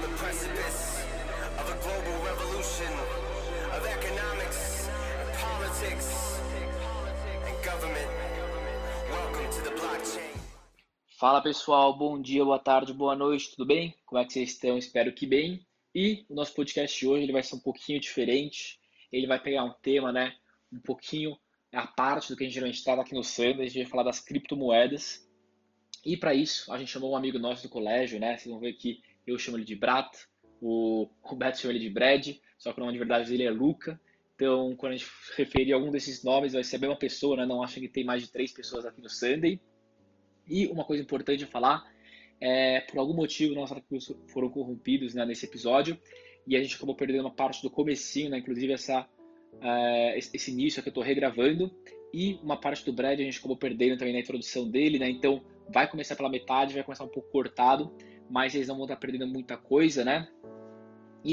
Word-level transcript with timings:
on 0.00 0.10
the 0.10 0.16
precipice 0.16 1.04
of 1.58 1.68
a 1.68 1.76
global 1.84 2.16
revolution 2.24 2.92
of 3.76 3.86
economics 3.86 4.88
and 5.20 5.28
politics 5.38 6.40
and 7.46 7.64
government. 7.64 8.10
Welcome 9.10 9.50
to 9.50 9.62
the 9.62 9.74
blockchain. 9.76 10.40
Fala 11.18 11.42
pessoal, 11.42 11.98
bom 11.98 12.20
dia, 12.20 12.42
boa 12.42 12.58
tarde, 12.58 12.94
boa 12.94 13.14
noite, 13.14 13.50
tudo 13.50 13.66
bem? 13.66 13.94
Como 14.06 14.18
é 14.18 14.24
que 14.24 14.32
vocês 14.32 14.52
estão? 14.52 14.78
Espero 14.78 15.12
que 15.12 15.26
bem. 15.26 15.66
E 15.94 16.24
o 16.30 16.34
nosso 16.34 16.54
podcast 16.54 16.98
de 16.98 17.06
hoje 17.06 17.24
ele 17.24 17.32
vai 17.32 17.42
ser 17.42 17.56
um 17.56 17.60
pouquinho 17.60 18.00
diferente. 18.00 18.80
Ele 19.12 19.26
vai 19.26 19.38
pegar 19.38 19.64
um 19.64 19.74
tema, 19.82 20.10
né, 20.10 20.34
um 20.72 20.80
pouquinho 20.80 21.36
a 21.74 21.86
parte 21.86 22.28
do 22.28 22.36
que 22.36 22.44
a 22.44 22.46
gente 22.46 22.54
geralmente 22.54 22.82
trata 22.82 23.02
aqui 23.02 23.14
no 23.14 23.22
Sunday. 23.22 23.66
A 23.66 23.68
gente 23.68 23.82
vai 23.82 23.90
falar 23.90 24.04
das 24.04 24.20
criptomoedas. 24.20 25.28
E 26.06 26.16
para 26.16 26.32
isso, 26.32 26.72
a 26.72 26.78
gente 26.78 26.90
chamou 26.90 27.12
um 27.12 27.16
amigo 27.16 27.38
nosso 27.38 27.64
do 27.64 27.68
colégio, 27.68 28.18
né? 28.18 28.38
Vocês 28.38 28.50
vão 28.50 28.58
ver 28.58 28.72
que 28.72 29.02
eu 29.26 29.38
chamo 29.38 29.56
ele 29.56 29.64
de 29.64 29.76
Brat, 29.76 30.08
o, 30.60 31.08
o 31.22 31.36
Beto 31.36 31.58
chama 31.58 31.74
ele 31.74 31.80
de 31.80 31.90
Brad, 31.90 32.28
só 32.58 32.72
que 32.72 32.78
o 32.78 32.80
nome 32.80 32.92
de 32.92 32.98
verdade 32.98 33.30
dele 33.30 33.44
é 33.44 33.50
Luca. 33.50 34.00
Então, 34.34 34.74
quando 34.76 34.92
a 34.92 34.96
gente 34.96 35.10
referir 35.36 35.72
a 35.72 35.76
algum 35.76 35.90
desses 35.90 36.24
nomes, 36.24 36.54
vai 36.54 36.64
ser 36.64 36.76
a 36.76 36.78
mesma 36.78 36.96
pessoa, 36.96 37.36
né? 37.36 37.46
Não 37.46 37.62
acha 37.62 37.78
que 37.78 37.88
tem 37.88 38.04
mais 38.04 38.22
de 38.22 38.30
três 38.30 38.52
pessoas 38.52 38.86
aqui 38.86 39.00
no 39.00 39.08
Sunday. 39.08 39.60
E 40.48 40.66
uma 40.66 40.84
coisa 40.84 41.02
importante 41.02 41.44
a 41.44 41.46
falar 41.46 41.84
é, 42.40 42.80
por 42.80 42.98
algum 42.98 43.12
motivo, 43.12 43.54
nossos 43.54 43.76
arquivos 43.76 44.12
foram 44.28 44.48
corrompidos 44.48 45.14
né, 45.14 45.26
nesse 45.26 45.44
episódio 45.44 45.98
e 46.46 46.56
a 46.56 46.62
gente 46.62 46.74
acabou 46.74 46.94
perdendo 46.94 47.20
uma 47.20 47.30
parte 47.30 47.62
do 47.62 47.70
comecinho, 47.70 48.30
né, 48.30 48.38
inclusive 48.38 48.72
essa, 48.72 49.02
uh, 49.02 50.16
esse 50.16 50.50
início 50.50 50.82
que 50.82 50.88
eu 50.88 50.90
estou 50.90 51.04
regravando 51.04 51.70
e 52.14 52.40
uma 52.42 52.58
parte 52.58 52.84
do 52.84 52.92
Brad 52.92 53.20
a 53.20 53.22
gente 53.22 53.38
acabou 53.38 53.58
perdendo 53.58 53.98
também 53.98 54.14
na 54.14 54.20
introdução 54.20 54.68
dele, 54.68 54.98
né, 54.98 55.10
então 55.10 55.42
vai 55.68 55.88
começar 55.88 56.16
pela 56.16 56.30
metade, 56.30 56.72
vai 56.72 56.82
começar 56.82 57.04
um 57.04 57.08
pouco 57.08 57.30
cortado, 57.30 57.94
mas 58.30 58.54
eles 58.54 58.68
não 58.68 58.76
vão 58.76 58.84
estar 58.84 58.96
perdendo 58.96 59.26
muita 59.26 59.56
coisa, 59.56 60.04
né? 60.04 60.28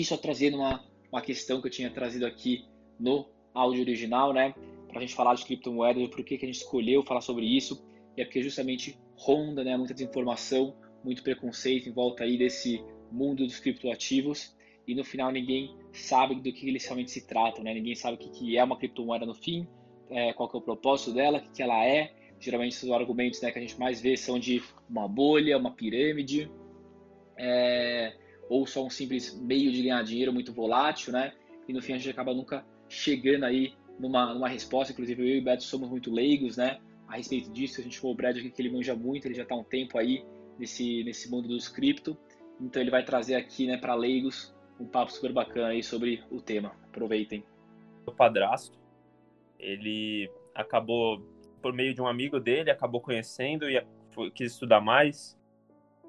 Só 0.03 0.17
trazendo 0.17 0.57
uma, 0.57 0.83
uma 1.11 1.21
questão 1.21 1.61
que 1.61 1.67
eu 1.67 1.71
tinha 1.71 1.89
trazido 1.89 2.25
aqui 2.25 2.65
no 2.99 3.25
áudio 3.53 3.81
original, 3.81 4.33
né? 4.33 4.53
Para 4.87 4.97
a 4.97 5.01
gente 5.01 5.13
falar 5.13 5.35
de 5.35 5.45
criptomoedas 5.45 6.03
e 6.03 6.07
por 6.07 6.23
que, 6.23 6.37
que 6.37 6.45
a 6.45 6.47
gente 6.47 6.57
escolheu 6.57 7.03
falar 7.03 7.21
sobre 7.21 7.45
isso. 7.45 7.85
É 8.17 8.25
porque 8.25 8.41
justamente 8.41 8.97
ronda, 9.15 9.63
né? 9.63 9.77
Muita 9.77 9.93
desinformação, 9.93 10.75
muito 11.03 11.21
preconceito 11.21 11.87
em 11.87 11.91
volta 11.91 12.23
aí 12.23 12.37
desse 12.37 12.83
mundo 13.11 13.45
dos 13.45 13.59
criptoativos. 13.59 14.57
E 14.87 14.95
no 14.95 15.03
final 15.03 15.31
ninguém 15.31 15.75
sabe 15.91 16.35
do 16.35 16.51
que 16.51 16.67
eles 16.67 16.83
realmente 16.85 17.11
se 17.11 17.27
tratam, 17.27 17.63
né? 17.63 17.73
Ninguém 17.73 17.93
sabe 17.93 18.15
o 18.15 18.19
que, 18.19 18.29
que 18.29 18.57
é 18.57 18.63
uma 18.63 18.77
criptomoeda 18.77 19.25
no 19.25 19.35
fim, 19.35 19.67
é, 20.09 20.33
qual 20.33 20.49
é 20.51 20.57
o 20.57 20.61
propósito 20.61 21.13
dela, 21.13 21.37
o 21.37 21.41
que, 21.41 21.49
que 21.51 21.61
ela 21.61 21.85
é, 21.85 22.11
Geralmente 22.39 22.85
os 22.85 22.91
argumentos 22.91 23.41
né, 23.41 23.51
que 23.51 23.57
a 23.57 23.61
gente 23.61 23.79
mais 23.79 23.99
vê 23.99 24.15
são 24.15 24.37
de 24.39 24.61
uma 24.89 25.07
bolha, 25.07 25.57
uma 25.57 25.71
pirâmide, 25.71 26.49
é, 27.37 28.13
ou 28.49 28.65
só 28.65 28.85
um 28.85 28.89
simples 28.89 29.39
meio 29.39 29.71
de 29.71 29.81
ganhar 29.83 30.03
dinheiro 30.03 30.33
muito 30.33 30.53
volátil, 30.53 31.13
né? 31.13 31.33
E 31.67 31.73
no 31.73 31.81
fim 31.81 31.93
a 31.93 31.97
gente 31.97 32.09
acaba 32.09 32.33
nunca 32.33 32.65
chegando 32.89 33.43
aí 33.43 33.73
numa, 33.99 34.33
numa 34.33 34.47
resposta. 34.47 34.93
Inclusive 34.93 35.21
eu 35.21 35.35
e 35.37 35.39
o 35.39 35.43
Beto 35.43 35.63
somos 35.63 35.89
muito 35.89 36.11
leigos, 36.11 36.57
né? 36.57 36.79
A 37.07 37.15
respeito 37.15 37.51
disso, 37.51 37.79
a 37.79 37.83
gente 37.83 37.99
falou 37.99 38.13
o 38.13 38.17
Brad 38.17 38.37
aqui 38.37 38.49
que 38.49 38.61
ele 38.61 38.71
manja 38.71 38.95
muito, 38.95 39.25
ele 39.25 39.35
já 39.35 39.43
está 39.43 39.55
um 39.55 39.63
tempo 39.63 39.97
aí 39.97 40.25
nesse, 40.59 41.03
nesse 41.03 41.29
mundo 41.29 41.47
dos 41.47 41.69
cripto. 41.69 42.17
Então 42.59 42.81
ele 42.81 42.91
vai 42.91 43.03
trazer 43.03 43.35
aqui, 43.35 43.67
né, 43.67 43.77
para 43.77 43.93
leigos, 43.93 44.53
um 44.79 44.85
papo 44.85 45.11
super 45.11 45.31
bacana 45.31 45.69
aí 45.69 45.83
sobre 45.83 46.23
o 46.29 46.41
tema. 46.41 46.75
Aproveitem. 46.85 47.43
O 48.05 48.11
padrasto, 48.11 48.77
ele 49.59 50.29
acabou 50.55 51.21
por 51.61 51.73
meio 51.73 51.93
de 51.93 52.01
um 52.01 52.07
amigo 52.07 52.39
dele, 52.39 52.71
acabou 52.71 52.99
conhecendo 52.99 53.69
e 53.69 53.81
quis 54.33 54.53
estudar 54.53 54.81
mais. 54.81 55.36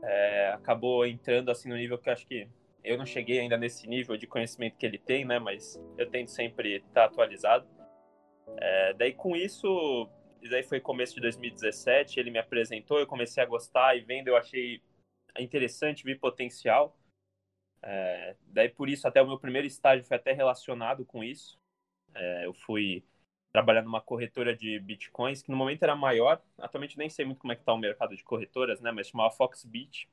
É, 0.02 0.52
acabou 0.52 1.06
entrando 1.06 1.50
assim 1.50 1.68
no 1.68 1.76
nível 1.76 1.98
que 1.98 2.08
eu 2.08 2.12
acho 2.12 2.26
que 2.26 2.48
eu 2.84 2.96
não 2.96 3.04
cheguei 3.04 3.40
ainda 3.40 3.56
nesse 3.56 3.86
nível 3.86 4.16
de 4.16 4.26
conhecimento 4.26 4.76
que 4.76 4.86
ele 4.86 4.98
tem, 4.98 5.24
né? 5.24 5.38
Mas 5.38 5.80
eu 5.96 6.08
tento 6.08 6.30
sempre 6.30 6.76
estar 6.76 7.04
atualizado. 7.04 7.66
É, 8.56 8.94
daí 8.94 9.12
com 9.12 9.36
isso, 9.36 10.08
daí 10.48 10.62
foi 10.62 10.80
começo 10.80 11.14
de 11.14 11.20
2017, 11.20 12.18
ele 12.18 12.30
me 12.30 12.38
apresentou, 12.38 12.98
eu 12.98 13.06
comecei 13.06 13.42
a 13.42 13.46
gostar 13.46 13.96
e 13.96 14.00
vendo 14.00 14.28
eu 14.28 14.36
achei 14.36 14.80
interessante, 15.38 16.04
vi 16.04 16.14
potencial. 16.14 16.96
É, 17.82 18.36
daí 18.46 18.68
por 18.68 18.88
isso 18.88 19.06
até 19.06 19.22
o 19.22 19.26
meu 19.26 19.38
primeiro 19.38 19.66
estágio 19.66 20.04
foi 20.04 20.16
até 20.16 20.32
relacionado 20.32 21.04
com 21.04 21.22
isso. 21.22 21.58
É, 22.14 22.46
eu 22.46 22.54
fui 22.54 23.04
trabalhar 23.52 23.82
numa 23.82 24.00
corretora 24.00 24.54
de 24.54 24.78
bitcoins, 24.80 25.42
que 25.42 25.50
no 25.50 25.56
momento 25.56 25.82
era 25.82 25.96
maior. 25.96 26.40
Atualmente 26.58 26.98
nem 26.98 27.08
sei 27.08 27.24
muito 27.24 27.40
como 27.40 27.52
é 27.52 27.56
que 27.56 27.64
tá 27.64 27.72
o 27.72 27.78
mercado 27.78 28.14
de 28.14 28.22
corretoras, 28.22 28.80
né? 28.80 28.92
Mas 28.92 29.08
chamava 29.08 29.30
Foxbit. 29.30 30.08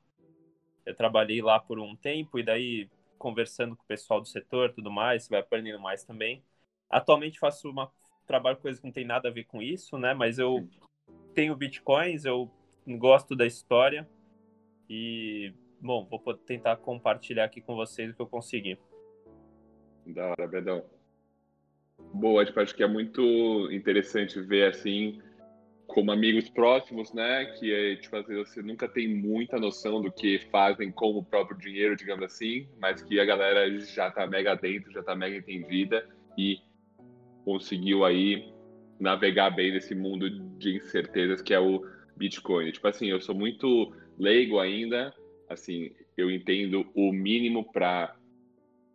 Eu 0.84 0.94
trabalhei 0.94 1.42
lá 1.42 1.58
por 1.58 1.78
um 1.78 1.96
tempo 1.96 2.38
e 2.38 2.42
daí 2.42 2.88
conversando 3.18 3.76
com 3.76 3.82
o 3.82 3.86
pessoal 3.86 4.20
do 4.20 4.28
setor, 4.28 4.72
tudo 4.72 4.90
mais, 4.90 5.28
vai 5.28 5.40
aprendendo 5.40 5.80
mais 5.80 6.04
também. 6.04 6.42
Atualmente 6.88 7.38
faço 7.38 7.70
uma 7.70 7.90
trabalho 8.26 8.56
com 8.56 8.62
coisas 8.62 8.80
que 8.80 8.86
não 8.86 8.92
tem 8.92 9.04
nada 9.04 9.28
a 9.28 9.32
ver 9.32 9.44
com 9.44 9.62
isso, 9.62 9.96
né? 9.98 10.12
Mas 10.12 10.38
eu 10.38 10.68
tenho 11.34 11.54
bitcoins, 11.54 12.24
eu 12.24 12.50
gosto 12.86 13.36
da 13.36 13.46
história 13.46 14.08
e 14.90 15.52
bom, 15.80 16.04
vou 16.04 16.34
tentar 16.34 16.76
compartilhar 16.76 17.44
aqui 17.44 17.60
com 17.60 17.74
vocês 17.74 18.10
o 18.10 18.14
que 18.14 18.22
eu 18.22 18.26
consegui. 18.26 18.78
Da 20.06 20.28
hora, 20.28 20.46
Bedão. 20.46 20.95
Boa, 21.98 22.44
tipo, 22.44 22.60
acho 22.60 22.74
que 22.74 22.82
é 22.82 22.88
muito 22.88 23.70
interessante 23.70 24.40
ver 24.40 24.70
assim 24.70 25.20
como 25.86 26.10
amigos 26.10 26.48
próximos, 26.50 27.12
né? 27.12 27.46
Que 27.58 27.72
é, 27.72 27.96
tipo, 27.96 28.16
às 28.16 28.26
vezes 28.26 28.48
você 28.48 28.62
nunca 28.62 28.88
tem 28.88 29.08
muita 29.08 29.58
noção 29.58 30.02
do 30.02 30.10
que 30.10 30.38
fazem 30.50 30.90
com 30.90 31.16
o 31.16 31.24
próprio 31.24 31.56
dinheiro, 31.58 31.96
digamos 31.96 32.24
assim, 32.24 32.68
mas 32.78 33.02
que 33.02 33.20
a 33.20 33.24
galera 33.24 33.78
já 33.80 34.10
tá 34.10 34.26
mega 34.26 34.54
dentro, 34.54 34.92
já 34.92 35.02
tá 35.02 35.14
mega 35.14 35.36
entendida 35.36 36.06
e 36.36 36.58
conseguiu 37.44 38.04
aí 38.04 38.52
navegar 38.98 39.50
bem 39.50 39.72
nesse 39.72 39.94
mundo 39.94 40.28
de 40.58 40.76
incertezas 40.76 41.40
que 41.40 41.54
é 41.54 41.60
o 41.60 41.86
Bitcoin. 42.16 42.70
Tipo 42.72 42.88
assim, 42.88 43.06
eu 43.06 43.20
sou 43.20 43.34
muito 43.34 43.94
leigo 44.18 44.58
ainda, 44.58 45.14
assim, 45.48 45.92
eu 46.16 46.30
entendo 46.30 46.86
o 46.94 47.12
mínimo 47.12 47.70
para 47.72 48.16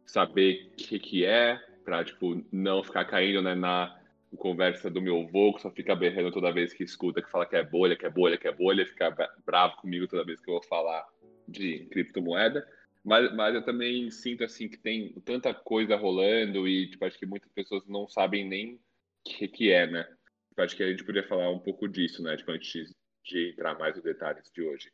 saber 0.06 0.70
o 0.74 0.76
que, 0.76 1.00
que 1.00 1.26
é, 1.26 1.60
para 1.84 2.04
tipo 2.04 2.44
não 2.52 2.84
ficar 2.84 3.06
caindo 3.06 3.42
né, 3.42 3.56
na 3.56 3.98
conversa 4.38 4.90
do 4.90 5.02
meu 5.02 5.22
avô, 5.22 5.54
que 5.54 5.62
só 5.62 5.70
fica 5.70 5.96
berrando 5.96 6.32
toda 6.32 6.54
vez 6.54 6.74
que 6.74 6.84
escuta, 6.84 7.22
que 7.22 7.30
fala 7.30 7.46
que 7.46 7.56
é 7.56 7.64
bolha, 7.64 7.96
que 7.96 8.06
é 8.06 8.10
bolha, 8.10 8.38
que 8.38 8.48
é 8.48 8.52
bolha, 8.52 8.86
fica 8.86 9.14
bravo 9.46 9.76
comigo 9.78 10.08
toda 10.08 10.26
vez 10.26 10.40
que 10.40 10.50
eu 10.50 10.54
vou 10.54 10.64
falar 10.64 11.06
de 11.48 11.86
criptomoeda. 11.92 12.66
Mas, 13.04 13.34
mas 13.36 13.56
eu 13.56 13.64
também 13.64 14.10
sinto 14.12 14.44
assim 14.44 14.70
que 14.70 14.78
tem 14.78 15.14
tanta 15.26 15.54
coisa 15.54 15.96
rolando 15.96 16.68
e 16.68 16.90
tipo, 16.90 17.04
acho 17.04 17.18
que 17.18 17.26
muitas 17.26 17.52
pessoas 17.52 17.86
não 17.88 18.08
sabem 18.08 18.48
nem 18.48 18.76
o 18.76 18.80
que, 19.26 19.48
que 19.48 19.72
é, 19.72 19.88
né? 19.88 20.04
Tipo, 20.50 20.62
acho 20.62 20.76
que 20.76 20.84
a 20.84 20.90
gente 20.90 21.04
poderia 21.04 21.28
falar 21.28 21.50
um 21.50 21.60
pouco 21.60 21.88
disso, 21.88 22.22
né? 22.22 22.38
Tipo, 22.38 22.52
antes 22.52 22.96
de 23.26 23.50
entrar 23.52 23.78
mais 23.78 23.96
nos 23.96 24.04
detalhes 24.04 24.52
de 24.54 24.62
hoje. 24.62 24.90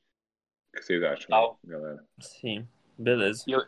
O 0.70 0.78
que 0.78 0.84
vocês 0.84 1.04
acham, 1.04 1.58
né, 1.64 1.74
galera? 1.74 2.06
Sim, 2.20 2.68
beleza. 2.98 3.44
Eu, 3.48 3.62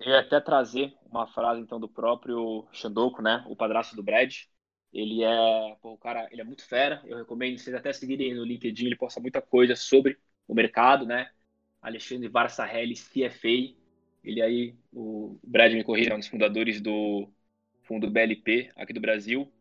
eu 0.00 0.12
ia 0.12 0.20
até 0.20 0.40
trazer 0.40 0.94
uma 1.10 1.26
frase 1.26 1.60
então 1.60 1.80
do 1.80 1.88
próprio 1.88 2.66
Xandoco, 2.72 3.20
né? 3.20 3.44
O 3.48 3.56
padrasto 3.56 3.96
do 3.96 4.02
Brad. 4.02 4.32
Ele 4.92 5.22
é, 5.22 5.76
pô, 5.82 5.92
o 5.92 5.98
cara, 5.98 6.28
ele 6.30 6.40
é 6.40 6.44
muito 6.44 6.66
fera. 6.66 7.02
Eu 7.04 7.18
recomendo 7.18 7.58
vocês 7.58 7.74
até 7.74 7.92
seguirem 7.92 8.34
no 8.34 8.44
LinkedIn, 8.44 8.86
ele 8.86 8.96
posta 8.96 9.20
muita 9.20 9.42
coisa 9.42 9.76
sobre 9.76 10.18
o 10.46 10.54
mercado, 10.54 11.04
né? 11.04 11.30
Alexandre 11.82 12.28
Varsarelli, 12.28 12.94
CFA. 12.94 13.76
Ele 14.24 14.42
aí, 14.42 14.74
o 14.92 15.38
Brad 15.44 15.72
me 15.72 15.84
corrija, 15.84 16.10
é 16.10 16.14
um 16.14 16.18
dos 16.18 16.28
fundadores 16.28 16.80
do 16.80 17.28
fundo 17.82 18.10
BLP 18.10 18.70
aqui 18.76 18.92
do 18.92 19.00
Brasil. 19.00 19.52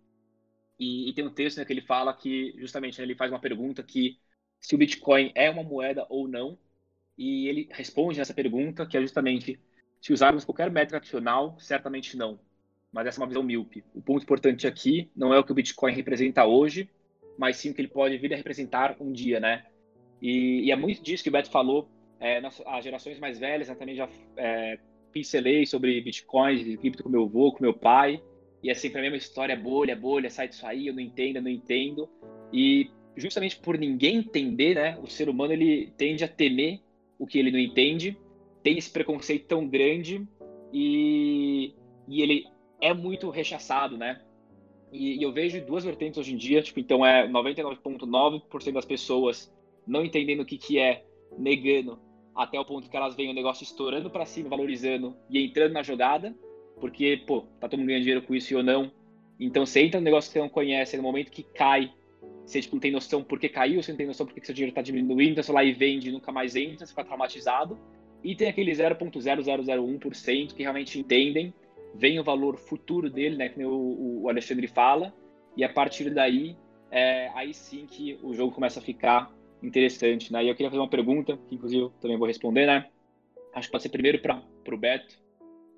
E, 0.79 1.09
e 1.09 1.13
tem 1.13 1.25
um 1.25 1.33
texto 1.33 1.57
né, 1.57 1.65
que 1.65 1.73
ele 1.73 1.81
fala 1.81 2.13
que, 2.13 2.53
justamente, 2.57 3.00
né, 3.00 3.06
ele 3.06 3.15
faz 3.15 3.31
uma 3.31 3.39
pergunta 3.39 3.81
que 3.83 4.19
se 4.59 4.75
o 4.75 4.77
Bitcoin 4.77 5.31
é 5.35 5.50
uma 5.50 5.63
moeda 5.63 6.06
ou 6.09 6.27
não. 6.27 6.57
E 7.17 7.47
ele 7.47 7.67
responde 7.71 8.19
nessa 8.19 8.33
pergunta, 8.33 8.85
que 8.85 8.95
é 8.95 9.01
justamente 9.01 9.59
se 10.01 10.13
usarmos 10.13 10.45
qualquer 10.45 10.71
métrica 10.71 10.97
adicional, 10.97 11.55
certamente 11.59 12.15
não. 12.15 12.39
Mas 12.91 13.07
essa 13.07 13.19
é 13.19 13.21
uma 13.21 13.27
visão 13.27 13.44
míope. 13.44 13.83
O 13.94 14.01
ponto 14.01 14.23
importante 14.23 14.65
aqui 14.65 15.09
não 15.15 15.33
é 15.33 15.39
o 15.39 15.44
que 15.44 15.51
o 15.51 15.55
Bitcoin 15.55 15.94
representa 15.94 16.45
hoje, 16.45 16.89
mas 17.38 17.57
sim 17.57 17.69
o 17.69 17.73
que 17.73 17.81
ele 17.81 17.88
pode 17.88 18.17
vir 18.17 18.33
a 18.33 18.38
representar 18.38 18.95
um 18.99 19.11
dia, 19.11 19.39
né? 19.39 19.65
E, 20.21 20.65
e 20.65 20.71
é 20.71 20.75
muito 20.75 21.01
disso 21.03 21.23
que 21.23 21.29
o 21.29 21.31
Beto 21.31 21.51
falou. 21.51 21.89
É, 22.19 22.41
nas, 22.41 22.59
as 22.65 22.83
gerações 22.83 23.19
mais 23.19 23.38
velhas, 23.38 23.69
né, 23.69 23.75
também 23.75 23.95
já 23.95 24.09
é, 24.35 24.79
pincelei 25.11 25.65
sobre 25.67 26.01
Bitcoins 26.01 26.65
e 26.65 26.75
cripto 26.75 27.03
com 27.03 27.09
meu 27.09 27.23
avô, 27.23 27.51
com 27.51 27.63
meu 27.63 27.73
pai. 27.73 28.21
E 28.63 28.71
é 28.71 28.73
sempre 28.73 28.99
a 28.99 29.01
mesma 29.01 29.17
história, 29.17 29.55
bolha, 29.55 29.95
bolha, 29.95 30.29
sai 30.29 30.47
disso 30.47 30.65
aí, 30.65 30.88
eu 30.88 30.94
não 30.94 31.01
entendo, 31.01 31.35
eu 31.35 31.41
não 31.44 31.49
entendo. 31.49 32.09
E 32.51 32.89
justamente 33.15 33.57
por 33.57 33.77
ninguém 33.77 34.17
entender, 34.17 34.75
né, 34.75 34.97
o 35.01 35.07
ser 35.07 35.29
humano 35.29 35.53
ele 35.53 35.94
tende 35.95 36.23
a 36.23 36.27
temer 36.27 36.79
o 37.19 37.27
que 37.27 37.38
ele 37.38 37.51
não 37.51 37.59
entende 37.59 38.17
tem 38.63 38.77
esse 38.77 38.89
preconceito 38.89 39.48
tão 39.48 39.68
grande 39.68 40.27
e, 40.74 41.74
e 42.07 42.21
ele 42.21 42.48
é 42.81 42.94
muito 42.94 43.30
rechaçado, 43.30 43.98
né? 43.98 44.21
E, 44.92 45.19
e, 45.19 45.24
eu 45.24 45.31
vejo 45.31 45.63
duas 45.65 45.83
vertentes 45.83 46.18
hoje 46.18 46.33
em 46.33 46.38
dia, 46.38 46.62
tipo, 46.62 46.80
então 46.80 47.06
é 47.06 47.27
99,9% 47.27 48.71
das 48.71 48.86
pessoas 48.86 49.54
não 49.86 50.04
entendendo 50.04 50.42
o 50.42 50.45
que, 50.45 50.57
que 50.57 50.80
é, 50.80 51.06
negando 51.38 52.00
até 52.36 52.59
o 52.59 52.65
ponto 52.65 52.89
que 52.89 52.95
elas 52.95 53.15
veem 53.15 53.31
o 53.31 53.33
negócio 53.33 53.63
estourando 53.63 54.09
para 54.09 54.25
cima, 54.25 54.50
valorizando 54.50 55.15
e 55.30 55.44
entrando 55.44 55.74
na 55.74 55.81
jogada, 55.81 56.36
porque, 56.80 57.24
pô, 57.25 57.42
tá 57.59 57.68
todo 57.68 57.80
mundo 57.80 57.88
ganhando 57.88 58.04
dinheiro 58.04 58.21
com 58.21 58.36
isso 58.36 58.56
ou 58.56 58.63
não. 58.63 58.92
Então 59.39 59.65
você 59.65 59.81
entra 59.81 60.00
no 60.00 60.06
negócio 60.06 60.30
que 60.30 60.33
você 60.33 60.39
não 60.39 60.50
conhece, 60.50 60.98
no 60.98 61.04
momento 61.04 61.31
que 61.31 61.44
cai, 61.44 61.92
você 62.45 62.62
tipo, 62.62 62.75
não 62.75 62.80
tem 62.80 62.92
noção 62.92 63.24
por 63.24 63.39
que 63.39 63.50
caiu, 63.50 63.81
você 63.81 63.92
não 63.92 63.98
tem 63.98 64.07
noção 64.07 64.25
por 64.25 64.33
que 64.33 64.45
seu 64.45 64.54
dinheiro 64.54 64.71
está 64.71 64.81
diminuindo, 64.81 65.31
então 65.31 65.44
você 65.44 65.51
lá 65.51 65.63
e 65.63 65.74
vende, 65.74 66.12
nunca 66.12 66.31
mais 66.31 66.56
entra, 66.56 66.86
você 66.86 66.92
fica 66.92 67.04
traumatizado. 67.04 67.77
E 68.23 68.35
tem 68.35 68.49
aquele 68.49 68.71
0.0001% 68.71 70.53
que 70.53 70.63
realmente 70.63 70.99
entendem, 70.99 71.53
vem 71.93 72.19
o 72.19 72.23
valor 72.23 72.57
futuro 72.57 73.09
dele, 73.09 73.35
né, 73.35 73.49
que 73.49 73.63
o, 73.63 74.23
o 74.23 74.29
Alexandre 74.29 74.67
fala, 74.67 75.13
e 75.55 75.63
a 75.63 75.69
partir 75.69 76.09
daí, 76.09 76.55
é, 76.91 77.29
aí 77.33 77.53
sim 77.53 77.85
que 77.85 78.17
o 78.21 78.33
jogo 78.33 78.53
começa 78.53 78.79
a 78.79 78.83
ficar 78.83 79.31
interessante, 79.61 80.31
né? 80.31 80.43
E 80.43 80.49
eu 80.49 80.55
queria 80.55 80.69
fazer 80.69 80.79
uma 80.79 80.89
pergunta, 80.89 81.37
que 81.47 81.55
inclusive 81.55 81.81
eu 81.83 81.89
também 82.01 82.17
vou 82.17 82.27
responder, 82.27 82.67
né? 82.67 82.87
Acho 83.53 83.67
que 83.67 83.71
pode 83.71 83.83
ser 83.83 83.89
primeiro 83.89 84.19
para 84.19 84.43
o 84.71 84.77
Beto 84.77 85.17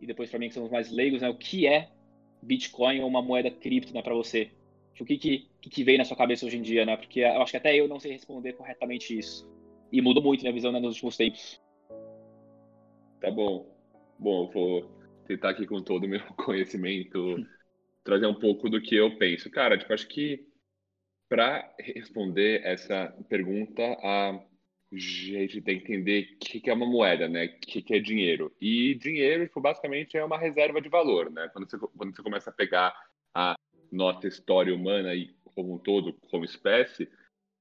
e 0.01 0.05
depois 0.05 0.29
para 0.29 0.39
mim, 0.39 0.49
que 0.49 0.53
somos 0.53 0.71
mais 0.71 0.91
leigos, 0.91 1.21
né? 1.21 1.29
O 1.29 1.35
que 1.35 1.65
é 1.65 1.89
Bitcoin 2.41 3.01
ou 3.01 3.07
uma 3.07 3.21
moeda 3.21 3.49
cripto, 3.49 3.93
né, 3.93 4.01
para 4.01 4.13
você? 4.13 4.51
O 4.99 5.05
que, 5.05 5.17
que, 5.17 5.47
que 5.61 5.83
veio 5.83 5.97
na 5.97 6.03
sua 6.03 6.17
cabeça 6.17 6.45
hoje 6.45 6.57
em 6.57 6.61
dia, 6.61 6.85
né? 6.85 6.97
Porque 6.97 7.21
eu 7.21 7.41
acho 7.41 7.51
que 7.51 7.57
até 7.57 7.73
eu 7.73 7.87
não 7.87 8.01
sei 8.01 8.11
responder 8.11 8.53
corretamente 8.53 9.17
isso. 9.17 9.49
E 9.91 10.01
mudou 10.01 10.21
muito 10.21 10.41
minha 10.41 10.53
visão 10.53 10.73
né, 10.73 10.79
nos 10.79 10.95
últimos 10.95 11.15
tempos. 11.15 11.61
Tá 13.19 13.29
bom. 13.29 13.69
Bom, 14.17 14.45
eu 14.45 14.51
vou 14.51 14.99
tentar 15.27 15.49
aqui 15.49 15.65
com 15.65 15.81
todo 15.81 16.05
o 16.05 16.07
meu 16.07 16.21
conhecimento 16.35 17.45
trazer 18.03 18.25
um 18.25 18.39
pouco 18.39 18.69
do 18.69 18.81
que 18.81 18.95
eu 18.95 19.17
penso. 19.17 19.49
Cara, 19.49 19.77
tipo, 19.77 19.93
acho 19.93 20.07
que 20.07 20.47
para 21.29 21.71
responder 21.79 22.61
essa 22.63 23.15
pergunta, 23.29 23.83
a 24.01 24.39
gente 24.91 25.61
tem 25.61 25.79
que 25.79 25.83
entender 25.83 26.33
o 26.33 26.39
que, 26.39 26.59
que 26.59 26.69
é 26.69 26.73
uma 26.73 26.87
moeda, 26.87 27.27
né? 27.27 27.45
O 27.45 27.59
que, 27.59 27.81
que 27.81 27.93
é 27.93 27.99
dinheiro. 27.99 28.55
E 28.59 28.95
dinheiro, 28.95 29.45
tipo, 29.45 29.61
basicamente, 29.61 30.17
é 30.17 30.25
uma 30.25 30.39
reserva 30.39 30.81
de 30.81 30.89
valor, 30.89 31.29
né? 31.29 31.47
Quando 31.53 31.69
você, 31.69 31.77
quando 31.77 32.15
você 32.15 32.23
começa 32.23 32.49
a 32.49 32.53
pegar 32.53 32.93
a 33.35 33.55
nossa 33.91 34.27
história 34.27 34.73
humana 34.73 35.13
e 35.13 35.35
como 35.43 35.75
um 35.75 35.77
todo, 35.77 36.13
como 36.31 36.45
espécie, 36.45 37.07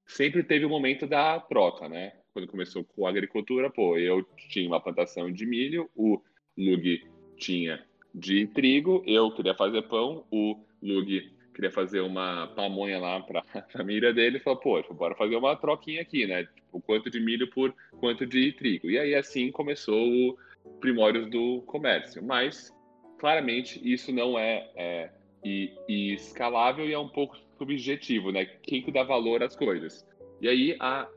sempre 0.07 0.43
teve 0.43 0.65
o 0.65 0.71
momento 0.71 1.07
da 1.07 1.39
troca, 1.41 1.89
né? 1.89 2.18
Quando 2.33 2.49
começou 2.49 2.85
com 2.85 3.07
a 3.07 3.11
agricultura, 3.11 3.71
pô, 3.71 3.97
eu 3.97 4.25
tinha 4.51 4.69
uma 4.69 4.81
plantação 4.81 5.33
de 5.33 5.47
milho, 5.47 5.91
o 5.95 6.21
Lug 6.57 7.03
tinha 7.37 7.85
de 8.15 8.47
trigo, 8.49 9.03
eu 9.07 9.31
queria 9.31 9.55
fazer 9.55 9.83
pão, 9.83 10.25
o 10.31 10.57
Lug 10.83 11.33
queria 11.55 11.71
fazer 11.73 12.01
uma 12.01 12.47
pamonha 12.55 12.99
lá 13.01 13.21
para 13.21 13.43
a 13.53 13.63
família 13.63 14.13
dele, 14.13 14.39
falou, 14.39 14.61
pô, 14.61 14.95
bora 14.95 15.15
fazer 15.17 15.37
uma 15.37 15.57
troquinha 15.57 16.03
aqui, 16.03 16.27
né? 16.27 16.45
Tipo, 16.45 16.81
quanto 16.81 17.11
de 17.11 17.21
milho 17.21 17.51
por 17.51 17.75
quanto 17.99 18.25
de 18.25 18.53
trigo. 18.53 18.89
E 18.89 18.99
aí 18.99 19.15
assim 19.15 19.51
começou 19.51 20.09
o 20.09 20.39
primórdios 20.81 21.29
do 21.29 21.63
comércio. 21.63 22.23
Mas 22.23 22.73
claramente 23.19 23.81
isso 23.83 24.13
não 24.13 24.39
é, 24.39 24.71
é 24.77 25.11
e, 25.45 25.73
e, 25.89 26.15
escalável 26.15 26.89
e 26.89 26.93
é 26.93 26.99
um 26.99 27.09
pouco 27.09 27.37
subjetivo, 27.59 28.31
né? 28.31 28.45
Quem 28.45 28.83
que 28.83 28.93
dá 28.93 29.03
valor 29.03 29.43
às 29.43 29.57
coisas. 29.57 30.07
E 30.41 30.49
aí 30.49 30.77
a 30.79 31.09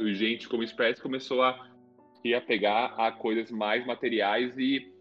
gente 0.00 0.48
como 0.48 0.62
espécie 0.62 1.00
começou 1.00 1.42
a 1.42 1.68
se 2.20 2.34
apegar 2.34 2.98
a 2.98 3.12
coisas 3.12 3.50
mais 3.50 3.86
materiais 3.86 4.56
e 4.58 4.92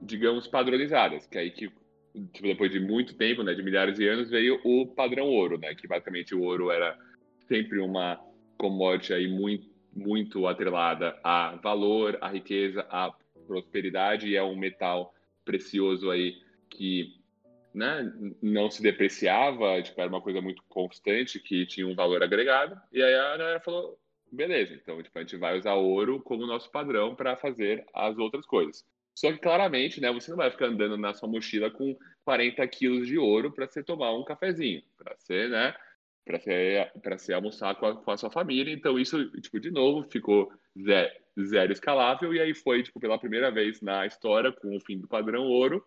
digamos 0.00 0.46
padronizadas, 0.46 1.26
que 1.26 1.38
aí 1.38 1.50
que 1.50 1.70
tipo, 2.32 2.48
depois 2.48 2.70
de 2.70 2.80
muito 2.80 3.14
tempo, 3.14 3.42
né, 3.42 3.54
de 3.54 3.62
milhares 3.62 3.96
de 3.96 4.08
anos, 4.08 4.30
veio 4.30 4.60
o 4.64 4.86
padrão 4.86 5.26
ouro, 5.26 5.58
né, 5.58 5.74
que 5.74 5.86
basicamente 5.86 6.34
o 6.34 6.42
ouro 6.42 6.70
era 6.70 6.96
sempre 7.46 7.78
uma 7.78 8.20
commodity 8.56 9.12
aí 9.12 9.28
muito, 9.28 9.68
muito 9.94 10.46
atrelada 10.46 11.18
a 11.22 11.56
valor, 11.56 12.18
a 12.20 12.28
riqueza, 12.28 12.86
a 12.90 13.12
prosperidade 13.46 14.28
e 14.28 14.36
é 14.36 14.42
um 14.42 14.56
metal 14.56 15.14
precioso 15.44 16.10
aí 16.10 16.36
que 16.68 17.16
né, 17.72 18.12
não 18.42 18.70
se 18.70 18.82
depreciava, 18.82 19.80
tipo, 19.82 20.00
era 20.00 20.10
uma 20.10 20.20
coisa 20.20 20.40
muito 20.40 20.62
constante 20.68 21.38
que 21.38 21.64
tinha 21.66 21.86
um 21.86 21.94
valor 21.94 22.22
agregado. 22.22 22.78
E 22.92 23.02
aí 23.02 23.14
a 23.14 23.36
galera 23.36 23.60
falou, 23.60 23.98
beleza, 24.30 24.74
então 24.74 25.02
tipo, 25.02 25.18
a 25.18 25.22
gente 25.22 25.36
vai 25.36 25.58
usar 25.58 25.74
ouro 25.74 26.20
como 26.20 26.46
nosso 26.46 26.70
padrão 26.70 27.14
para 27.14 27.36
fazer 27.36 27.84
as 27.94 28.16
outras 28.18 28.46
coisas. 28.46 28.84
Só 29.14 29.32
que 29.32 29.38
claramente, 29.38 30.00
né, 30.00 30.12
você 30.12 30.30
não 30.30 30.38
vai 30.38 30.50
ficar 30.50 30.66
andando 30.66 30.96
na 30.96 31.12
sua 31.12 31.28
mochila 31.28 31.70
com 31.70 31.96
40 32.24 32.66
quilos 32.68 33.06
de 33.06 33.18
ouro 33.18 33.52
para 33.52 33.66
você 33.66 33.82
tomar 33.82 34.12
um 34.14 34.24
cafezinho, 34.24 34.82
para 34.96 35.16
ser, 35.16 35.50
né, 35.50 35.74
para 36.24 36.38
ser, 36.38 36.92
ser 37.18 37.32
almoçar 37.32 37.74
com 37.74 37.86
a, 37.86 37.96
com 37.96 38.10
a, 38.10 38.16
sua 38.16 38.30
família. 38.30 38.72
Então 38.72 38.98
isso, 38.98 39.28
tipo, 39.40 39.58
de 39.58 39.70
novo, 39.70 40.08
ficou 40.08 40.52
zero, 40.80 41.10
zero 41.40 41.72
escalável 41.72 42.32
e 42.32 42.40
aí 42.40 42.54
foi, 42.54 42.82
tipo, 42.82 43.00
pela 43.00 43.18
primeira 43.18 43.50
vez 43.50 43.80
na 43.80 44.06
história 44.06 44.52
com 44.52 44.76
o 44.76 44.80
fim 44.80 44.98
do 45.00 45.08
padrão 45.08 45.44
ouro, 45.44 45.84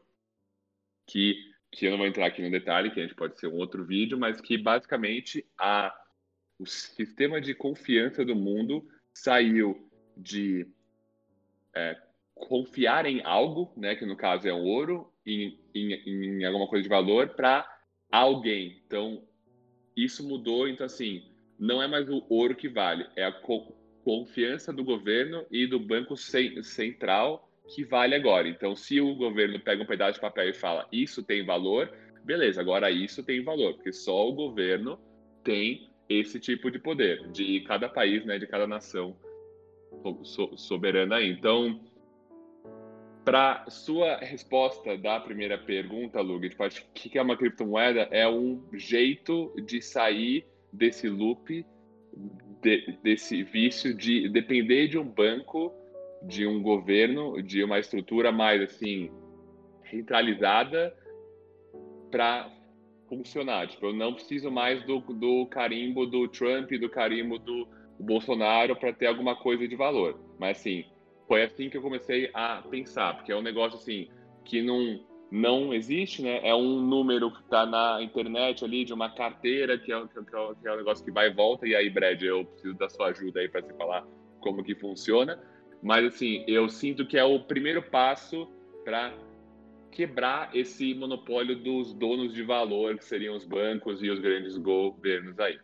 que 1.08 1.36
que 1.72 1.86
eu 1.86 1.92
não 1.92 1.98
vou 1.98 2.08
entrar 2.08 2.26
aqui 2.26 2.42
no 2.42 2.52
detalhe, 2.52 2.92
que 2.92 3.00
a 3.00 3.04
gente 3.04 3.16
pode 3.16 3.40
ser 3.40 3.48
um 3.48 3.56
outro 3.56 3.86
vídeo, 3.86 4.18
mas 4.18 4.42
que 4.42 4.58
basicamente 4.58 5.46
a 5.58 5.96
o 6.62 6.66
sistema 6.68 7.42
de 7.42 7.56
confiança 7.56 8.24
do 8.24 8.36
mundo 8.36 8.88
saiu 9.12 9.90
de 10.16 10.68
é, 11.76 11.98
confiar 12.36 13.08
em 13.08 13.24
algo, 13.26 13.74
né, 13.76 13.96
que 13.96 14.06
no 14.06 14.16
caso 14.16 14.48
é 14.48 14.54
um 14.54 14.64
ouro, 14.64 15.12
em, 15.26 15.60
em, 15.74 15.94
em 16.06 16.46
alguma 16.46 16.68
coisa 16.68 16.84
de 16.84 16.90
valor, 16.90 17.30
para 17.30 17.68
alguém. 18.12 18.80
Então, 18.86 19.24
isso 19.98 20.24
mudou. 20.28 20.68
Então, 20.68 20.86
assim, 20.86 21.24
não 21.58 21.82
é 21.82 21.88
mais 21.88 22.08
o 22.10 22.24
ouro 22.30 22.56
que 22.56 22.70
vale, 22.70 23.08
é 23.16 23.26
a 23.26 23.32
co 23.32 23.76
confiança 24.04 24.74
do 24.74 24.84
governo 24.84 25.46
e 25.52 25.68
do 25.68 25.80
Banco 25.80 26.16
Central 26.18 27.48
que 27.68 27.84
vale 27.84 28.16
agora. 28.16 28.48
Então, 28.48 28.76
se 28.76 29.00
o 29.00 29.14
governo 29.14 29.60
pega 29.60 29.84
um 29.84 29.86
pedaço 29.86 30.16
de 30.16 30.22
papel 30.22 30.50
e 30.50 30.54
fala 30.54 30.88
isso 30.92 31.22
tem 31.22 31.46
valor, 31.46 31.88
beleza, 32.24 32.60
agora 32.60 32.90
isso 32.90 33.24
tem 33.24 33.44
valor, 33.44 33.76
porque 33.76 33.94
só 33.94 34.28
o 34.28 34.34
governo 34.34 35.00
tem 35.44 35.91
esse 36.20 36.40
tipo 36.40 36.70
de 36.70 36.80
poder 36.80 37.28
de 37.32 37.62
cada 37.62 37.88
país, 37.88 38.26
né, 38.26 38.38
de 38.38 38.48
cada 38.48 38.68
nação 38.68 39.16
soberana 40.56 41.18
aí. 41.18 41.32
Então, 41.32 41.80
para 43.24 43.66
sua 43.70 44.18
resposta 44.18 44.98
da 44.98 45.20
primeira 45.20 45.58
pergunta, 45.58 46.22
Lug, 46.22 46.50
tipo, 46.50 46.64
o 46.64 46.70
que 46.94 47.18
é 47.18 47.22
uma 47.22 47.38
criptomoeda? 47.38 48.08
É 48.12 48.28
um 48.28 48.64
jeito 48.74 49.54
de 49.66 49.82
sair 49.82 50.46
desse 50.74 51.08
loop, 51.08 51.66
de, 52.62 52.98
desse 53.04 53.44
vício 53.44 53.94
de 53.94 54.28
depender 54.30 54.88
de 54.88 54.98
um 54.98 55.06
banco, 55.06 55.72
de 56.24 56.48
um 56.48 56.62
governo, 56.62 57.42
de 57.42 57.64
uma 57.64 57.80
estrutura 57.80 58.32
mais 58.32 58.62
assim 58.62 59.12
centralizada 59.90 60.96
para 62.10 62.50
funcionar. 63.12 63.68
Tipo, 63.68 63.88
eu 63.88 63.94
não 63.94 64.14
preciso 64.14 64.50
mais 64.50 64.82
do, 64.86 65.00
do 65.00 65.46
carimbo 65.48 66.06
do 66.06 66.30
Trump, 66.30 66.72
do 66.72 66.90
carimbo 66.90 67.38
do 67.38 67.68
Bolsonaro 68.00 68.74
para 68.76 68.94
ter 68.94 69.08
alguma 69.08 69.36
coisa 69.36 69.68
de 69.68 69.76
valor. 69.76 70.18
Mas 70.40 70.60
assim, 70.60 70.86
foi 71.28 71.44
assim 71.44 71.70
que 71.70 71.76
eu 71.76 71.82
comecei 71.82 72.32
a 72.34 72.62
pensar, 72.70 73.16
porque 73.16 73.32
é 73.32 73.36
um 73.36 73.42
negócio 73.42 73.78
assim 73.78 74.08
que 74.46 74.62
não 74.62 75.00
não 75.32 75.74
existe, 75.74 76.22
né? 76.22 76.42
É 76.44 76.54
um 76.54 76.82
número 76.82 77.32
que 77.32 77.40
está 77.40 77.66
na 77.66 78.02
internet 78.02 78.66
ali 78.66 78.84
de 78.84 78.94
uma 78.94 79.10
carteira 79.10 79.78
que 79.78 79.94
é, 79.94 79.96
é 79.96 80.06
que 80.06 80.68
é, 80.68 80.74
um 80.74 80.78
negócio 80.78 81.06
que 81.06 81.12
vai 81.12 81.28
e 81.28 81.34
volta. 81.34 81.66
E 81.66 81.74
aí, 81.74 81.90
Brad, 81.90 82.22
eu 82.22 82.44
preciso 82.44 82.74
da 82.74 82.90
sua 82.90 83.08
ajuda 83.08 83.40
aí 83.40 83.48
para 83.48 83.62
você 83.62 83.74
falar 83.76 84.06
como 84.42 84.62
que 84.62 84.76
funciona. 84.76 85.42
Mas 85.82 86.06
assim, 86.06 86.44
eu 86.48 86.68
sinto 86.68 87.08
que 87.08 87.18
é 87.18 87.24
o 87.24 87.40
primeiro 87.40 87.82
passo 87.82 88.46
para 88.84 89.14
quebrar 89.92 90.56
esse 90.56 90.94
monopólio 90.94 91.56
dos 91.56 91.94
donos 91.94 92.34
de 92.34 92.42
valor, 92.44 92.98
que 92.98 93.06
seriam 93.06 93.36
os 93.36 93.46
bancos 93.46 94.02
e 94.02 94.10
os 94.10 94.20
grandes 94.20 94.58
governos 94.58 95.38
aí. 95.40 95.60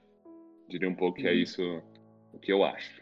Diria 0.68 0.90
um 0.90 0.96
pouco 0.96 1.20
que 1.20 1.28
é 1.28 1.32
uhum. 1.32 1.38
isso 1.38 1.84
o 2.34 2.40
que 2.40 2.52
eu 2.52 2.64
acho. 2.64 3.02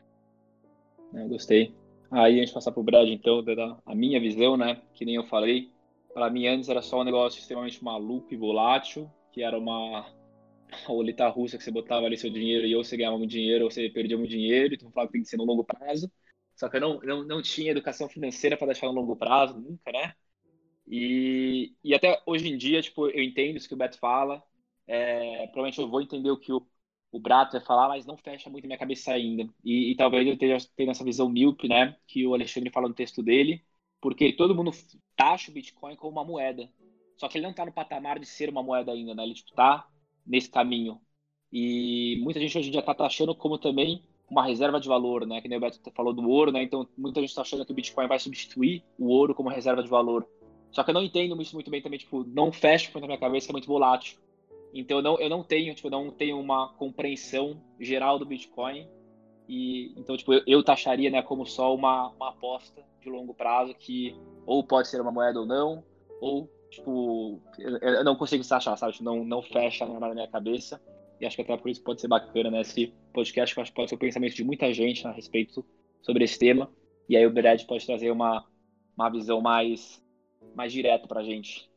Eu 1.13 1.27
gostei. 1.27 1.73
Aí 2.11 2.35
a 2.35 2.39
gente 2.39 2.53
passar 2.53 2.71
para 2.71 2.79
o 2.79 2.83
Brad, 2.83 3.07
então, 3.09 3.43
da 3.43 3.77
a 3.85 3.95
minha 3.95 4.19
visão, 4.19 4.55
né? 4.55 4.81
Que 4.93 5.03
nem 5.03 5.15
eu 5.15 5.25
falei. 5.25 5.71
Para 6.13 6.29
mim, 6.29 6.47
antes 6.47 6.69
era 6.69 6.81
só 6.81 7.01
um 7.01 7.03
negócio 7.03 7.39
extremamente 7.39 7.83
maluco 7.83 8.33
e 8.33 8.37
volátil, 8.37 9.11
que 9.33 9.41
era 9.41 9.57
uma 9.57 10.05
roleta 10.85 11.27
russa 11.27 11.57
que 11.57 11.63
você 11.63 11.71
botava 11.71 12.05
ali 12.05 12.17
seu 12.17 12.29
dinheiro 12.29 12.65
e 12.65 12.75
ou 12.75 12.83
você 12.83 12.95
ganhava 12.95 13.17
muito 13.17 13.31
dinheiro 13.31 13.65
ou 13.65 13.71
você 13.71 13.89
perdia 13.89 14.17
muito 14.17 14.29
dinheiro, 14.29 14.73
então 14.73 14.91
falava 14.91 15.07
que 15.07 15.13
tem 15.13 15.21
que 15.23 15.29
ser 15.29 15.37
no 15.37 15.45
longo 15.45 15.63
prazo. 15.63 16.11
Só 16.55 16.69
que 16.69 16.77
eu 16.77 16.81
não, 16.81 16.99
não, 17.01 17.23
não 17.25 17.41
tinha 17.41 17.71
educação 17.71 18.07
financeira 18.07 18.55
para 18.55 18.67
deixar 18.67 18.87
no 18.87 18.93
longo 18.93 19.15
prazo, 19.15 19.59
nunca, 19.59 19.91
né? 19.91 20.13
E, 20.87 21.75
e 21.83 21.93
até 21.95 22.21
hoje 22.25 22.47
em 22.47 22.57
dia, 22.57 22.81
tipo, 22.81 23.07
eu 23.09 23.23
entendo 23.23 23.57
isso 23.57 23.67
que 23.67 23.73
o 23.73 23.77
Beto 23.77 23.97
fala. 23.99 24.43
É, 24.87 25.47
provavelmente 25.47 25.79
eu 25.79 25.89
vou 25.89 26.01
entender 26.01 26.29
o 26.29 26.37
que 26.37 26.53
o 26.53 26.65
o 27.15 27.19
Brato 27.19 27.53
vai 27.53 27.61
falar, 27.61 27.87
mas 27.87 28.05
não 28.05 28.17
fecha 28.17 28.49
muito 28.49 28.65
minha 28.65 28.77
cabeça 28.77 29.13
ainda. 29.13 29.47
E, 29.63 29.91
e 29.91 29.95
talvez 29.95 30.27
eu 30.27 30.37
tendo 30.37 30.91
essa 30.91 31.03
visão 31.03 31.29
míope, 31.29 31.65
né, 31.69 31.95
que 32.05 32.27
o 32.27 32.33
Alexandre 32.33 32.69
fala 32.69 32.89
no 32.89 32.93
texto 32.93 33.23
dele, 33.23 33.63
porque 34.01 34.33
todo 34.33 34.53
mundo 34.53 34.71
taxa 35.15 35.49
o 35.49 35.53
Bitcoin 35.53 35.95
como 35.95 36.11
uma 36.11 36.25
moeda. 36.25 36.69
Só 37.15 37.29
que 37.29 37.37
ele 37.37 37.43
não 37.43 37.51
está 37.51 37.65
no 37.65 37.71
patamar 37.71 38.19
de 38.19 38.25
ser 38.25 38.49
uma 38.49 38.61
moeda 38.61 38.91
ainda, 38.91 39.15
né? 39.15 39.23
Ele 39.23 39.33
tipo, 39.33 39.53
tá 39.53 39.87
nesse 40.27 40.49
caminho. 40.49 40.99
E 41.51 42.19
muita 42.21 42.39
gente 42.41 42.57
hoje 42.57 42.67
em 42.67 42.71
dia 42.71 42.81
está 42.81 42.93
taxando 42.93 43.33
como 43.33 43.57
também 43.57 44.03
uma 44.29 44.45
reserva 44.45 44.77
de 44.77 44.89
valor, 44.89 45.25
né? 45.25 45.39
Que 45.39 45.47
nem 45.47 45.57
o 45.57 45.61
Beto 45.61 45.79
falou 45.95 46.11
do 46.11 46.27
ouro, 46.29 46.51
né? 46.51 46.63
Então 46.63 46.85
muita 46.97 47.21
gente 47.21 47.29
está 47.29 47.43
achando 47.43 47.65
que 47.65 47.71
o 47.71 47.75
Bitcoin 47.75 48.07
vai 48.07 48.19
substituir 48.19 48.83
o 48.99 49.07
ouro 49.07 49.33
como 49.33 49.47
reserva 49.47 49.81
de 49.81 49.89
valor. 49.89 50.27
Só 50.75 50.83
que 50.83 50.89
eu 50.89 50.93
não 50.93 51.03
entendo 51.03 51.41
isso 51.41 51.55
muito 51.55 51.71
bem 51.71 51.81
também, 51.81 51.97
tipo, 51.97 52.25
não 52.25 52.51
fecha 52.51 52.91
na 52.99 53.07
minha 53.07 53.17
cabeça 53.17 53.47
que 53.47 53.51
é 53.51 53.53
muito 53.53 53.67
volátil. 53.67 54.17
Então 54.73 54.97
eu 54.97 55.03
não, 55.03 55.19
eu 55.21 55.29
não 55.29 55.41
tenho, 55.41 55.73
tipo, 55.73 55.89
não 55.89 56.11
tenho 56.11 56.37
uma 56.37 56.73
compreensão 56.73 57.63
geral 57.79 58.19
do 58.19 58.25
Bitcoin. 58.25 58.85
E 59.47 59.93
então, 59.97 60.17
tipo, 60.17 60.33
eu, 60.33 60.41
eu 60.45 60.63
taxaria, 60.63 61.09
né, 61.09 61.21
como 61.21 61.45
só 61.45 61.73
uma, 61.73 62.09
uma 62.09 62.29
aposta 62.29 62.83
de 62.99 63.09
longo 63.09 63.33
prazo 63.33 63.73
que 63.73 64.13
ou 64.45 64.61
pode 64.65 64.89
ser 64.89 64.99
uma 64.99 65.13
moeda 65.13 65.39
ou 65.39 65.45
não, 65.45 65.81
ou 66.19 66.49
tipo, 66.69 67.41
eu, 67.57 67.77
eu 67.77 68.03
não 68.03 68.17
consigo 68.17 68.45
taxar, 68.45 68.77
sabe? 68.77 68.91
Tipo, 68.91 69.05
não, 69.05 69.23
não 69.23 69.41
fecha 69.41 69.85
na 69.85 70.13
minha 70.13 70.27
cabeça. 70.27 70.81
E 71.21 71.25
acho 71.25 71.37
que 71.37 71.41
até 71.41 71.55
por 71.55 71.69
isso 71.69 71.81
pode 71.81 72.01
ser 72.01 72.09
bacana, 72.09 72.51
né? 72.51 72.59
Esse 72.59 72.93
podcast 73.13 73.55
que 73.55 73.61
acho 73.61 73.71
que 73.71 73.75
pode 73.75 73.89
ser 73.89 73.95
o 73.95 73.99
pensamento 73.99 74.35
de 74.35 74.43
muita 74.43 74.73
gente 74.73 75.05
né, 75.05 75.11
a 75.11 75.13
respeito 75.13 75.65
sobre 76.01 76.25
esse 76.25 76.37
tema. 76.37 76.69
E 77.07 77.15
aí 77.15 77.25
o 77.25 77.31
Brad 77.31 77.63
pode 77.63 77.85
trazer 77.85 78.11
uma, 78.11 78.45
uma 78.97 79.09
visão 79.09 79.39
mais, 79.39 80.03
mais 80.53 80.71
direta 80.71 81.07
pra 81.07 81.23
gente. 81.23 81.69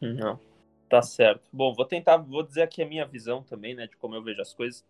Não, 0.00 0.38
tá 0.88 1.02
certo. 1.02 1.48
Bom, 1.52 1.72
vou 1.74 1.84
tentar, 1.84 2.16
vou 2.18 2.42
dizer 2.42 2.62
aqui 2.62 2.82
a 2.82 2.86
minha 2.86 3.06
visão 3.06 3.42
também, 3.42 3.74
né, 3.74 3.86
de 3.86 3.96
como 3.96 4.14
eu 4.14 4.22
vejo 4.22 4.40
as 4.40 4.52
coisas. 4.52 4.84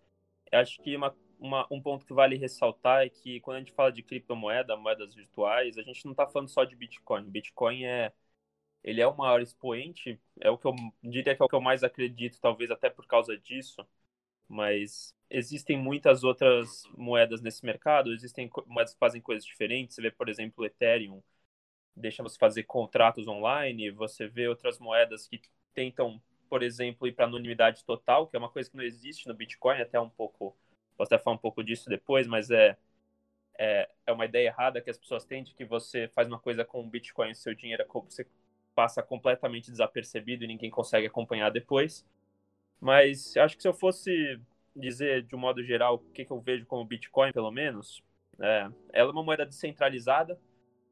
Eu 0.51 0.59
acho 0.61 0.81
que 0.83 0.97
uma, 0.97 1.15
uma, 1.39 1.67
um 1.71 1.81
ponto 1.81 2.05
que 2.07 2.13
vale 2.13 2.37
ressaltar 2.37 3.05
é 3.05 3.09
que 3.09 3.41
quando 3.41 3.57
a 3.57 3.61
gente 3.61 3.73
fala 3.73 3.93
de 3.93 4.03
criptomoeda, 4.03 4.77
moedas 4.77 5.15
virtuais, 5.15 5.79
a 5.79 5.83
gente 5.83 6.05
não 6.05 6.13
está 6.13 6.27
falando 6.27 6.49
só 6.49 6.65
de 6.65 6.77
Bitcoin. 6.77 7.25
Bitcoin 7.31 7.85
é 7.85 8.13
ele 8.85 9.01
é 9.01 9.07
o 9.07 9.17
maior 9.17 9.41
expoente, 9.41 10.21
é 10.41 10.51
o 10.51 10.59
que 10.59 10.67
eu 10.67 10.75
diria 11.03 11.35
que 11.35 11.43
é 11.43 11.45
o 11.45 11.49
que 11.49 11.55
eu 11.55 11.61
mais 11.61 11.83
acredito, 11.83 12.41
talvez 12.41 12.71
até 12.71 12.91
por 12.91 13.07
causa 13.07 13.37
disso. 13.39 13.87
Mas 14.49 15.15
existem 15.31 15.79
muitas 15.79 16.25
outras 16.25 16.85
moedas 16.97 17.41
nesse 17.41 17.65
mercado, 17.65 18.13
existem 18.13 18.51
moedas 18.67 18.93
que 18.95 18.99
fazem 19.01 19.23
coisas 19.23 19.45
diferentes. 19.45 19.97
Você 19.97 20.03
vê, 20.03 20.11
por 20.11 20.29
exemplo, 20.29 20.63
o 20.65 20.67
Ethereum, 20.67 21.23
deixa 21.97 22.23
você 22.23 22.39
fazer 22.39 22.65
contratos 22.65 23.27
online, 23.29 23.91
você 23.91 24.27
vê 24.27 24.49
outras 24.49 24.79
moedas 24.79 25.27
que 25.27 25.41
tentam, 25.73 26.21
por 26.49 26.63
exemplo, 26.63 27.07
ir 27.07 27.13
para 27.13 27.27
anonimidade 27.27 27.85
total, 27.85 28.27
que 28.27 28.37
é 28.37 28.39
uma 28.39 28.49
coisa 28.49 28.71
que 28.71 28.77
não 28.77 28.85
existe 28.85 29.27
no 29.27 29.35
Bitcoin, 29.35 29.81
até 29.81 29.99
um 30.01 30.11
pouco, 30.11 30.57
posso 30.97 31.15
até 31.15 31.23
falar 31.23 31.37
um 31.37 31.41
pouco 31.41 31.63
disso 31.63 31.89
depois, 31.89 32.27
mas 32.27 32.51
é, 32.51 32.77
é, 33.59 33.89
é 34.07 34.13
uma 34.13 34.25
ideia 34.25 34.49
errada 34.49 34.81
que 34.81 34.91
as 34.91 34.99
pessoas 34.99 35.25
têm 35.25 35.43
de 35.43 35.55
que 35.55 35.65
você 35.65 36.09
faz 36.09 36.29
uma 36.29 36.39
coisa 36.39 36.65
com 36.65 36.81
o 36.81 36.89
Bitcoin 36.89 37.31
e 37.31 37.35
seu 37.35 37.55
dinheiro, 37.55 37.85
você 38.05 38.27
passa 38.75 39.03
completamente 39.03 39.71
desapercebido 39.71 40.45
e 40.45 40.49
ninguém 40.49 40.71
consegue 40.71 41.07
acompanhar 41.07 41.51
depois. 41.51 42.05
Mas 42.81 43.37
acho 43.37 43.57
que 43.57 43.63
se 43.63 43.69
eu 43.69 43.75
fosse 43.75 44.41
dizer 44.75 45.23
de 45.23 45.37
um 45.37 45.39
modo 45.39 45.63
geral 45.63 45.95
o 45.95 45.99
que, 46.13 46.25
que 46.25 46.31
eu 46.31 46.41
vejo 46.41 46.67
como 46.67 46.85
Bitcoin, 46.85 47.33
pelo 47.33 47.51
menos, 47.51 48.03
é, 48.41 48.69
ela 48.93 49.11
é 49.11 49.13
uma 49.13 49.23
moeda 49.23 49.47
descentralizada, 49.47 50.39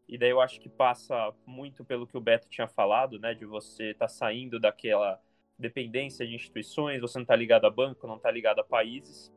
e 0.09 0.19
daí 0.19 0.31
eu 0.31 0.41
acho 0.41 0.61
que 0.61 0.69
passa 0.69 1.33
muito 1.47 1.85
pelo 1.85 2.07
que 2.07 2.17
o 2.17 2.21
Beto 2.21 2.49
tinha 2.49 2.69
falado, 2.69 3.19
né, 3.19 3.35
de 3.35 3.45
você 3.45 3.91
estar 3.91 4.07
tá 4.07 4.09
saindo 4.09 4.59
daquela 4.61 5.21
dependência 5.59 6.27
de 6.27 6.35
instituições, 6.35 7.01
você 7.01 7.19
não 7.19 7.23
está 7.23 7.37
ligado 7.37 7.67
a 7.67 7.71
banco, 7.71 8.07
não 8.07 8.17
está 8.17 8.31
ligado 8.31 8.61
a 8.61 8.65
países. 8.65 9.33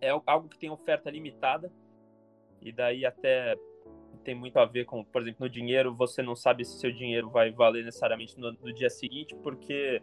É 0.00 0.10
algo 0.26 0.48
que 0.48 0.58
tem 0.58 0.70
oferta 0.70 1.10
limitada, 1.10 1.72
e 2.60 2.72
daí 2.72 3.04
até 3.04 3.56
tem 4.22 4.34
muito 4.34 4.58
a 4.58 4.64
ver 4.64 4.84
com, 4.84 5.02
por 5.04 5.22
exemplo, 5.22 5.46
no 5.46 5.50
dinheiro, 5.50 5.94
você 5.94 6.22
não 6.22 6.36
sabe 6.36 6.64
se 6.64 6.78
seu 6.78 6.92
dinheiro 6.92 7.28
vai 7.28 7.50
valer 7.50 7.84
necessariamente 7.84 8.38
no, 8.38 8.52
no 8.52 8.72
dia 8.72 8.88
seguinte, 8.88 9.34
porque 9.42 10.00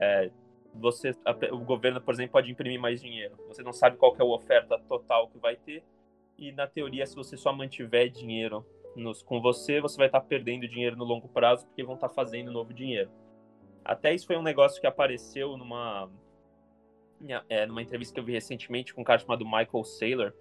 é, 0.00 0.30
você, 0.74 1.14
a, 1.24 1.32
o 1.54 1.58
governo, 1.58 2.00
por 2.00 2.14
exemplo, 2.14 2.32
pode 2.32 2.50
imprimir 2.50 2.80
mais 2.80 3.00
dinheiro. 3.00 3.36
Você 3.48 3.62
não 3.62 3.72
sabe 3.72 3.96
qual 3.96 4.16
é 4.16 4.22
a 4.22 4.24
oferta 4.24 4.78
total 4.88 5.28
que 5.28 5.38
vai 5.38 5.56
ter, 5.56 5.84
e 6.38 6.50
na 6.52 6.66
teoria, 6.66 7.06
se 7.06 7.14
você 7.14 7.36
só 7.36 7.52
mantiver 7.52 8.08
dinheiro 8.08 8.64
nos, 8.94 9.22
com 9.22 9.40
você, 9.40 9.80
você 9.80 9.96
vai 9.96 10.06
estar 10.06 10.20
perdendo 10.20 10.68
dinheiro 10.68 10.96
no 10.96 11.04
longo 11.04 11.28
prazo, 11.28 11.66
porque 11.66 11.82
vão 11.82 11.94
estar 11.94 12.08
fazendo 12.08 12.52
novo 12.52 12.72
dinheiro. 12.72 13.10
Até 13.84 14.14
isso 14.14 14.26
foi 14.26 14.36
um 14.36 14.42
negócio 14.42 14.80
que 14.80 14.86
apareceu 14.86 15.56
numa, 15.56 16.10
é, 17.48 17.66
numa 17.66 17.82
entrevista 17.82 18.14
que 18.14 18.20
eu 18.20 18.24
vi 18.24 18.32
recentemente 18.32 18.94
com 18.94 19.00
um 19.00 19.04
cara 19.04 19.18
chamado 19.18 19.44
Michael 19.44 19.84
Saylor, 19.84 20.32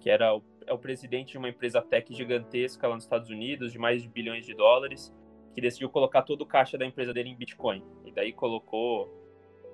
que 0.00 0.08
era 0.08 0.34
o, 0.34 0.42
é 0.66 0.72
o 0.72 0.78
presidente 0.78 1.32
de 1.32 1.38
uma 1.38 1.48
empresa 1.48 1.82
tech 1.82 2.12
gigantesca 2.14 2.88
lá 2.88 2.94
nos 2.94 3.04
Estados 3.04 3.28
Unidos, 3.28 3.72
de 3.72 3.78
mais 3.78 4.02
de 4.02 4.08
bilhões 4.08 4.46
de 4.46 4.54
dólares, 4.54 5.14
que 5.54 5.60
decidiu 5.60 5.90
colocar 5.90 6.22
todo 6.22 6.42
o 6.42 6.46
caixa 6.46 6.78
da 6.78 6.86
empresa 6.86 7.12
dele 7.12 7.28
em 7.28 7.36
Bitcoin. 7.36 7.84
E 8.04 8.12
daí 8.12 8.32
colocou, 8.32 9.10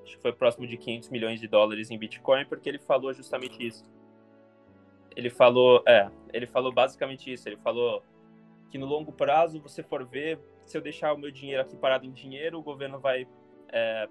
acho 0.03 0.17
que 0.17 0.23
foi 0.23 0.33
próximo 0.33 0.67
de 0.67 0.77
500 0.77 1.11
milhões 1.11 1.41
de 1.41 1.47
dólares 1.47 1.91
em 1.91 1.99
Bitcoin, 1.99 2.45
porque 2.47 2.69
ele 2.69 2.79
falou 2.79 3.13
justamente 3.13 3.65
isso. 3.65 3.85
Ele 5.17 5.31
falou, 5.31 5.83
é, 5.87 6.11
ele 6.33 6.47
falou 6.47 6.71
basicamente 6.71 7.33
isso. 7.33 7.49
Ele 7.49 7.57
falou 7.57 8.03
que 8.71 8.79
no 8.79 8.87
longo 8.87 9.11
prazo, 9.11 9.61
você 9.61 9.83
for 9.83 10.05
ver, 10.05 10.39
se 10.65 10.77
eu 10.77 10.83
deixar 10.83 11.13
o 11.13 11.19
meu 11.19 11.31
dinheiro 11.31 11.63
aqui 11.63 11.77
parado 11.77 12.05
em 12.05 12.13
dinheiro, 12.13 12.59
o 12.59 12.63
governo 12.63 13.01
vai 13.01 13.27
é, 13.69 14.09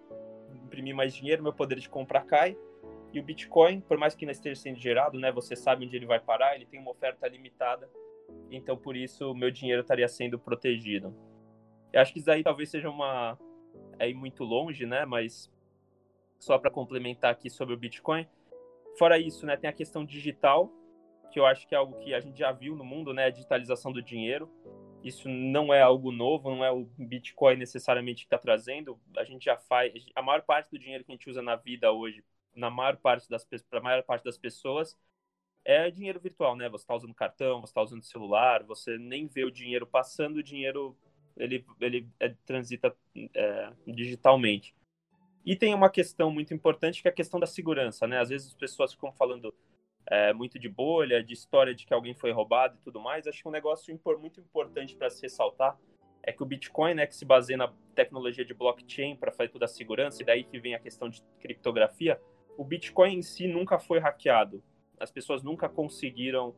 imprimir 0.65 0.95
mais 0.95 1.13
dinheiro, 1.13 1.43
meu 1.43 1.53
poder 1.53 1.79
de 1.79 1.87
compra 1.87 2.21
cai, 2.21 2.57
e 3.13 3.19
o 3.19 3.23
Bitcoin, 3.23 3.79
por 3.79 3.97
mais 3.97 4.13
que 4.13 4.25
não 4.25 4.31
esteja 4.31 4.59
sendo 4.59 4.77
gerado, 4.77 5.17
né, 5.17 5.31
você 5.31 5.55
sabe 5.55 5.85
onde 5.85 5.95
ele 5.95 6.05
vai 6.05 6.19
parar, 6.19 6.55
ele 6.55 6.65
tem 6.65 6.79
uma 6.79 6.91
oferta 6.91 7.27
limitada. 7.27 7.89
Então, 8.51 8.75
por 8.75 8.95
isso, 8.95 9.31
o 9.31 9.35
meu 9.35 9.49
dinheiro 9.49 9.81
estaria 9.81 10.07
sendo 10.07 10.37
protegido. 10.37 11.15
Eu 11.93 12.01
acho 12.01 12.11
que 12.11 12.19
isso 12.19 12.29
aí 12.29 12.43
talvez 12.43 12.69
seja 12.69 12.89
uma 12.89 13.37
é 13.97 14.09
ir 14.09 14.13
muito 14.13 14.43
longe, 14.43 14.85
né, 14.85 15.05
mas 15.05 15.49
só 16.37 16.57
para 16.57 16.69
complementar 16.69 17.31
aqui 17.31 17.49
sobre 17.49 17.73
o 17.73 17.77
Bitcoin. 17.77 18.27
Fora 18.97 19.17
isso, 19.17 19.45
né, 19.45 19.55
tem 19.55 19.69
a 19.69 19.73
questão 19.73 20.03
digital, 20.03 20.69
que 21.35 21.39
eu 21.39 21.45
acho 21.45 21.67
que 21.67 21.75
é 21.75 21.77
algo 21.77 21.99
que 21.99 22.13
a 22.13 22.21
gente 22.21 22.39
já 22.39 22.53
viu 22.53 22.77
no 22.77 22.85
mundo, 22.85 23.13
né, 23.13 23.25
a 23.25 23.29
digitalização 23.29 23.91
do 23.91 24.01
dinheiro. 24.01 24.49
Isso 25.03 25.27
não 25.27 25.73
é 25.73 25.81
algo 25.81 26.09
novo, 26.09 26.49
não 26.49 26.63
é 26.63 26.71
o 26.71 26.85
Bitcoin 26.97 27.57
necessariamente 27.57 28.23
que 28.23 28.27
está 28.27 28.37
trazendo. 28.37 28.97
A 29.17 29.25
gente 29.25 29.43
já 29.43 29.57
faz. 29.57 29.93
A 30.15 30.21
maior 30.21 30.43
parte 30.43 30.71
do 30.71 30.79
dinheiro 30.79 31.03
que 31.03 31.11
a 31.11 31.13
gente 31.13 31.29
usa 31.29 31.41
na 31.41 31.57
vida 31.57 31.91
hoje 31.91 32.23
na 32.55 32.69
maior 32.69 32.95
parte 32.95 33.29
das 33.29 33.43
para 33.69 33.79
a 33.79 33.83
maior 33.83 34.01
parte 34.03 34.23
das 34.23 34.37
pessoas 34.37 34.97
é 35.65 35.91
dinheiro 35.91 36.21
virtual, 36.21 36.55
né? 36.55 36.69
Você 36.69 36.83
está 36.83 36.95
usando 36.95 37.13
cartão, 37.13 37.59
você 37.59 37.71
está 37.71 37.81
usando 37.81 38.01
celular, 38.01 38.63
você 38.63 38.97
nem 38.97 39.27
vê 39.27 39.43
o 39.43 39.51
dinheiro 39.51 39.85
passando, 39.85 40.37
o 40.37 40.43
dinheiro 40.43 40.95
ele 41.35 41.65
ele 41.81 42.07
é, 42.17 42.29
transita 42.45 42.95
é, 43.33 43.73
digitalmente. 43.85 44.73
E 45.45 45.53
tem 45.53 45.73
uma 45.73 45.89
questão 45.89 46.31
muito 46.31 46.53
importante 46.53 47.01
que 47.01 47.09
é 47.09 47.11
a 47.11 47.13
questão 47.13 47.41
da 47.41 47.45
segurança, 47.45 48.07
né? 48.07 48.21
Às 48.21 48.29
vezes 48.29 48.47
as 48.47 48.53
pessoas 48.53 48.93
ficam 48.93 49.11
falando 49.11 49.53
é, 50.07 50.33
muito 50.33 50.59
de 50.59 50.69
bolha, 50.69 51.23
de 51.23 51.33
história 51.33 51.73
de 51.73 51.85
que 51.85 51.93
alguém 51.93 52.13
foi 52.13 52.31
roubado 52.31 52.77
e 52.79 52.83
tudo 52.83 52.99
mais. 52.99 53.27
Acho 53.27 53.41
que 53.41 53.47
um 53.47 53.51
negócio 53.51 53.97
muito 54.19 54.39
importante 54.39 54.95
para 54.95 55.09
se 55.09 55.21
ressaltar 55.23 55.77
é 56.23 56.31
que 56.31 56.41
o 56.41 56.45
Bitcoin, 56.45 56.95
né, 56.95 57.05
que 57.05 57.15
se 57.15 57.23
baseia 57.23 57.57
na 57.57 57.71
tecnologia 57.93 58.43
de 58.43 58.53
blockchain 58.53 59.15
para 59.15 59.31
fazer 59.31 59.49
toda 59.49 59.65
a 59.65 59.67
segurança, 59.67 60.21
e 60.21 60.25
daí 60.25 60.43
que 60.43 60.59
vem 60.59 60.73
a 60.73 60.79
questão 60.79 61.07
de 61.07 61.21
criptografia, 61.39 62.19
o 62.57 62.63
Bitcoin 62.63 63.19
em 63.19 63.21
si 63.21 63.47
nunca 63.47 63.77
foi 63.77 63.99
hackeado. 63.99 64.63
As 64.99 65.11
pessoas 65.11 65.43
nunca 65.43 65.69
conseguiram 65.69 66.55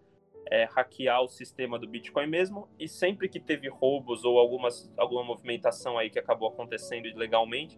é, 0.49 0.63
hackear 0.63 1.21
o 1.21 1.27
sistema 1.27 1.77
do 1.77 1.87
Bitcoin 1.87 2.27
mesmo, 2.27 2.69
e 2.79 2.87
sempre 2.87 3.27
que 3.27 3.41
teve 3.41 3.67
roubos 3.67 4.23
ou 4.23 4.39
algumas, 4.39 4.89
alguma 4.95 5.23
movimentação 5.23 5.97
aí 5.97 6.09
que 6.09 6.19
acabou 6.19 6.47
acontecendo 6.47 7.05
ilegalmente, 7.05 7.77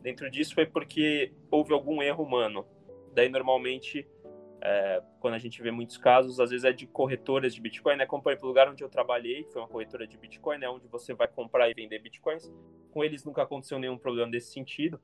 dentro 0.00 0.28
disso 0.28 0.54
foi 0.54 0.66
porque 0.66 1.32
houve 1.48 1.72
algum 1.72 2.02
erro 2.02 2.24
humano. 2.24 2.66
Daí, 3.14 3.28
normalmente, 3.28 4.06
é, 4.62 5.02
quando 5.20 5.34
a 5.34 5.38
gente 5.38 5.62
vê 5.62 5.70
muitos 5.70 5.96
casos, 5.96 6.38
às 6.38 6.50
vezes 6.50 6.64
é 6.64 6.72
de 6.72 6.86
corretoras 6.86 7.54
de 7.54 7.60
Bitcoin, 7.60 7.96
né? 7.96 8.06
Como, 8.06 8.22
por 8.22 8.30
exemplo, 8.30 8.46
o 8.46 8.48
lugar 8.48 8.68
onde 8.68 8.84
eu 8.84 8.88
trabalhei, 8.88 9.44
que 9.44 9.52
foi 9.52 9.62
uma 9.62 9.68
corretora 9.68 10.06
de 10.06 10.16
Bitcoin, 10.18 10.58
né? 10.58 10.68
Onde 10.68 10.86
você 10.86 11.14
vai 11.14 11.28
comprar 11.28 11.70
e 11.70 11.74
vender 11.74 11.98
Bitcoins. 12.00 12.52
Com 12.90 13.02
eles 13.02 13.24
nunca 13.24 13.42
aconteceu 13.42 13.78
nenhum 13.78 13.96
problema 13.96 14.30
desse 14.30 14.52
sentido. 14.52 15.00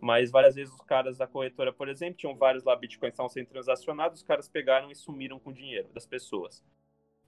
Mas 0.00 0.30
várias 0.30 0.54
vezes 0.54 0.74
os 0.74 0.80
caras 0.82 1.16
da 1.16 1.26
corretora, 1.26 1.72
por 1.72 1.88
exemplo, 1.88 2.16
tinham 2.16 2.36
vários 2.36 2.64
lá 2.64 2.76
bitcoins 2.76 3.12
estavam 3.12 3.28
sendo 3.28 3.46
transacionados, 3.46 4.20
os 4.20 4.26
caras 4.26 4.48
pegaram 4.48 4.90
e 4.90 4.94
sumiram 4.94 5.38
com 5.38 5.50
o 5.50 5.54
dinheiro 5.54 5.88
das 5.92 6.06
pessoas. 6.06 6.62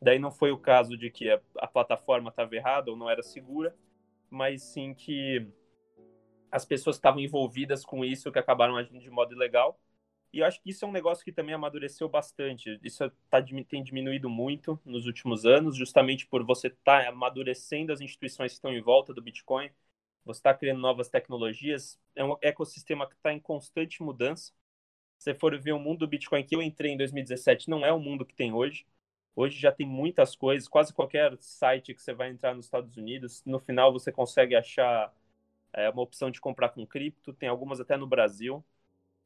Daí 0.00 0.18
não 0.18 0.30
foi 0.30 0.52
o 0.52 0.58
caso 0.58 0.96
de 0.96 1.10
que 1.10 1.30
a, 1.30 1.40
a 1.58 1.66
plataforma 1.66 2.28
estava 2.28 2.54
errada 2.54 2.90
ou 2.90 2.96
não 2.96 3.10
era 3.10 3.22
segura, 3.22 3.74
mas 4.30 4.62
sim 4.62 4.94
que 4.94 5.46
as 6.50 6.64
pessoas 6.64 6.96
estavam 6.96 7.20
envolvidas 7.20 7.84
com 7.84 8.04
isso 8.04 8.30
que 8.30 8.38
acabaram 8.38 8.76
agindo 8.76 9.00
de 9.00 9.10
modo 9.10 9.34
ilegal. 9.34 9.78
E 10.32 10.40
eu 10.40 10.46
acho 10.46 10.60
que 10.62 10.70
isso 10.70 10.84
é 10.84 10.88
um 10.88 10.92
negócio 10.92 11.24
que 11.24 11.32
também 11.32 11.54
amadureceu 11.54 12.08
bastante. 12.08 12.78
Isso 12.82 13.10
tá, 13.30 13.42
tem 13.68 13.82
diminuído 13.82 14.28
muito 14.28 14.78
nos 14.84 15.06
últimos 15.06 15.46
anos, 15.46 15.76
justamente 15.76 16.26
por 16.26 16.44
você 16.44 16.68
estar 16.68 17.04
tá 17.04 17.08
amadurecendo 17.08 17.92
as 17.92 18.00
instituições 18.00 18.52
que 18.52 18.56
estão 18.56 18.72
em 18.72 18.80
volta 18.80 19.14
do 19.14 19.22
Bitcoin 19.22 19.70
você 20.28 20.40
está 20.40 20.54
criando 20.54 20.80
novas 20.80 21.08
tecnologias, 21.08 21.98
é 22.14 22.22
um 22.24 22.36
ecossistema 22.42 23.08
que 23.08 23.14
está 23.14 23.32
em 23.32 23.40
constante 23.40 24.02
mudança. 24.02 24.52
Se 25.18 25.24
você 25.24 25.34
for 25.34 25.58
ver 25.58 25.72
o 25.72 25.78
mundo 25.78 26.00
do 26.00 26.08
Bitcoin 26.08 26.44
que 26.44 26.54
eu 26.54 26.62
entrei 26.62 26.92
em 26.92 26.96
2017, 26.98 27.70
não 27.70 27.84
é 27.84 27.92
o 27.92 27.98
mundo 27.98 28.26
que 28.26 28.34
tem 28.34 28.52
hoje. 28.52 28.86
Hoje 29.34 29.58
já 29.58 29.72
tem 29.72 29.86
muitas 29.86 30.36
coisas, 30.36 30.68
quase 30.68 30.92
qualquer 30.92 31.36
site 31.40 31.94
que 31.94 32.02
você 32.02 32.12
vai 32.12 32.30
entrar 32.30 32.54
nos 32.54 32.66
Estados 32.66 32.96
Unidos, 32.96 33.42
no 33.46 33.58
final 33.58 33.92
você 33.92 34.12
consegue 34.12 34.54
achar 34.54 35.14
é, 35.72 35.88
uma 35.90 36.02
opção 36.02 36.30
de 36.30 36.40
comprar 36.40 36.70
com 36.70 36.86
cripto, 36.86 37.32
tem 37.32 37.48
algumas 37.48 37.80
até 37.80 37.96
no 37.96 38.06
Brasil. 38.06 38.64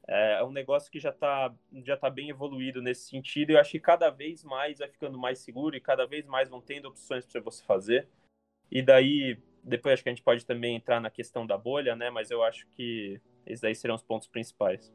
É, 0.07 0.39
é 0.39 0.43
um 0.43 0.51
negócio 0.51 0.91
que 0.91 0.99
já 0.99 1.09
está 1.09 1.53
já 1.85 1.95
tá 1.95 2.09
bem 2.09 2.29
evoluído 2.29 2.81
nesse 2.81 3.07
sentido 3.07 3.51
eu 3.51 3.59
acho 3.59 3.71
que 3.71 3.79
cada 3.79 4.09
vez 4.09 4.43
mais 4.43 4.79
vai 4.79 4.89
ficando 4.89 5.17
mais 5.17 5.39
seguro 5.39 5.77
e 5.77 5.81
cada 5.81 6.05
vez 6.05 6.25
mais 6.25 6.49
vão 6.49 6.59
tendo 6.59 6.89
opções 6.89 7.25
para 7.25 7.41
você 7.41 7.63
fazer. 7.63 8.07
E 8.71 8.81
daí, 8.81 9.37
depois 9.63 9.93
acho 9.93 10.03
que 10.03 10.09
a 10.09 10.11
gente 10.11 10.23
pode 10.23 10.45
também 10.45 10.75
entrar 10.75 10.99
na 10.99 11.09
questão 11.09 11.45
da 11.45 11.57
bolha, 11.57 11.95
né? 11.95 12.09
Mas 12.09 12.31
eu 12.31 12.41
acho 12.43 12.67
que 12.71 13.21
esses 13.45 13.61
daí 13.61 13.75
serão 13.75 13.95
os 13.95 14.03
pontos 14.03 14.27
principais. 14.27 14.91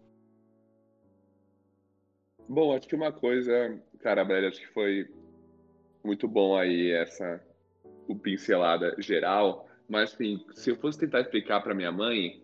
Bom, 2.49 2.75
acho 2.75 2.89
que 2.89 2.95
uma 2.97 3.13
coisa, 3.13 3.81
cara, 4.01 4.25
Brad, 4.25 4.45
acho 4.45 4.61
que 4.61 4.69
foi 4.69 5.09
muito 6.03 6.27
bom 6.27 6.57
aí 6.57 6.91
essa 6.91 7.41
o 8.09 8.17
pincelada 8.17 8.97
geral, 8.99 9.69
mas 9.87 10.15
assim, 10.15 10.43
se 10.55 10.71
eu 10.71 10.77
fosse 10.77 10.99
tentar 10.99 11.21
explicar 11.21 11.61
para 11.61 11.75
minha 11.75 11.93
mãe, 11.93 12.43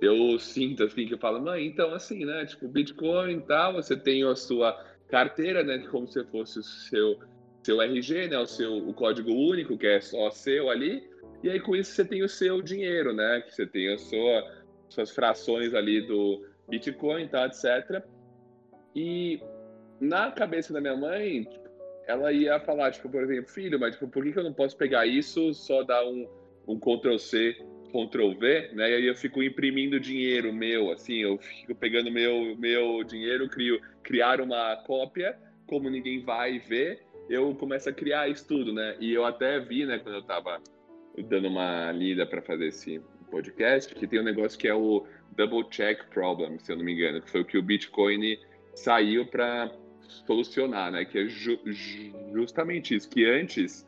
eu 0.00 0.38
sinto 0.38 0.84
assim 0.84 1.06
que 1.06 1.14
eu 1.14 1.18
falo, 1.18 1.40
mãe, 1.40 1.66
então 1.66 1.94
assim, 1.94 2.24
né, 2.24 2.46
tipo, 2.46 2.68
Bitcoin 2.68 3.40
tal, 3.40 3.74
você 3.74 3.96
tem 3.96 4.24
a 4.24 4.34
sua 4.34 4.72
carteira, 5.08 5.62
né, 5.62 5.78
como 5.90 6.06
se 6.06 6.24
fosse 6.24 6.58
o 6.58 6.62
seu 6.62 7.18
seu 7.62 7.82
RG, 7.82 8.28
né, 8.28 8.38
o 8.38 8.46
seu 8.46 8.76
o 8.88 8.94
código 8.94 9.30
único, 9.30 9.76
que 9.76 9.86
é 9.86 10.00
só 10.00 10.30
seu 10.30 10.70
ali, 10.70 11.06
e 11.42 11.50
aí 11.50 11.60
com 11.60 11.76
isso 11.76 11.92
você 11.92 12.04
tem 12.04 12.22
o 12.22 12.28
seu 12.28 12.62
dinheiro, 12.62 13.12
né, 13.12 13.42
que 13.42 13.54
você 13.54 13.66
tem 13.66 13.92
a 13.92 13.98
sua 13.98 14.60
suas 14.88 15.10
frações 15.10 15.74
ali 15.74 16.00
do 16.06 16.44
Bitcoin, 16.68 17.28
tá, 17.28 17.46
etc. 17.46 18.02
E 18.94 19.40
na 20.00 20.30
cabeça 20.32 20.72
da 20.72 20.80
minha 20.80 20.96
mãe, 20.96 21.46
ela 22.06 22.32
ia 22.32 22.58
falar, 22.58 22.90
tipo, 22.90 23.08
por 23.08 23.22
exemplo, 23.22 23.50
filho, 23.50 23.78
mas 23.78 23.94
tipo, 23.94 24.08
por 24.08 24.24
que, 24.24 24.32
que 24.32 24.38
eu 24.38 24.44
não 24.44 24.52
posso 24.52 24.76
pegar 24.76 25.06
isso, 25.06 25.52
só 25.54 25.82
dar 25.82 26.04
um, 26.04 26.26
um 26.66 26.78
Ctrl 26.78 27.18
C, 27.18 27.56
Ctrl 27.90 28.32
V, 28.34 28.70
né? 28.72 28.90
E 28.90 28.94
aí 28.94 29.06
eu 29.06 29.14
fico 29.14 29.42
imprimindo 29.42 30.00
dinheiro 30.00 30.52
meu, 30.52 30.90
assim, 30.90 31.16
eu 31.16 31.38
fico 31.38 31.74
pegando 31.74 32.10
meu, 32.10 32.56
meu 32.56 33.04
dinheiro, 33.04 33.48
crio, 33.48 33.80
criar 34.02 34.40
uma 34.40 34.76
cópia, 34.76 35.36
como 35.66 35.90
ninguém 35.90 36.22
vai 36.22 36.58
ver, 36.58 37.02
eu 37.28 37.54
começo 37.54 37.88
a 37.88 37.92
criar 37.92 38.28
isso 38.28 38.46
tudo, 38.46 38.72
né? 38.72 38.96
E 38.98 39.12
eu 39.12 39.24
até 39.24 39.60
vi, 39.60 39.86
né, 39.86 39.98
quando 39.98 40.16
eu 40.16 40.22
tava 40.22 40.60
dando 41.28 41.48
uma 41.48 41.92
lida 41.92 42.26
para 42.26 42.42
fazer 42.42 42.68
esse 42.68 43.00
podcast, 43.30 43.94
que 43.94 44.06
tem 44.06 44.20
um 44.20 44.24
negócio 44.24 44.58
que 44.58 44.66
é 44.66 44.74
o 44.74 45.06
Double 45.36 45.64
Check 45.70 46.04
Problem, 46.10 46.58
se 46.58 46.72
eu 46.72 46.76
não 46.76 46.84
me 46.84 46.92
engano, 46.92 47.22
que 47.22 47.30
foi 47.30 47.42
o 47.42 47.44
que 47.44 47.56
o 47.56 47.62
Bitcoin 47.62 48.36
saiu 48.74 49.26
para 49.26 49.70
solucionar, 50.26 50.90
né? 50.90 51.04
Que 51.04 51.18
é 51.18 51.26
ju 51.26 51.58
justamente 52.34 52.96
isso, 52.96 53.08
que 53.08 53.24
antes 53.24 53.86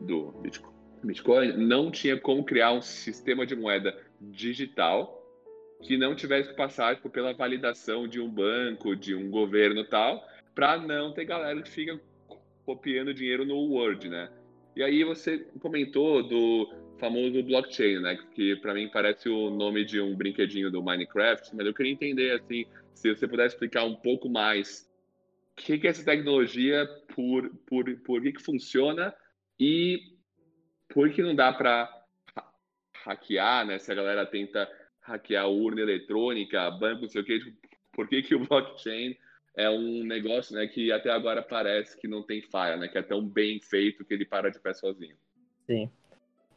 do 0.00 0.30
Bitcoin 0.40 0.77
não 1.56 1.90
tinha 1.90 2.18
como 2.18 2.44
criar 2.44 2.72
um 2.72 2.82
sistema 2.82 3.46
de 3.46 3.54
moeda 3.54 3.96
digital 4.20 5.18
que 5.82 5.96
não 5.96 6.14
tivesse 6.14 6.50
que 6.50 6.56
passar 6.56 6.96
tipo, 6.96 7.08
pela 7.08 7.32
validação 7.32 8.08
de 8.08 8.20
um 8.20 8.28
banco, 8.28 8.96
de 8.96 9.14
um 9.14 9.30
governo 9.30 9.84
tal, 9.84 10.26
para 10.54 10.76
não 10.76 11.12
ter 11.12 11.24
galera 11.24 11.62
que 11.62 11.70
fica 11.70 12.00
copiando 12.64 13.14
dinheiro 13.14 13.44
no 13.44 13.56
Word, 13.56 14.08
né? 14.08 14.28
E 14.74 14.82
aí 14.82 15.04
você 15.04 15.38
comentou 15.60 16.22
do 16.22 16.72
famoso 16.98 17.42
blockchain, 17.42 18.00
né? 18.00 18.18
Que 18.34 18.56
para 18.56 18.74
mim 18.74 18.90
parece 18.92 19.28
o 19.28 19.50
nome 19.50 19.84
de 19.84 20.00
um 20.00 20.16
brinquedinho 20.16 20.70
do 20.70 20.82
Minecraft, 20.82 21.54
mas 21.54 21.66
eu 21.66 21.74
queria 21.74 21.92
entender 21.92 22.32
assim, 22.32 22.64
se 22.92 23.14
você 23.14 23.26
pudesse 23.26 23.54
explicar 23.54 23.84
um 23.84 23.94
pouco 23.94 24.28
mais 24.28 24.88
o 25.52 25.60
que, 25.60 25.78
que 25.78 25.86
é 25.86 25.90
essa 25.90 26.04
tecnologia, 26.04 26.86
por, 27.14 27.50
por, 27.66 27.92
por 28.00 28.22
que, 28.22 28.32
que 28.32 28.42
funciona 28.42 29.14
e 29.58 30.00
por 30.88 31.10
que 31.10 31.22
não 31.22 31.34
dá 31.34 31.52
para 31.52 31.88
hackear, 33.04 33.66
né? 33.66 33.78
Se 33.78 33.92
a 33.92 33.94
galera 33.94 34.26
tenta 34.26 34.68
hackear 35.02 35.48
urna 35.48 35.80
eletrônica, 35.80 36.70
banco, 36.72 37.02
não 37.02 37.08
sei 37.08 37.20
o 37.20 37.24
que, 37.24 37.38
tipo, 37.38 37.68
por 37.92 38.08
que, 38.08 38.22
que 38.22 38.34
o 38.34 38.40
blockchain 38.46 39.16
é 39.56 39.68
um 39.68 40.04
negócio 40.04 40.54
né, 40.54 40.66
que 40.66 40.92
até 40.92 41.10
agora 41.10 41.42
parece 41.42 41.98
que 41.98 42.06
não 42.06 42.22
tem 42.22 42.42
falha, 42.42 42.76
né? 42.76 42.88
Que 42.88 42.98
é 42.98 43.02
tão 43.02 43.26
bem 43.26 43.60
feito 43.60 44.04
que 44.04 44.14
ele 44.14 44.24
para 44.24 44.50
de 44.50 44.60
pé 44.60 44.72
sozinho. 44.72 45.16
Sim. 45.66 45.90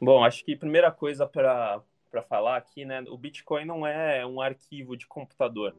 Bom, 0.00 0.24
acho 0.24 0.44
que 0.44 0.56
primeira 0.56 0.90
coisa 0.90 1.26
para 1.26 1.82
falar 2.28 2.56
aqui, 2.56 2.84
né? 2.84 3.02
O 3.08 3.16
Bitcoin 3.16 3.64
não 3.64 3.86
é 3.86 4.24
um 4.24 4.40
arquivo 4.40 4.96
de 4.96 5.06
computador. 5.06 5.76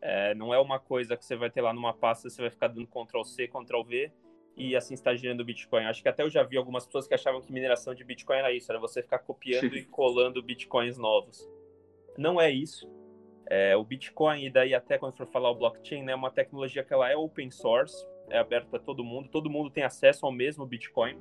É, 0.00 0.34
não 0.34 0.52
é 0.52 0.58
uma 0.58 0.78
coisa 0.78 1.16
que 1.16 1.24
você 1.24 1.34
vai 1.34 1.50
ter 1.50 1.62
lá 1.62 1.72
numa 1.72 1.94
pasta, 1.94 2.28
você 2.28 2.42
vai 2.42 2.50
ficar 2.50 2.68
dando 2.68 2.86
Ctrl 2.86 3.22
C, 3.24 3.48
Ctrl 3.48 3.82
V 3.82 4.12
e 4.56 4.76
assim 4.76 4.94
está 4.94 5.14
gerando 5.14 5.44
Bitcoin. 5.44 5.84
Acho 5.84 6.02
que 6.02 6.08
até 6.08 6.22
eu 6.22 6.30
já 6.30 6.42
vi 6.42 6.56
algumas 6.56 6.86
pessoas 6.86 7.06
que 7.06 7.14
achavam 7.14 7.40
que 7.40 7.52
mineração 7.52 7.94
de 7.94 8.04
Bitcoin 8.04 8.38
era 8.38 8.52
isso, 8.52 8.70
era 8.70 8.80
você 8.80 9.02
ficar 9.02 9.18
copiando 9.18 9.76
e 9.76 9.84
colando 9.84 10.42
Bitcoins 10.42 10.96
novos. 10.96 11.48
Não 12.16 12.40
é 12.40 12.50
isso. 12.50 12.88
É, 13.46 13.76
o 13.76 13.84
Bitcoin, 13.84 14.44
e 14.44 14.50
daí 14.50 14.74
até 14.74 14.96
quando 14.96 15.16
for 15.16 15.26
falar 15.26 15.50
o 15.50 15.54
blockchain, 15.54 16.02
né, 16.02 16.12
é 16.12 16.16
uma 16.16 16.30
tecnologia 16.30 16.82
que 16.82 16.92
ela 16.92 17.10
é 17.10 17.16
open 17.16 17.50
source, 17.50 18.06
é 18.30 18.38
aberta 18.38 18.68
para 18.70 18.78
todo 18.78 19.04
mundo, 19.04 19.28
todo 19.28 19.50
mundo 19.50 19.70
tem 19.70 19.84
acesso 19.84 20.24
ao 20.24 20.32
mesmo 20.32 20.64
Bitcoin. 20.64 21.18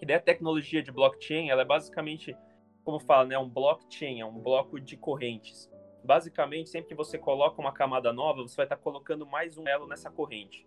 E 0.00 0.06
daí 0.06 0.16
a 0.16 0.20
tecnologia 0.20 0.82
de 0.82 0.92
blockchain, 0.92 1.50
ela 1.50 1.62
é 1.62 1.64
basicamente, 1.64 2.36
como 2.84 3.00
fala, 3.00 3.24
né, 3.24 3.38
um 3.38 3.48
blockchain, 3.48 4.20
é 4.20 4.26
um 4.26 4.38
bloco 4.38 4.80
de 4.80 4.96
correntes 4.96 5.68
basicamente, 6.04 6.68
sempre 6.68 6.90
que 6.90 6.94
você 6.94 7.16
coloca 7.16 7.60
uma 7.60 7.72
camada 7.72 8.12
nova, 8.12 8.42
você 8.42 8.56
vai 8.56 8.66
estar 8.66 8.76
colocando 8.76 9.26
mais 9.26 9.56
um 9.56 9.66
elo 9.66 9.86
nessa 9.86 10.10
corrente. 10.10 10.66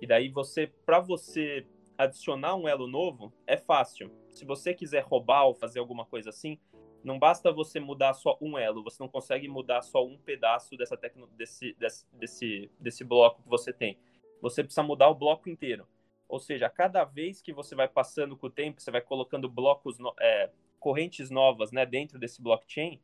E 0.00 0.06
daí 0.06 0.28
você, 0.28 0.66
para 0.86 1.00
você 1.00 1.66
adicionar 1.96 2.54
um 2.54 2.68
elo 2.68 2.86
novo, 2.86 3.32
é 3.46 3.56
fácil. 3.56 4.10
Se 4.30 4.44
você 4.44 4.72
quiser 4.72 5.02
roubar 5.02 5.44
ou 5.44 5.54
fazer 5.54 5.80
alguma 5.80 6.06
coisa 6.06 6.30
assim, 6.30 6.58
não 7.02 7.18
basta 7.18 7.52
você 7.52 7.80
mudar 7.80 8.14
só 8.14 8.36
um 8.40 8.56
elo, 8.56 8.82
você 8.82 9.02
não 9.02 9.08
consegue 9.08 9.48
mudar 9.48 9.82
só 9.82 10.04
um 10.04 10.18
pedaço 10.18 10.76
dessa 10.76 10.96
tecno, 10.96 11.26
desse, 11.28 11.74
desse, 11.74 12.06
desse, 12.12 12.70
desse 12.78 13.04
bloco 13.04 13.42
que 13.42 13.48
você 13.48 13.72
tem. 13.72 13.98
Você 14.40 14.62
precisa 14.62 14.82
mudar 14.82 15.08
o 15.08 15.14
bloco 15.14 15.48
inteiro. 15.48 15.86
Ou 16.28 16.38
seja, 16.38 16.68
cada 16.68 17.04
vez 17.04 17.40
que 17.40 17.52
você 17.52 17.74
vai 17.74 17.88
passando 17.88 18.36
com 18.36 18.46
o 18.46 18.50
tempo, 18.50 18.80
você 18.80 18.90
vai 18.90 19.00
colocando 19.00 19.48
blocos, 19.48 19.96
é, 20.20 20.50
correntes 20.78 21.30
novas 21.30 21.72
né, 21.72 21.86
dentro 21.86 22.18
desse 22.18 22.42
blockchain, 22.42 23.00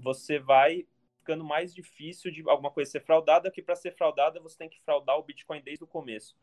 você 0.00 0.38
vai 0.38 0.86
ficando 1.30 1.44
mais 1.44 1.72
difícil 1.72 2.30
de 2.32 2.42
alguma 2.48 2.70
coisa 2.70 2.90
ser 2.90 3.00
fraudada, 3.00 3.50
que 3.50 3.62
para 3.62 3.76
ser 3.76 3.92
fraudada 3.92 4.40
você 4.40 4.58
tem 4.58 4.68
que 4.68 4.80
fraudar 4.80 5.16
o 5.16 5.22
Bitcoin 5.22 5.62
desde 5.62 5.84
o 5.84 5.86
começo. 5.86 6.36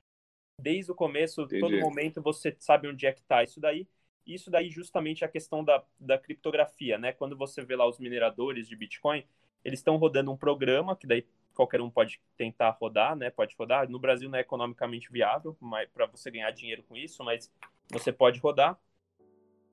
Desde 0.60 0.89
o 0.91 0.95
começo, 0.95 1.41
Entendi. 1.41 1.60
todo 1.60 1.78
momento 1.80 2.21
você 2.21 2.56
sabe 2.58 2.88
onde 2.88 3.06
é 3.06 3.12
que 3.12 3.19
está 3.19 3.43
isso 3.43 3.60
daí. 3.60 3.86
Isso 4.26 4.50
daí 4.50 4.69
justamente 4.69 5.23
é 5.23 5.28
a 5.28 5.30
questão 5.30 5.63
da, 5.63 5.84
da 6.00 6.17
criptografia, 6.17 6.97
né? 6.97 7.12
Quando 7.12 7.36
você 7.36 7.63
vê 7.63 7.76
lá 7.76 7.86
os 7.86 8.00
mineradores 8.00 8.67
de 8.67 8.76
Bitcoin, 8.76 9.26
eles 9.63 9.80
estão 9.80 9.97
rodando 9.97 10.32
um 10.32 10.38
programa 10.38 10.95
que 10.95 11.06
daí 11.06 11.26
qualquer 11.54 11.82
um 11.82 11.89
pode 11.89 12.21
tentar 12.38 12.69
rodar, 12.69 13.15
né? 13.15 13.30
Pode 13.30 13.56
rodar. 13.58 13.89
No 13.89 14.00
Brasil 14.00 14.30
não 14.30 14.38
é 14.38 14.41
economicamente 14.41 15.12
viável 15.12 15.58
para 15.93 16.06
você 16.06 16.32
ganhar 16.32 16.52
dinheiro 16.52 16.84
com 16.84 16.95
isso, 16.95 17.23
mas 17.23 17.52
você 17.89 18.12
pode 18.12 18.39
rodar. 18.39 18.80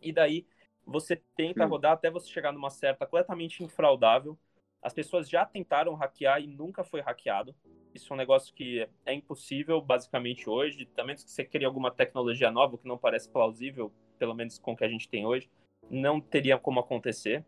E 0.03 0.13
daí 0.13 0.47
você 0.87 1.17
tenta 1.37 1.65
rodar 1.65 1.93
até 1.93 2.11
você 2.11 2.29
chegar 2.29 2.53
numa 2.53 2.71
certa 2.71 3.07
completamente 3.07 3.63
infraudável, 3.65 4.39
as 4.85 4.93
pessoas 4.93 5.31
já 5.31 5.47
tentaram 5.47 5.95
hackear 5.95 6.43
e 6.43 6.47
nunca 6.47 6.85
foi 6.85 7.01
hackeado. 7.01 7.55
Isso 7.95 8.13
é 8.13 8.15
um 8.15 8.19
negócio 8.19 8.55
que 8.55 8.87
é 9.07 9.15
impossível, 9.15 9.81
basicamente, 9.81 10.51
hoje. 10.51 10.85
Também 10.85 11.17
se 11.17 11.27
você 11.27 11.43
cria 11.43 11.67
alguma 11.67 11.91
tecnologia 11.91 12.51
nova 12.51 12.77
que 12.77 12.87
não 12.87 12.99
parece 12.99 13.31
plausível, 13.31 13.91
pelo 14.19 14.35
menos 14.35 14.59
com 14.59 14.73
o 14.73 14.77
que 14.77 14.85
a 14.85 14.89
gente 14.89 15.09
tem 15.09 15.25
hoje, 15.25 15.49
não 15.89 16.21
teria 16.21 16.59
como 16.59 16.81
acontecer. 16.81 17.43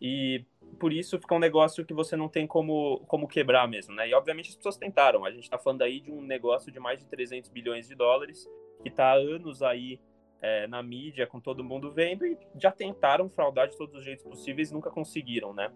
E 0.00 0.44
por 0.80 0.92
isso 0.92 1.16
fica 1.16 1.32
um 1.32 1.38
negócio 1.38 1.84
que 1.84 1.94
você 1.94 2.16
não 2.16 2.28
tem 2.28 2.44
como, 2.44 3.04
como 3.06 3.28
quebrar 3.28 3.68
mesmo, 3.68 3.94
né? 3.94 4.08
E 4.08 4.14
obviamente 4.14 4.48
as 4.48 4.56
pessoas 4.56 4.76
tentaram. 4.76 5.24
A 5.24 5.30
gente 5.30 5.44
está 5.44 5.58
falando 5.58 5.82
aí 5.82 6.00
de 6.00 6.10
um 6.10 6.20
negócio 6.20 6.72
de 6.72 6.80
mais 6.80 6.98
de 6.98 7.06
300 7.06 7.50
bilhões 7.50 7.86
de 7.86 7.94
dólares, 7.94 8.50
que 8.82 8.88
está 8.88 9.12
há 9.12 9.14
anos 9.14 9.62
aí 9.62 10.00
é, 10.42 10.66
na 10.66 10.82
mídia, 10.82 11.24
com 11.24 11.38
todo 11.38 11.62
mundo 11.62 11.92
vendo, 11.92 12.26
e 12.26 12.36
já 12.56 12.72
tentaram 12.72 13.28
fraudar 13.28 13.68
de 13.68 13.76
todos 13.76 13.94
os 13.94 14.04
jeitos 14.04 14.24
possíveis 14.24 14.72
nunca 14.72 14.90
conseguiram, 14.90 15.52
né? 15.52 15.70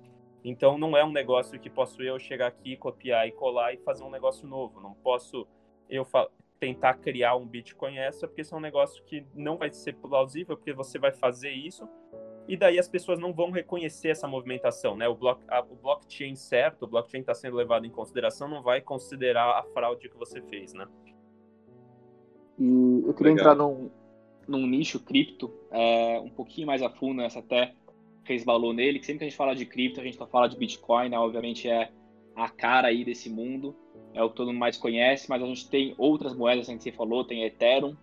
Então 0.44 0.76
não 0.76 0.96
é 0.96 1.04
um 1.04 1.10
negócio 1.10 1.58
que 1.58 1.70
posso 1.70 2.02
eu 2.02 2.18
chegar 2.18 2.48
aqui, 2.48 2.76
copiar 2.76 3.26
e 3.26 3.32
colar 3.32 3.72
e 3.72 3.78
fazer 3.78 4.04
um 4.04 4.10
negócio 4.10 4.46
novo. 4.46 4.80
Não 4.80 4.92
posso 4.92 5.46
eu 5.88 6.06
tentar 6.60 6.94
criar 6.94 7.34
um 7.36 7.46
Bitcoin 7.46 7.98
essa, 7.98 8.28
porque 8.28 8.42
isso 8.42 8.54
é 8.54 8.58
um 8.58 8.60
negócio 8.60 9.02
que 9.04 9.26
não 9.34 9.56
vai 9.56 9.72
ser 9.72 9.94
plausível, 9.94 10.56
porque 10.56 10.72
você 10.72 10.98
vai 10.98 11.12
fazer 11.12 11.50
isso 11.50 11.88
e 12.46 12.56
daí 12.56 12.78
as 12.78 12.88
pessoas 12.88 13.18
não 13.18 13.32
vão 13.32 13.50
reconhecer 13.50 14.08
essa 14.08 14.28
movimentação, 14.28 14.96
né? 14.96 15.08
O, 15.08 15.14
block, 15.14 15.42
a, 15.48 15.60
o 15.60 15.76
blockchain 15.76 16.36
certo, 16.36 16.82
o 16.82 16.86
blockchain 16.86 17.20
está 17.20 17.34
sendo 17.34 17.56
levado 17.56 17.86
em 17.86 17.90
consideração, 17.90 18.48
não 18.48 18.62
vai 18.62 18.82
considerar 18.82 19.58
a 19.58 19.62
fraude 19.62 20.08
que 20.08 20.16
você 20.16 20.42
fez, 20.42 20.74
né? 20.74 20.86
E 22.58 23.02
eu 23.06 23.14
queria 23.14 23.32
Legal. 23.32 23.52
entrar 23.52 23.54
num, 23.54 23.90
num 24.46 24.66
nicho 24.66 25.00
cripto, 25.00 25.50
é, 25.70 26.20
um 26.20 26.28
pouquinho 26.28 26.66
mais 26.66 26.82
a 26.82 26.90
fundo, 26.90 27.22
essa 27.22 27.38
até 27.38 27.74
resbalou 28.32 28.72
nele, 28.72 28.98
que 28.98 29.06
sempre 29.06 29.20
que 29.20 29.24
a 29.24 29.28
gente 29.28 29.36
fala 29.36 29.54
de 29.54 29.66
cripto, 29.66 30.00
a 30.00 30.04
gente 30.04 30.16
só 30.16 30.26
fala 30.26 30.48
de 30.48 30.56
Bitcoin, 30.56 31.08
né? 31.08 31.18
obviamente 31.18 31.68
é 31.68 31.90
a 32.34 32.48
cara 32.48 32.88
aí 32.88 33.04
desse 33.04 33.30
mundo, 33.30 33.76
é 34.12 34.22
o 34.22 34.30
que 34.30 34.36
todo 34.36 34.48
mundo 34.48 34.58
mais 34.58 34.76
conhece, 34.76 35.28
mas 35.28 35.42
a 35.42 35.46
gente 35.46 35.68
tem 35.68 35.94
outras 35.98 36.34
moedas, 36.34 36.66
assim, 36.66 36.76
que 36.76 36.84
você 36.84 36.92
falou, 36.92 37.24
tem 37.24 37.44
Ethereum, 37.44 37.96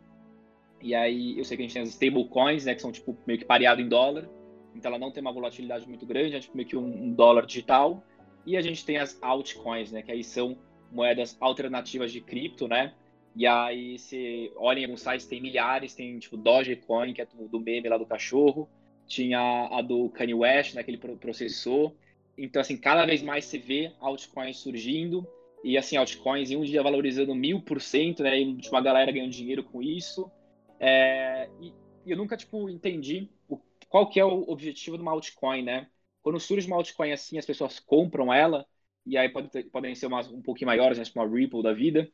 e 0.81 0.95
aí 0.95 1.37
eu 1.37 1.43
sei 1.43 1.57
que 1.57 1.63
a 1.63 1.65
gente 1.65 1.73
tem 1.73 1.81
as 1.81 1.89
stablecoins, 1.89 2.65
né, 2.65 2.75
que 2.75 2.81
são 2.81 2.91
tipo 2.91 3.17
meio 3.25 3.39
que 3.39 3.45
pareado 3.45 3.81
em 3.81 3.87
dólar, 3.87 4.29
então 4.75 4.89
ela 4.89 4.99
não 4.99 5.11
tem 5.11 5.21
uma 5.21 5.33
volatilidade 5.33 5.87
muito 5.87 6.05
grande, 6.05 6.35
é 6.35 6.39
tipo 6.39 6.55
meio 6.55 6.67
que 6.67 6.77
um, 6.77 7.11
dólar 7.13 7.45
digital, 7.45 8.03
E 8.45 8.57
a 8.57 8.61
gente 8.61 8.83
tem 8.85 8.97
as 8.97 9.17
altcoins, 9.21 9.91
né? 9.91 10.01
Que 10.01 10.11
aí 10.11 10.23
são 10.23 10.57
moedas 10.91 11.37
alternativas 11.39 12.11
de 12.11 12.21
cripto, 12.21 12.67
né? 12.67 12.93
E 13.35 13.45
aí, 13.47 13.97
se 13.97 14.51
olhem 14.57 14.83
em 14.83 14.85
alguns 14.85 15.01
sites, 15.01 15.25
tem 15.25 15.41
milhares, 15.41 15.93
tem 15.93 16.17
tipo 16.19 16.35
Dogecoin, 16.35 17.13
que 17.13 17.21
é 17.21 17.25
do, 17.25 17.59
meme 17.59 17.87
lá 17.87 17.97
do 17.97 18.05
cachorro, 18.05 18.67
tinha 19.11 19.67
a 19.71 19.81
do 19.81 20.09
Kanye 20.09 20.33
West, 20.33 20.73
né, 20.73 20.83
que 20.83 20.91
ele 20.91 20.97
processou. 20.97 21.95
Então, 22.37 22.61
assim, 22.61 22.77
cada 22.77 23.05
vez 23.05 23.21
mais 23.21 23.45
você 23.45 23.57
vê 23.57 23.91
altcoins 23.99 24.57
surgindo, 24.57 25.27
e 25.63 25.77
assim, 25.77 25.97
altcoins 25.97 26.49
em 26.49 26.55
um 26.55 26.63
dia 26.63 26.81
valorizando 26.81 27.35
mil 27.35 27.61
por 27.61 27.81
cento, 27.81 28.23
né, 28.23 28.39
e 28.39 28.55
tipo, 28.55 28.73
uma 28.73 28.81
galera 28.81 29.11
ganhando 29.11 29.31
dinheiro 29.31 29.63
com 29.63 29.81
isso. 29.81 30.31
É, 30.79 31.49
e, 31.59 31.73
e, 32.05 32.11
eu 32.11 32.17
nunca, 32.17 32.37
tipo, 32.37 32.69
entendi 32.69 33.29
o, 33.49 33.59
qual 33.89 34.09
que 34.09 34.19
é 34.19 34.25
o 34.25 34.43
objetivo 34.49 34.97
de 34.97 35.03
uma 35.03 35.11
altcoin, 35.11 35.61
né? 35.61 35.87
Quando 36.21 36.39
surge 36.39 36.67
uma 36.67 36.77
altcoin 36.77 37.11
assim, 37.11 37.37
as 37.37 37.45
pessoas 37.45 37.79
compram 37.79 38.33
ela, 38.33 38.65
e 39.05 39.17
aí 39.17 39.29
pode 39.29 39.49
ter, 39.49 39.63
podem 39.65 39.93
ser 39.93 40.07
umas, 40.07 40.31
um 40.31 40.41
pouquinho 40.41 40.67
maiores, 40.67 40.97
né, 40.97 41.03
tipo 41.03 41.19
uma 41.19 41.27
Ripple 41.27 41.61
da 41.61 41.73
vida, 41.73 42.09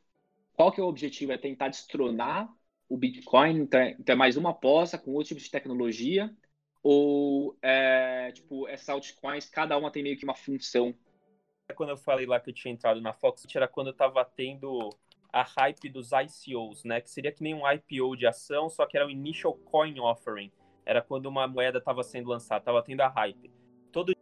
qual 0.53 0.71
que 0.71 0.81
é 0.81 0.83
o 0.83 0.88
objetivo? 0.88 1.31
É 1.31 1.38
tentar 1.38 1.69
destronar 1.69 2.49
o 2.89 2.97
Bitcoin, 2.97 3.60
então 3.60 3.79
é, 3.79 3.95
então 3.99 4.13
é 4.13 4.15
mais 4.17 4.38
uma 4.38 4.49
aposta 4.51 4.97
com 4.97 5.12
outro 5.12 5.29
tipo 5.29 5.41
de 5.41 5.51
tecnologia, 5.51 6.33
ou 6.89 7.58
é, 7.62 8.32
tipo, 8.32 8.65
essas 8.65 8.88
altcoins, 8.88 9.50
cada 9.50 9.78
uma 9.78 9.91
tem 9.91 10.02
meio 10.02 10.17
que 10.17 10.23
uma 10.23 10.34
função? 10.34 10.95
Quando 11.76 11.89
eu 11.89 11.97
falei 11.97 12.26
lá 12.26 12.39
que 12.39 12.50
eu 12.50 12.54
tinha 12.54 12.73
entrado 12.73 13.02
na 13.02 13.12
Fox, 13.12 13.43
era 13.54 13.67
quando 13.67 13.88
eu 13.88 13.91
estava 13.91 14.23
tendo 14.23 14.89
a 15.34 15.43
hype 15.43 15.89
dos 15.89 16.12
ICOs, 16.13 16.86
né? 16.86 17.02
Que 17.02 17.10
seria 17.10 17.30
que 17.30 17.43
nem 17.43 17.54
um 17.54 17.69
IPO 17.69 18.15
de 18.15 18.26
ação, 18.26 18.69
só 18.69 18.86
que 18.86 18.95
era 18.95 19.06
o 19.06 19.10
Initial 19.10 19.54
Coin 19.54 20.00
Offering. 20.00 20.50
Era 20.86 21.02
quando 21.02 21.26
uma 21.26 21.45
moeda 21.45 21.80
estava 21.80 22.04
sendo 22.04 22.30
lançada, 22.30 22.60
estava 22.60 22.82
tendo 22.82 23.02
a 23.02 23.10
hype. 23.10 23.52
Todo 23.91 24.15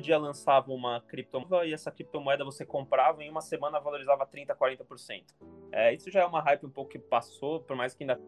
dia 0.00 0.16
lançava 0.16 0.70
uma 0.70 1.00
criptomoeda 1.00 1.66
e 1.66 1.72
essa 1.72 1.90
criptomoeda 1.90 2.44
você 2.44 2.64
comprava 2.64 3.24
e 3.24 3.26
em 3.26 3.30
uma 3.30 3.40
semana 3.40 3.80
valorizava 3.80 4.24
30%, 4.24 4.54
40%. 4.56 5.24
É, 5.72 5.92
isso 5.92 6.12
já 6.12 6.20
é 6.20 6.24
uma 6.24 6.40
hype 6.40 6.64
um 6.64 6.70
pouco 6.70 6.92
que 6.92 6.98
passou, 7.00 7.58
por 7.58 7.74
mais 7.74 7.92
que 7.92 8.04
ainda 8.04 8.20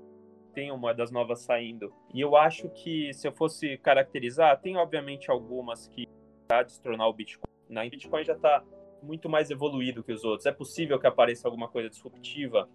tenham 0.56 0.78
moedas 0.78 1.10
novas 1.10 1.40
saindo. 1.40 1.92
E 2.14 2.18
eu 2.18 2.34
acho 2.34 2.70
que 2.70 3.12
se 3.12 3.28
eu 3.28 3.32
fosse 3.32 3.76
caracterizar, 3.76 4.58
tem 4.58 4.78
obviamente 4.78 5.30
algumas 5.30 5.86
que 5.86 6.08
já 6.50 6.62
destronar 6.62 7.06
o 7.06 7.12
Bitcoin. 7.12 7.52
Né? 7.68 7.90
Bitcoin 7.90 8.24
já 8.24 8.32
está 8.32 8.64
muito 9.02 9.28
mais 9.28 9.50
evoluído 9.50 10.02
que 10.02 10.12
os 10.12 10.24
outros. 10.24 10.46
É 10.46 10.52
possível 10.52 10.98
que 10.98 11.06
apareça 11.06 11.46
alguma 11.46 11.68
coisa 11.68 11.90
disruptiva 11.90 12.66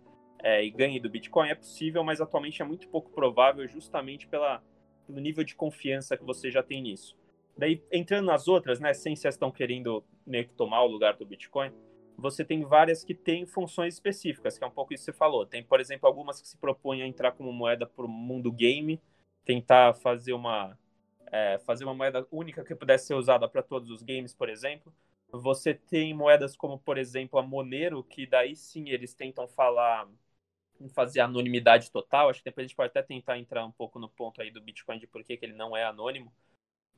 é, 0.44 0.64
e 0.64 0.70
ganhe 0.70 1.00
do 1.00 1.10
Bitcoin? 1.10 1.50
É 1.50 1.56
possível, 1.56 2.04
mas 2.04 2.22
atualmente 2.22 2.62
é 2.62 2.66
muito 2.66 2.88
pouco 2.88 3.10
provável 3.10 3.68
justamente 3.68 4.28
pela, 4.28 4.62
pelo 5.08 5.20
nível 5.20 5.44
de 5.44 5.56
confiança 5.56 6.16
que 6.16 6.24
você 6.24 6.52
já 6.52 6.62
tem 6.62 6.84
nisso. 6.84 7.18
Daí, 7.58 7.84
entrando 7.92 8.28
nas 8.28 8.48
outras, 8.48 8.80
né, 8.80 8.94
sem 8.94 9.16
se 9.16 9.28
estão 9.28 9.50
querendo 9.50 10.04
meio 10.26 10.48
que 10.48 10.54
tomar 10.54 10.84
o 10.84 10.88
lugar 10.88 11.18
do 11.18 11.26
Bitcoin, 11.26 11.72
você 12.22 12.46
tem 12.46 12.64
várias 12.64 13.04
que 13.04 13.14
têm 13.16 13.46
funções 13.46 13.96
específicas, 13.96 14.58
que 14.58 14.64
é 14.64 14.68
um 14.68 14.72
pouco 14.72 14.94
isso 14.94 15.06
que 15.06 15.12
você 15.12 15.18
falou. 15.18 15.46
Tem, 15.46 15.64
por 15.64 15.80
exemplo, 15.80 16.08
algumas 16.08 16.42
que 16.42 16.48
se 16.48 16.58
propõem 16.58 17.02
a 17.02 17.08
entrar 17.08 17.32
como 17.34 17.52
moeda 17.52 17.86
para 17.86 18.06
o 18.06 18.08
mundo 18.08 18.52
game, 18.52 19.02
tentar 19.44 19.94
fazer 19.96 20.34
uma, 20.34 20.78
é, 21.32 21.60
fazer 21.60 21.84
uma 21.86 21.94
moeda 21.94 22.28
única 22.32 22.64
que 22.64 22.76
pudesse 22.76 23.08
ser 23.08 23.16
usada 23.16 23.48
para 23.50 23.64
todos 23.64 23.90
os 23.90 24.04
games, 24.04 24.34
por 24.34 24.50
exemplo. 24.50 24.94
Você 25.32 25.74
tem 25.74 26.14
moedas 26.14 26.56
como, 26.56 26.78
por 26.78 26.98
exemplo, 26.98 27.40
a 27.40 27.44
Monero, 27.44 28.04
que 28.04 28.28
daí 28.28 28.56
sim 28.56 28.90
eles 28.90 29.14
tentam 29.14 29.48
falar 29.48 30.08
fazer 30.90 31.20
anonimidade 31.20 31.92
total. 31.92 32.30
Acho 32.30 32.40
que 32.40 32.46
depois 32.50 32.66
a 32.66 32.68
gente 32.68 32.76
pode 32.76 32.90
até 32.90 33.02
tentar 33.02 33.38
entrar 33.38 33.66
um 33.66 33.72
pouco 33.72 34.00
no 34.00 34.10
ponto 34.10 34.42
aí 34.42 34.52
do 34.52 34.62
Bitcoin 34.62 35.00
de 35.00 35.08
por 35.08 35.24
que 35.24 35.38
ele 35.42 35.54
não 35.54 35.76
é 35.76 35.84
anônimo. 35.86 36.32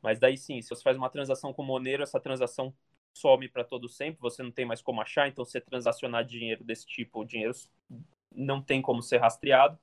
Mas 0.01 0.19
daí 0.19 0.37
sim, 0.37 0.61
se 0.61 0.69
você 0.69 0.83
faz 0.83 0.97
uma 0.97 1.09
transação 1.09 1.53
com 1.53 1.63
Monero, 1.63 2.03
essa 2.03 2.19
transação 2.19 2.73
some 3.13 3.47
para 3.47 3.63
todo 3.63 3.87
sempre, 3.87 4.19
você 4.19 4.41
não 4.41 4.51
tem 4.51 4.65
mais 4.65 4.81
como 4.81 5.01
achar, 5.01 5.27
então 5.27 5.45
você 5.45 5.61
transacionar 5.61 6.25
dinheiro 6.25 6.63
desse 6.63 6.85
tipo, 6.85 7.21
o 7.21 7.25
dinheiro 7.25 7.53
não 8.35 8.61
tem 8.61 8.81
como 8.81 9.01
ser 9.01 9.17
rastreado. 9.17 9.77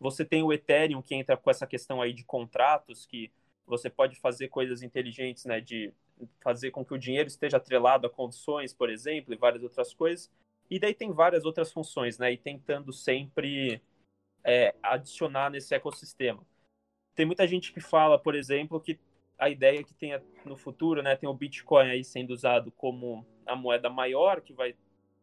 Você 0.00 0.24
tem 0.24 0.42
o 0.42 0.52
Ethereum 0.52 1.02
que 1.02 1.14
entra 1.14 1.36
com 1.36 1.50
essa 1.50 1.66
questão 1.66 2.02
aí 2.02 2.12
de 2.12 2.24
contratos, 2.24 3.06
que 3.06 3.32
você 3.66 3.88
pode 3.88 4.16
fazer 4.16 4.48
coisas 4.48 4.82
inteligentes, 4.82 5.44
né, 5.44 5.60
de 5.60 5.92
fazer 6.40 6.70
com 6.70 6.84
que 6.84 6.94
o 6.94 6.98
dinheiro 6.98 7.28
esteja 7.28 7.58
atrelado 7.58 8.06
a 8.06 8.10
condições, 8.10 8.72
por 8.72 8.90
exemplo, 8.90 9.32
e 9.32 9.36
várias 9.36 9.62
outras 9.62 9.94
coisas. 9.94 10.30
E 10.70 10.78
daí 10.78 10.94
tem 10.94 11.12
várias 11.12 11.44
outras 11.44 11.72
funções, 11.72 12.18
né, 12.18 12.32
e 12.32 12.36
tentando 12.36 12.92
sempre 12.92 13.80
é, 14.44 14.74
adicionar 14.82 15.50
nesse 15.50 15.74
ecossistema. 15.74 16.44
Tem 17.14 17.26
muita 17.26 17.46
gente 17.46 17.72
que 17.72 17.80
fala, 17.80 18.18
por 18.18 18.34
exemplo, 18.34 18.80
que 18.80 18.98
a 19.38 19.48
ideia 19.48 19.84
que 19.84 19.94
tenha 19.94 20.22
no 20.44 20.56
futuro, 20.56 21.02
né, 21.02 21.14
tem 21.14 21.28
o 21.28 21.34
Bitcoin 21.34 21.88
aí 21.88 22.02
sendo 22.02 22.30
usado 22.30 22.72
como 22.72 23.24
a 23.46 23.54
moeda 23.54 23.88
maior, 23.88 24.40
que 24.40 24.52
vai 24.52 24.74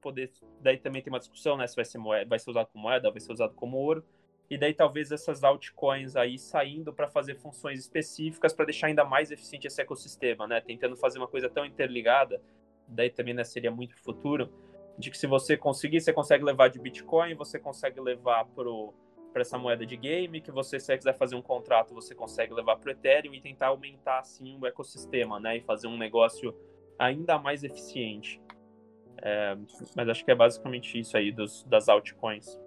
poder, 0.02 0.32
daí 0.62 0.78
também 0.78 1.02
tem 1.02 1.12
uma 1.12 1.20
discussão, 1.20 1.58
né, 1.58 1.68
se 1.68 1.76
vai 1.76 1.84
ser 1.84 1.98
moeda, 1.98 2.30
vai 2.30 2.40
ser 2.40 2.50
usado 2.50 2.68
como 2.72 2.84
moeda, 2.84 3.12
vai 3.12 3.20
ser 3.20 3.32
usado 3.34 3.54
como 3.54 3.78
ouro. 3.78 4.06
E 4.50 4.58
daí 4.58 4.74
talvez 4.74 5.12
essas 5.12 5.44
altcoins 5.44 6.16
aí 6.16 6.38
saindo 6.38 6.94
para 6.94 7.08
fazer 7.08 7.36
funções 7.36 7.80
específicas 7.80 8.54
para 8.54 8.66
deixar 8.66 8.88
ainda 8.88 9.04
mais 9.04 9.32
eficiente 9.32 9.68
esse 9.68 9.82
ecossistema, 9.82 10.48
né, 10.48 10.62
tentando 10.62 10.96
fazer 10.96 11.18
uma 11.18 11.28
coisa 11.28 11.50
tão 11.50 11.66
interligada, 11.66 12.42
daí 12.88 13.10
também 13.10 13.34
né, 13.34 13.44
seria 13.44 13.72
muito 13.72 13.98
futuro, 13.98 14.50
de 14.98 15.12
que 15.12 15.18
se 15.18 15.28
você 15.28 15.58
conseguir, 15.58 16.00
você 16.00 16.14
consegue 16.14 16.44
levar 16.44 16.70
de 16.70 16.80
Bitcoin, 16.80 17.34
você 17.34 17.60
consegue 17.60 18.00
levar 18.00 18.46
pro 18.46 18.94
para 19.36 19.42
essa 19.42 19.58
moeda 19.58 19.86
de 19.86 19.98
game, 19.98 20.40
que 20.40 20.50
você, 20.50 20.80
se 20.80 20.86
você 20.86 20.98
quiser 20.98 21.14
fazer 21.18 21.36
um 21.36 21.42
contrato, 21.42 21.94
você 21.94 22.16
consegue 22.16 22.54
levar 22.54 22.78
para 22.78 22.88
o 22.88 22.92
Ethereum 22.94 23.34
e 23.34 23.42
tentar 23.42 23.68
aumentar 23.68 24.20
assim 24.20 24.58
o 24.58 24.66
ecossistema, 24.66 25.42
né? 25.42 25.58
E 25.58 25.60
fazer 25.60 25.88
um 25.88 25.98
negócio 25.98 26.56
ainda 26.98 27.38
mais 27.38 27.62
eficiente. 27.62 28.40
É, 29.22 29.58
mas 29.94 30.08
acho 30.08 30.24
que 30.24 30.32
é 30.32 30.36
basicamente 30.36 30.98
isso 30.98 31.18
aí 31.18 31.34
dos, 31.34 31.66
das 31.66 31.90
altcoins. 31.90 32.58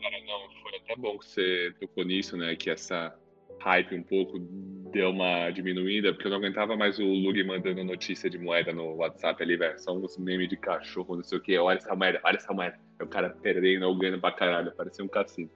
Cara, 0.00 0.18
não, 0.24 0.50
foi 0.62 0.76
até 0.78 0.96
bom 0.96 1.18
que 1.18 1.26
você 1.26 1.74
tocou 1.78 2.06
nisso, 2.06 2.38
né? 2.38 2.56
Que 2.56 2.70
essa 2.70 3.14
hype 3.60 3.94
um 3.94 4.02
pouco 4.02 4.38
deu 4.38 5.10
uma 5.10 5.50
diminuída, 5.50 6.14
porque 6.14 6.26
eu 6.26 6.30
não 6.30 6.38
aguentava 6.38 6.74
mais 6.74 6.98
o 6.98 7.04
Lug 7.04 7.44
mandando 7.44 7.84
notícia 7.84 8.30
de 8.30 8.38
moeda 8.38 8.72
no 8.72 8.94
WhatsApp 8.94 9.42
ali, 9.42 9.58
velho. 9.58 9.78
Só 9.78 9.92
uns 9.92 10.16
memes 10.16 10.48
de 10.48 10.56
cachorro, 10.56 11.16
não 11.16 11.22
sei 11.22 11.36
o 11.36 11.42
que. 11.42 11.58
Olha 11.58 11.76
essa 11.76 11.94
moeda, 11.94 12.18
olha 12.24 12.36
essa 12.38 12.54
moeda. 12.54 12.80
É 13.00 13.04
o 13.04 13.08
cara 13.08 13.30
perdendo 13.30 13.86
ou 13.86 13.96
ganhando 13.96 14.20
pra 14.20 14.30
caralho, 14.30 14.72
parecia 14.76 15.04
um 15.04 15.08
cassino. 15.08 15.50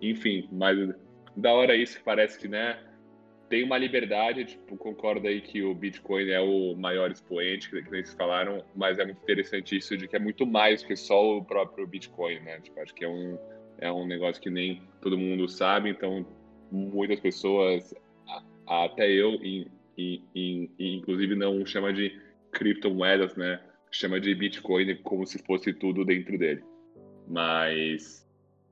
Enfim, 0.00 0.48
mas 0.52 0.76
da 1.36 1.52
hora 1.52 1.74
isso 1.74 1.98
que 1.98 2.04
parece 2.04 2.38
que, 2.38 2.46
né, 2.46 2.78
tem 3.52 3.64
uma 3.64 3.76
liberdade, 3.76 4.46
tipo, 4.46 4.78
concordo 4.78 5.28
aí 5.28 5.42
que 5.42 5.62
o 5.62 5.74
Bitcoin 5.74 6.30
é 6.30 6.40
o 6.40 6.74
maior 6.74 7.10
expoente, 7.10 7.68
que, 7.68 7.82
que 7.82 7.90
vocês 7.90 8.14
falaram, 8.14 8.64
mas 8.74 8.98
é 8.98 9.04
muito 9.04 9.22
interessante 9.22 9.76
isso 9.76 9.94
de 9.96 10.08
que 10.08 10.16
é 10.16 10.18
muito 10.18 10.46
mais 10.46 10.82
que 10.82 10.96
só 10.96 11.36
o 11.36 11.44
próprio 11.44 11.86
Bitcoin, 11.86 12.40
né? 12.40 12.60
Tipo, 12.60 12.80
acho 12.80 12.94
que 12.94 13.04
é 13.04 13.08
um, 13.08 13.38
é 13.78 13.92
um 13.92 14.06
negócio 14.06 14.40
que 14.40 14.48
nem 14.48 14.82
todo 15.02 15.18
mundo 15.18 15.46
sabe, 15.48 15.90
então 15.90 16.26
muitas 16.70 17.20
pessoas, 17.20 17.94
até 18.66 19.10
eu, 19.10 19.38
inclusive 19.98 21.34
não 21.34 21.64
chama 21.66 21.92
de 21.92 22.18
criptomoedas, 22.52 23.36
né? 23.36 23.60
Chama 23.90 24.18
de 24.18 24.34
Bitcoin 24.34 24.96
como 25.02 25.26
se 25.26 25.38
fosse 25.44 25.74
tudo 25.74 26.06
dentro 26.06 26.38
dele. 26.38 26.64
Mas 27.28 28.28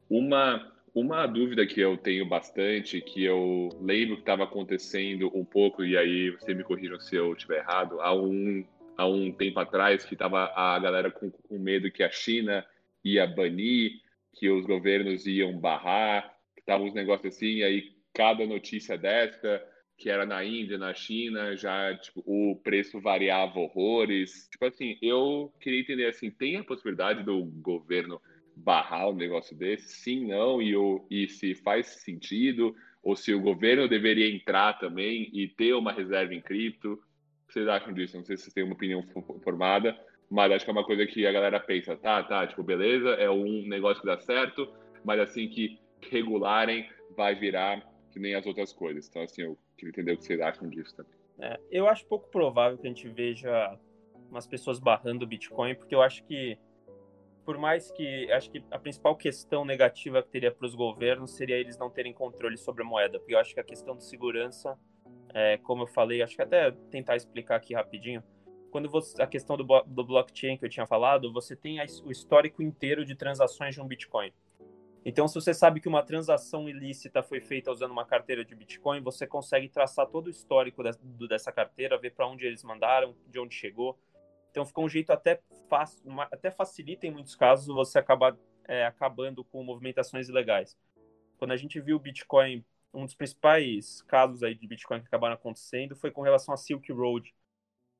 uma 0.08 0.70
uma 0.94 1.26
dúvida 1.26 1.66
que 1.66 1.80
eu 1.80 1.96
tenho 1.96 2.26
bastante, 2.26 3.00
que 3.00 3.22
eu 3.22 3.68
lembro 3.80 4.16
que 4.16 4.22
estava 4.22 4.44
acontecendo 4.44 5.30
um 5.34 5.44
pouco, 5.44 5.84
e 5.84 5.96
aí 5.96 6.30
você 6.30 6.52
me 6.52 6.64
corrijam 6.64 6.98
se 6.98 7.14
eu 7.14 7.32
estiver 7.32 7.58
errado, 7.58 8.00
há 8.00 8.12
um, 8.12 8.64
há 8.96 9.06
um 9.06 9.30
tempo 9.30 9.60
atrás 9.60 10.04
que 10.04 10.14
estava 10.14 10.52
a 10.54 10.78
galera 10.78 11.10
com, 11.10 11.30
com 11.30 11.58
medo 11.58 11.90
que 11.90 12.02
a 12.02 12.10
China 12.10 12.66
ia 13.04 13.26
banir, 13.26 13.92
que 14.34 14.48
os 14.50 14.66
governos 14.66 15.26
iam 15.26 15.56
barrar, 15.58 16.34
que 16.54 16.60
estavam 16.60 16.86
uns 16.86 16.94
negócios 16.94 17.34
assim, 17.34 17.58
e 17.58 17.64
aí 17.64 17.92
cada 18.12 18.44
notícia 18.44 18.98
dessa, 18.98 19.62
que 19.96 20.10
era 20.10 20.26
na 20.26 20.44
Índia, 20.44 20.76
na 20.76 20.92
China, 20.92 21.56
já 21.56 21.96
tipo, 21.96 22.22
o 22.26 22.56
preço 22.56 23.00
variava 23.00 23.60
horrores. 23.60 24.48
Tipo 24.50 24.64
assim, 24.64 24.98
eu 25.00 25.52
queria 25.60 25.80
entender 25.80 26.06
assim, 26.06 26.30
tem 26.30 26.56
a 26.56 26.64
possibilidade 26.64 27.22
do 27.22 27.44
governo 27.44 28.20
barrar 28.56 29.08
um 29.08 29.14
negócio 29.14 29.56
desse? 29.56 29.96
Sim, 29.96 30.26
não, 30.28 30.60
e, 30.60 30.76
o, 30.76 31.04
e 31.10 31.28
se 31.28 31.54
faz 31.54 31.86
sentido, 31.86 32.74
ou 33.02 33.16
se 33.16 33.32
o 33.32 33.40
governo 33.40 33.88
deveria 33.88 34.30
entrar 34.30 34.78
também 34.78 35.30
e 35.32 35.48
ter 35.48 35.72
uma 35.74 35.92
reserva 35.92 36.34
em 36.34 36.40
cripto. 36.40 36.92
O 36.92 37.46
que 37.46 37.54
vocês 37.54 37.68
acham 37.68 37.92
disso? 37.92 38.16
Não 38.16 38.24
sei 38.24 38.36
se 38.36 38.44
vocês 38.44 38.54
têm 38.54 38.64
uma 38.64 38.74
opinião 38.74 39.02
formada, 39.42 39.98
mas 40.30 40.52
acho 40.52 40.64
que 40.64 40.70
é 40.70 40.72
uma 40.72 40.84
coisa 40.84 41.06
que 41.06 41.26
a 41.26 41.32
galera 41.32 41.58
pensa, 41.58 41.96
tá, 41.96 42.22
tá, 42.22 42.46
tipo, 42.46 42.62
beleza, 42.62 43.10
é 43.10 43.28
um 43.28 43.66
negócio 43.66 44.00
que 44.00 44.06
dá 44.06 44.18
certo, 44.20 44.72
mas 45.04 45.18
assim 45.18 45.48
que 45.48 45.80
regularem, 46.10 46.88
vai 47.16 47.34
virar 47.34 47.84
que 48.12 48.18
nem 48.18 48.34
as 48.34 48.46
outras 48.46 48.72
coisas. 48.72 49.08
Então, 49.08 49.22
assim, 49.22 49.42
eu 49.42 49.58
queria 49.76 49.90
entender 49.90 50.12
o 50.12 50.16
que 50.16 50.24
vocês 50.24 50.40
acham 50.40 50.68
disso 50.68 50.94
também. 50.96 51.12
É, 51.40 51.58
eu 51.70 51.88
acho 51.88 52.06
pouco 52.06 52.28
provável 52.30 52.78
que 52.78 52.86
a 52.86 52.90
gente 52.90 53.08
veja 53.08 53.78
umas 54.30 54.46
pessoas 54.46 54.78
barrando 54.78 55.24
o 55.24 55.26
Bitcoin, 55.26 55.74
porque 55.74 55.94
eu 55.94 56.02
acho 56.02 56.22
que, 56.24 56.56
por 57.44 57.58
mais 57.58 57.90
que, 57.90 58.30
acho 58.32 58.50
que 58.50 58.62
a 58.70 58.78
principal 58.78 59.16
questão 59.16 59.64
negativa 59.64 60.22
que 60.22 60.28
teria 60.28 60.52
para 60.52 60.66
os 60.66 60.74
governos 60.74 61.32
seria 61.32 61.56
eles 61.56 61.76
não 61.78 61.90
terem 61.90 62.12
controle 62.12 62.56
sobre 62.56 62.82
a 62.82 62.86
moeda, 62.86 63.18
porque 63.18 63.34
eu 63.34 63.38
acho 63.38 63.54
que 63.54 63.60
a 63.60 63.64
questão 63.64 63.96
de 63.96 64.04
segurança, 64.04 64.78
é, 65.34 65.56
como 65.58 65.82
eu 65.82 65.86
falei, 65.86 66.22
acho 66.22 66.36
que 66.36 66.42
até 66.42 66.70
tentar 66.90 67.16
explicar 67.16 67.56
aqui 67.56 67.74
rapidinho, 67.74 68.22
quando 68.70 68.88
você, 68.88 69.20
a 69.20 69.26
questão 69.26 69.56
do, 69.56 69.64
do 69.86 70.04
blockchain 70.04 70.56
que 70.56 70.64
eu 70.64 70.68
tinha 70.68 70.86
falado, 70.86 71.32
você 71.32 71.56
tem 71.56 71.80
a, 71.80 71.86
o 72.04 72.10
histórico 72.10 72.62
inteiro 72.62 73.04
de 73.04 73.14
transações 73.14 73.74
de 73.74 73.80
um 73.80 73.86
Bitcoin. 73.86 74.32
Então, 75.04 75.26
se 75.26 75.34
você 75.34 75.54
sabe 75.54 75.80
que 75.80 75.88
uma 75.88 76.02
transação 76.02 76.68
ilícita 76.68 77.22
foi 77.22 77.40
feita 77.40 77.70
usando 77.70 77.90
uma 77.90 78.04
carteira 78.04 78.44
de 78.44 78.54
Bitcoin, 78.54 79.00
você 79.00 79.26
consegue 79.26 79.68
traçar 79.68 80.06
todo 80.06 80.26
o 80.26 80.30
histórico 80.30 80.82
dessa 81.26 81.50
carteira, 81.50 81.98
ver 81.98 82.12
para 82.12 82.26
onde 82.26 82.46
eles 82.46 82.62
mandaram, 82.62 83.14
de 83.26 83.38
onde 83.40 83.54
chegou. 83.54 83.98
Então, 84.50 84.64
fica 84.64 84.80
um 84.80 84.88
jeito 84.88 85.12
até, 85.12 85.40
fácil, 85.68 86.02
até 86.22 86.50
facilita 86.50 87.06
em 87.06 87.10
muitos 87.10 87.36
casos 87.36 87.66
você 87.66 87.98
acabar 87.98 88.36
é, 88.66 88.84
acabando 88.84 89.44
com 89.44 89.62
movimentações 89.62 90.28
ilegais. 90.28 90.76
Quando 91.38 91.52
a 91.52 91.56
gente 91.56 91.80
viu 91.80 91.96
o 91.96 92.00
Bitcoin, 92.00 92.64
um 92.92 93.04
dos 93.04 93.14
principais 93.14 94.02
casos 94.02 94.42
aí 94.42 94.54
de 94.54 94.66
Bitcoin 94.66 95.00
que 95.00 95.06
acabaram 95.06 95.34
acontecendo 95.34 95.96
foi 95.96 96.10
com 96.10 96.22
relação 96.22 96.52
a 96.52 96.56
Silk 96.56 96.90
Road, 96.92 97.34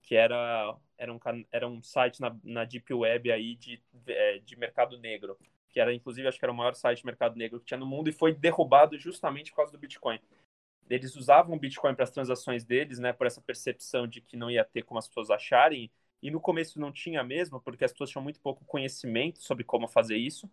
que 0.03 0.15
era, 0.17 0.77
era, 0.99 1.13
um, 1.13 1.21
era 1.53 1.69
um 1.69 1.83
site 1.83 2.21
na, 2.21 2.37
na 2.43 2.65
Deep 2.65 2.93
Web 2.93 3.31
aí 3.31 3.55
de, 3.55 3.81
é, 4.07 4.39
de 4.39 4.57
mercado 4.57 4.99
negro 4.99 5.39
que 5.71 5.81
era 5.81 5.95
inclusive 5.95 6.29
acho 6.29 6.39
que 6.39 6.45
era 6.45 6.53
o 6.53 6.57
maior 6.57 6.75
site 6.75 6.99
de 6.99 7.07
mercado 7.07 7.37
negro 7.37 7.61
que 7.61 7.67
tinha 7.67 7.79
no 7.79 7.87
mundo 7.87 8.11
e 8.11 8.13
foi 8.13 8.35
derrubado 8.35 8.99
justamente 8.99 9.51
por 9.51 9.59
causa 9.59 9.73
do 9.73 9.79
Bitcoin. 9.79 10.21
Eles 10.89 11.15
usavam 11.15 11.55
o 11.55 11.59
Bitcoin 11.59 11.95
para 11.95 12.03
as 12.03 12.11
transações 12.11 12.65
deles, 12.65 12.99
né, 12.99 13.13
por 13.13 13.27
essa 13.27 13.41
percepção 13.41 14.09
de 14.09 14.21
que 14.21 14.37
não 14.37 14.51
ia 14.51 14.65
ter 14.65 14.83
como 14.83 14.99
as 14.99 15.07
pessoas 15.07 15.31
acharem, 15.31 15.89
e 16.23 16.31
no 16.31 16.41
começo 16.41 16.81
não 16.81 16.93
tinha 16.93 17.23
mesmo, 17.25 17.61
porque 17.61 17.85
as 17.85 17.93
pessoas 17.93 18.11
tinham 18.11 18.23
muito 18.23 18.41
pouco 18.41 18.65
conhecimento 18.65 19.43
sobre 19.43 19.65
como 19.65 19.89
fazer 19.89 20.17
isso. 20.17 20.51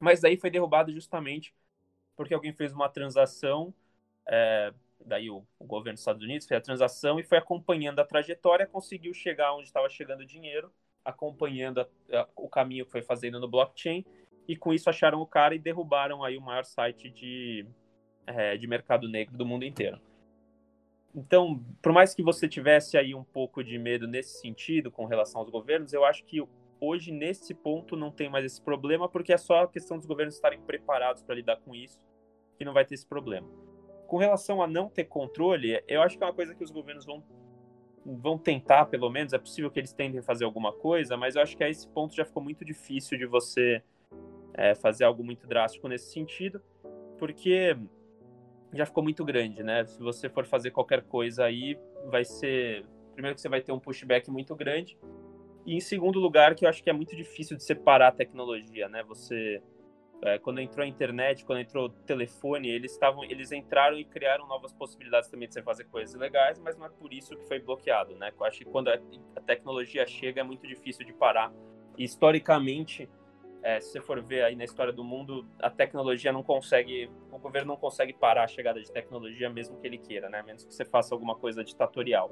Mas 0.00 0.20
daí 0.20 0.36
foi 0.36 0.50
derrubado 0.50 0.92
justamente 0.92 1.54
porque 2.16 2.34
alguém 2.34 2.52
fez 2.52 2.72
uma 2.72 2.88
transação, 2.88 3.74
é, 4.26 4.72
daí 5.04 5.30
o, 5.30 5.44
o, 5.58 5.64
governo 5.64 5.94
dos 5.94 6.02
Estados 6.02 6.22
Unidos 6.22 6.46
fez 6.46 6.58
a 6.58 6.62
transação 6.62 7.18
e 7.18 7.22
foi 7.22 7.38
acompanhando 7.38 8.00
a 8.00 8.04
trajetória, 8.04 8.66
conseguiu 8.66 9.14
chegar 9.14 9.54
onde 9.54 9.64
estava 9.64 9.88
chegando 9.88 10.20
o 10.20 10.26
dinheiro, 10.26 10.72
acompanhando 11.04 11.80
a, 11.80 11.86
a, 12.12 12.28
o 12.36 12.48
caminho 12.48 12.84
que 12.84 12.92
foi 12.92 13.02
fazendo 13.02 13.40
no 13.40 13.48
blockchain 13.48 14.04
e 14.46 14.56
com 14.56 14.72
isso 14.72 14.90
acharam 14.90 15.20
o 15.20 15.26
cara 15.26 15.54
e 15.54 15.58
derrubaram 15.58 16.22
aí 16.22 16.36
o 16.36 16.42
maior 16.42 16.64
site 16.64 17.08
de, 17.10 17.66
é, 18.26 18.56
de 18.56 18.66
mercado 18.66 19.08
negro 19.08 19.36
do 19.36 19.46
mundo 19.46 19.64
inteiro. 19.64 20.00
Então, 21.14 21.62
por 21.82 21.92
mais 21.92 22.14
que 22.14 22.22
você 22.22 22.48
tivesse 22.48 22.96
aí 22.96 23.14
um 23.14 23.24
pouco 23.24 23.62
de 23.62 23.78
medo 23.78 24.06
nesse 24.06 24.40
sentido 24.40 24.90
com 24.90 25.04
relação 25.04 25.40
aos 25.40 25.50
governos, 25.50 25.92
eu 25.92 26.04
acho 26.04 26.24
que 26.24 26.42
hoje 26.80 27.12
nesse 27.12 27.54
ponto 27.54 27.94
não 27.94 28.10
tem 28.10 28.30
mais 28.30 28.44
esse 28.44 28.60
problema, 28.60 29.08
porque 29.08 29.32
é 29.32 29.36
só 29.36 29.62
a 29.62 29.68
questão 29.68 29.98
dos 29.98 30.06
governos 30.06 30.34
estarem 30.34 30.60
preparados 30.60 31.22
para 31.22 31.34
lidar 31.34 31.56
com 31.56 31.74
isso 31.74 32.00
que 32.58 32.64
não 32.64 32.72
vai 32.72 32.84
ter 32.84 32.94
esse 32.94 33.06
problema. 33.06 33.48
Com 34.06 34.16
relação 34.16 34.62
a 34.62 34.66
não 34.66 34.88
ter 34.88 35.04
controle, 35.04 35.82
eu 35.86 36.02
acho 36.02 36.16
que 36.16 36.24
é 36.24 36.26
uma 36.26 36.34
coisa 36.34 36.54
que 36.54 36.64
os 36.64 36.70
governos 36.70 37.04
vão 37.04 37.22
vão 38.04 38.36
tentar, 38.36 38.86
pelo 38.86 39.08
menos, 39.08 39.32
é 39.32 39.38
possível 39.38 39.70
que 39.70 39.78
eles 39.78 39.92
tentem 39.92 40.20
fazer 40.20 40.44
alguma 40.44 40.72
coisa, 40.72 41.16
mas 41.16 41.36
eu 41.36 41.42
acho 41.42 41.56
que 41.56 41.62
a 41.62 41.70
esse 41.70 41.86
ponto 41.86 42.12
já 42.14 42.24
ficou 42.24 42.42
muito 42.42 42.64
difícil 42.64 43.16
de 43.16 43.26
você 43.26 43.80
é, 44.54 44.74
fazer 44.74 45.04
algo 45.04 45.22
muito 45.22 45.46
drástico 45.46 45.86
nesse 45.86 46.10
sentido, 46.10 46.60
porque 47.16 47.76
já 48.72 48.86
ficou 48.86 49.02
muito 49.02 49.24
grande, 49.24 49.62
né? 49.62 49.84
Se 49.84 49.98
você 49.98 50.28
for 50.28 50.44
fazer 50.44 50.70
qualquer 50.70 51.02
coisa 51.02 51.44
aí, 51.44 51.78
vai 52.06 52.24
ser. 52.24 52.84
Primeiro, 53.14 53.34
que 53.34 53.40
você 53.42 53.48
vai 53.48 53.60
ter 53.60 53.72
um 53.72 53.78
pushback 53.78 54.30
muito 54.30 54.54
grande, 54.56 54.96
e 55.64 55.76
em 55.76 55.80
segundo 55.80 56.18
lugar, 56.18 56.54
que 56.54 56.64
eu 56.64 56.68
acho 56.68 56.82
que 56.82 56.90
é 56.90 56.92
muito 56.92 57.14
difícil 57.14 57.56
de 57.56 57.62
separar 57.62 58.08
a 58.08 58.12
tecnologia, 58.12 58.88
né? 58.88 59.02
Você. 59.04 59.62
É, 60.24 60.38
quando 60.38 60.60
entrou 60.60 60.84
a 60.84 60.86
internet, 60.86 61.44
quando 61.44 61.58
entrou 61.58 61.86
o 61.86 61.88
telefone, 61.88 62.70
eles 62.70 62.92
estavam, 62.92 63.24
eles 63.24 63.50
entraram 63.50 63.98
e 63.98 64.04
criaram 64.04 64.46
novas 64.46 64.72
possibilidades 64.72 65.28
também 65.28 65.48
de 65.48 65.54
você 65.54 65.62
fazer 65.62 65.82
coisas 65.86 66.14
legais, 66.14 66.60
mas 66.60 66.76
não 66.76 66.86
é 66.86 66.88
por 66.88 67.12
isso 67.12 67.36
que 67.36 67.44
foi 67.48 67.58
bloqueado, 67.58 68.14
né? 68.14 68.30
Eu 68.38 68.44
acho 68.44 68.58
que 68.58 68.64
quando 68.64 68.88
a, 68.88 68.94
a 69.34 69.40
tecnologia 69.40 70.06
chega 70.06 70.40
é 70.40 70.44
muito 70.44 70.64
difícil 70.64 71.04
de 71.04 71.12
parar. 71.12 71.52
E 71.98 72.04
historicamente, 72.04 73.10
é, 73.62 73.80
se 73.80 73.92
você 73.92 74.00
for 74.00 74.20
ver 74.20 74.42
aí 74.44 74.56
na 74.56 74.64
história 74.64 74.92
do 74.92 75.04
mundo, 75.04 75.46
a 75.60 75.70
tecnologia 75.70 76.32
não 76.32 76.42
consegue, 76.42 77.08
o 77.30 77.38
governo 77.38 77.68
não 77.68 77.76
consegue 77.76 78.12
parar 78.12 78.44
a 78.44 78.48
chegada 78.48 78.80
de 78.80 78.90
tecnologia 78.90 79.48
mesmo 79.48 79.78
que 79.78 79.86
ele 79.86 79.98
queira, 79.98 80.28
né? 80.28 80.42
Menos 80.42 80.64
que 80.64 80.74
você 80.74 80.84
faça 80.84 81.14
alguma 81.14 81.36
coisa 81.36 81.62
ditatorial. 81.62 82.30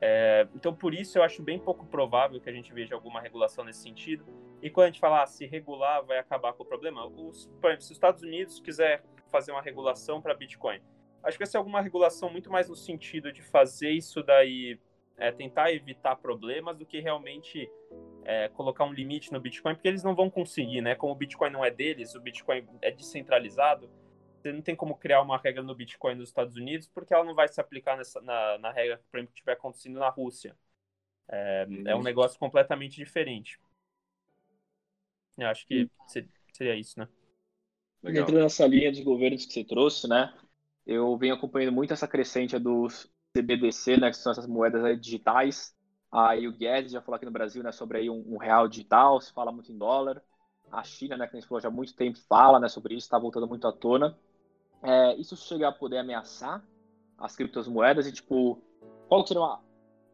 É, 0.00 0.46
então, 0.54 0.74
por 0.74 0.94
isso, 0.94 1.18
eu 1.18 1.22
acho 1.22 1.42
bem 1.42 1.58
pouco 1.58 1.86
provável 1.86 2.40
que 2.40 2.48
a 2.48 2.52
gente 2.52 2.72
veja 2.72 2.94
alguma 2.94 3.20
regulação 3.20 3.64
nesse 3.64 3.80
sentido. 3.80 4.24
E 4.62 4.70
quando 4.70 4.84
a 4.84 4.90
gente 4.90 5.00
fala 5.00 5.22
ah, 5.22 5.26
se 5.26 5.46
regular 5.46 6.04
vai 6.04 6.18
acabar 6.18 6.52
com 6.52 6.62
o 6.62 6.66
problema, 6.66 7.06
os, 7.06 7.46
por 7.60 7.68
exemplo, 7.68 7.82
se 7.82 7.92
os 7.92 7.96
Estados 7.96 8.22
Unidos 8.22 8.60
quiser 8.60 9.02
fazer 9.30 9.50
uma 9.50 9.62
regulação 9.62 10.20
para 10.20 10.34
Bitcoin, 10.34 10.80
acho 11.22 11.36
que 11.36 11.44
vai 11.44 11.50
ser 11.50 11.56
alguma 11.56 11.80
regulação 11.80 12.30
muito 12.30 12.50
mais 12.50 12.68
no 12.68 12.76
sentido 12.76 13.32
de 13.32 13.42
fazer 13.42 13.90
isso 13.90 14.22
daí 14.22 14.78
é, 15.16 15.32
tentar 15.32 15.72
evitar 15.72 16.16
problemas 16.16 16.76
do 16.76 16.86
que 16.86 17.00
realmente 17.00 17.70
é, 18.24 18.48
colocar 18.48 18.84
um 18.84 18.92
limite 18.92 19.32
no 19.32 19.40
Bitcoin, 19.40 19.74
porque 19.74 19.88
eles 19.88 20.02
não 20.02 20.14
vão 20.14 20.30
conseguir, 20.30 20.80
né? 20.80 20.94
Como 20.94 21.12
o 21.12 21.16
Bitcoin 21.16 21.50
não 21.50 21.64
é 21.64 21.70
deles, 21.70 22.14
o 22.14 22.20
Bitcoin 22.20 22.66
é 22.80 22.90
descentralizado, 22.90 23.90
você 24.44 24.52
não 24.52 24.60
tem 24.60 24.76
como 24.76 24.96
criar 24.96 25.22
uma 25.22 25.38
regra 25.38 25.62
no 25.62 25.74
Bitcoin 25.74 26.16
nos 26.16 26.28
Estados 26.28 26.56
Unidos, 26.56 26.86
porque 26.88 27.14
ela 27.14 27.24
não 27.24 27.34
vai 27.34 27.48
se 27.48 27.60
aplicar 27.60 27.96
nessa, 27.96 28.20
na, 28.20 28.58
na 28.58 28.72
regra, 28.72 29.00
por 29.10 29.18
exemplo, 29.18 29.32
que 29.32 29.38
estiver 29.38 29.52
acontecendo 29.52 29.98
na 29.98 30.08
Rússia. 30.08 30.56
É, 31.28 31.66
é 31.86 31.96
um 31.96 32.02
negócio 32.02 32.38
completamente 32.38 32.96
diferente. 32.96 33.58
Eu 35.38 35.48
acho 35.48 35.66
que 35.66 35.82
uhum. 35.82 36.28
seria 36.52 36.76
isso, 36.76 36.98
né? 36.98 37.08
Legal. 38.02 38.26
Dentro 38.26 38.42
dessa 38.42 38.66
linha 38.66 38.92
de 38.92 39.02
governos 39.02 39.46
que 39.46 39.52
você 39.52 39.64
trouxe, 39.64 40.06
né? 40.06 40.32
Eu 40.86 41.16
venho 41.16 41.34
acompanhando 41.34 41.72
muito 41.72 41.94
essa 41.94 42.06
crescente 42.06 42.58
dos 42.58 43.10
CBDC, 43.34 43.96
né, 43.96 44.10
que 44.10 44.16
são 44.16 44.30
essas 44.30 44.46
moedas 44.46 45.00
digitais. 45.00 45.73
Aí 46.14 46.46
o 46.46 46.52
Guedes 46.52 46.92
já 46.92 47.00
falou 47.00 47.16
aqui 47.16 47.24
no 47.24 47.32
Brasil, 47.32 47.60
né, 47.60 47.72
sobre 47.72 47.98
aí 47.98 48.08
um, 48.08 48.24
um, 48.34 48.36
real 48.36 48.68
digital, 48.68 49.20
se 49.20 49.32
fala 49.32 49.50
muito 49.50 49.72
em 49.72 49.76
dólar. 49.76 50.22
A 50.70 50.84
China, 50.84 51.16
né, 51.16 51.26
que 51.26 51.36
a 51.36 51.40
gente 51.40 51.48
falou 51.48 51.60
já 51.60 51.66
há 51.66 51.72
muito 51.72 51.92
tempo, 51.96 52.16
fala, 52.28 52.60
né, 52.60 52.68
sobre 52.68 52.94
isso, 52.94 53.06
está 53.06 53.18
voltando 53.18 53.48
muito 53.48 53.66
à 53.66 53.72
tona. 53.72 54.16
É, 54.80 55.16
isso 55.16 55.36
chega 55.36 55.66
a 55.66 55.72
poder 55.72 55.98
ameaçar 55.98 56.64
as 57.18 57.34
criptomoedas 57.34 58.06
e, 58.06 58.12
tipo, 58.12 58.62
qual 59.08 59.26
seria 59.26 59.42
uma, 59.42 59.60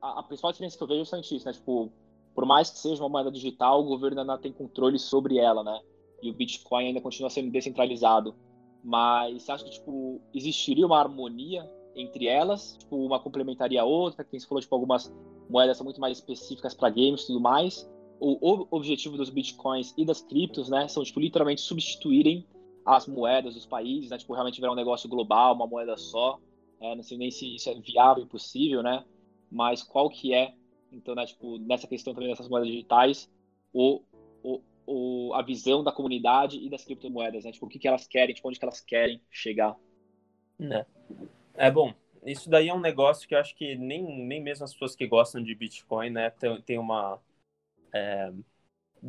a, 0.00 0.20
a, 0.20 0.22
principal 0.22 0.52
diferença 0.52 0.78
que 0.78 0.82
eu 0.82 0.88
vejo 0.88 1.00
é 1.00 1.02
justamente 1.02 1.36
isso, 1.36 1.44
né, 1.44 1.52
tipo, 1.52 1.92
por 2.34 2.46
mais 2.46 2.70
que 2.70 2.78
seja 2.78 3.02
uma 3.02 3.10
moeda 3.10 3.30
digital, 3.30 3.82
o 3.82 3.84
governo 3.84 4.22
ainda 4.22 4.38
tem 4.38 4.54
controle 4.54 4.98
sobre 4.98 5.36
ela, 5.36 5.62
né, 5.62 5.80
e 6.22 6.30
o 6.30 6.34
Bitcoin 6.34 6.86
ainda 6.86 7.02
continua 7.02 7.28
sendo 7.28 7.50
descentralizado. 7.50 8.34
Mas 8.82 9.42
você 9.42 9.52
acha 9.52 9.64
que, 9.64 9.72
tipo, 9.72 10.22
existiria 10.32 10.86
uma 10.86 10.98
harmonia 10.98 11.70
entre 11.94 12.26
elas, 12.26 12.76
tipo, 12.78 12.96
uma 12.96 13.20
complementaria 13.20 13.82
a 13.82 13.84
outra, 13.84 14.24
que 14.24 14.38
você 14.38 14.46
falou, 14.46 14.60
tipo, 14.60 14.74
algumas 14.74 15.12
moedas 15.48 15.76
são 15.76 15.84
muito 15.84 16.00
mais 16.00 16.18
específicas 16.18 16.74
para 16.74 16.90
games 16.90 17.22
e 17.22 17.26
tudo 17.28 17.40
mais. 17.40 17.88
O, 18.18 18.66
objetivo 18.70 19.16
dos 19.16 19.30
bitcoins 19.30 19.94
e 19.96 20.04
das 20.04 20.20
criptos, 20.20 20.68
né, 20.68 20.86
são, 20.88 21.02
tipo, 21.02 21.18
literalmente 21.18 21.62
substituírem 21.62 22.46
as 22.84 23.06
moedas 23.06 23.54
dos 23.54 23.66
países, 23.66 24.10
né, 24.10 24.18
tipo, 24.18 24.32
realmente 24.34 24.60
virar 24.60 24.72
um 24.72 24.76
negócio 24.76 25.08
global, 25.08 25.54
uma 25.54 25.66
moeda 25.66 25.96
só. 25.96 26.38
É, 26.80 26.94
não 26.94 27.02
sei 27.02 27.18
nem 27.18 27.30
se 27.30 27.54
isso 27.54 27.68
é 27.68 27.74
viável 27.74 28.24
e 28.24 28.26
possível, 28.26 28.82
né, 28.82 29.04
mas 29.50 29.82
qual 29.82 30.08
que 30.08 30.34
é, 30.34 30.54
então, 30.92 31.14
né, 31.14 31.26
tipo, 31.26 31.58
nessa 31.58 31.86
questão 31.86 32.14
também 32.14 32.28
dessas 32.28 32.48
moedas 32.48 32.68
digitais, 32.68 33.30
o, 33.72 34.02
o, 34.42 34.60
o, 34.86 35.34
a 35.34 35.42
visão 35.42 35.82
da 35.82 35.92
comunidade 35.92 36.58
e 36.58 36.68
das 36.68 36.84
criptomoedas, 36.84 37.44
né, 37.44 37.52
tipo, 37.52 37.66
o 37.66 37.68
que, 37.68 37.78
que 37.78 37.88
elas 37.88 38.06
querem, 38.06 38.34
tipo, 38.34 38.48
onde 38.48 38.58
que 38.58 38.64
elas 38.64 38.80
querem 38.80 39.20
chegar. 39.30 39.76
É. 40.60 40.84
É 41.54 41.70
bom. 41.70 41.94
Isso 42.24 42.48
daí 42.50 42.68
é 42.68 42.74
um 42.74 42.80
negócio 42.80 43.26
que 43.28 43.34
eu 43.34 43.38
acho 43.38 43.54
que 43.56 43.74
nem, 43.76 44.02
nem 44.26 44.42
mesmo 44.42 44.64
as 44.64 44.72
pessoas 44.72 44.94
que 44.94 45.06
gostam 45.06 45.42
de 45.42 45.54
Bitcoin, 45.54 46.10
né, 46.10 46.30
tem, 46.30 46.60
tem 46.62 46.78
uma 46.78 47.18
é, 47.94 48.32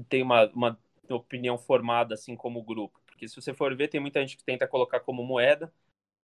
tem 0.10 0.24
uma, 0.24 0.48
uma 0.52 0.80
opinião 1.10 1.58
formada 1.58 2.16
assim 2.16 2.36
como 2.36 2.64
grupo. 2.64 3.00
Porque 3.08 3.28
se 3.28 3.36
você 3.36 3.54
for 3.54 3.76
ver, 3.76 3.88
tem 3.90 4.02
muita 4.02 4.20
gente 4.22 4.38
que 4.38 4.44
tenta 4.44 4.68
colocar 4.68 5.00
como 5.02 5.24
moeda, 5.24 5.74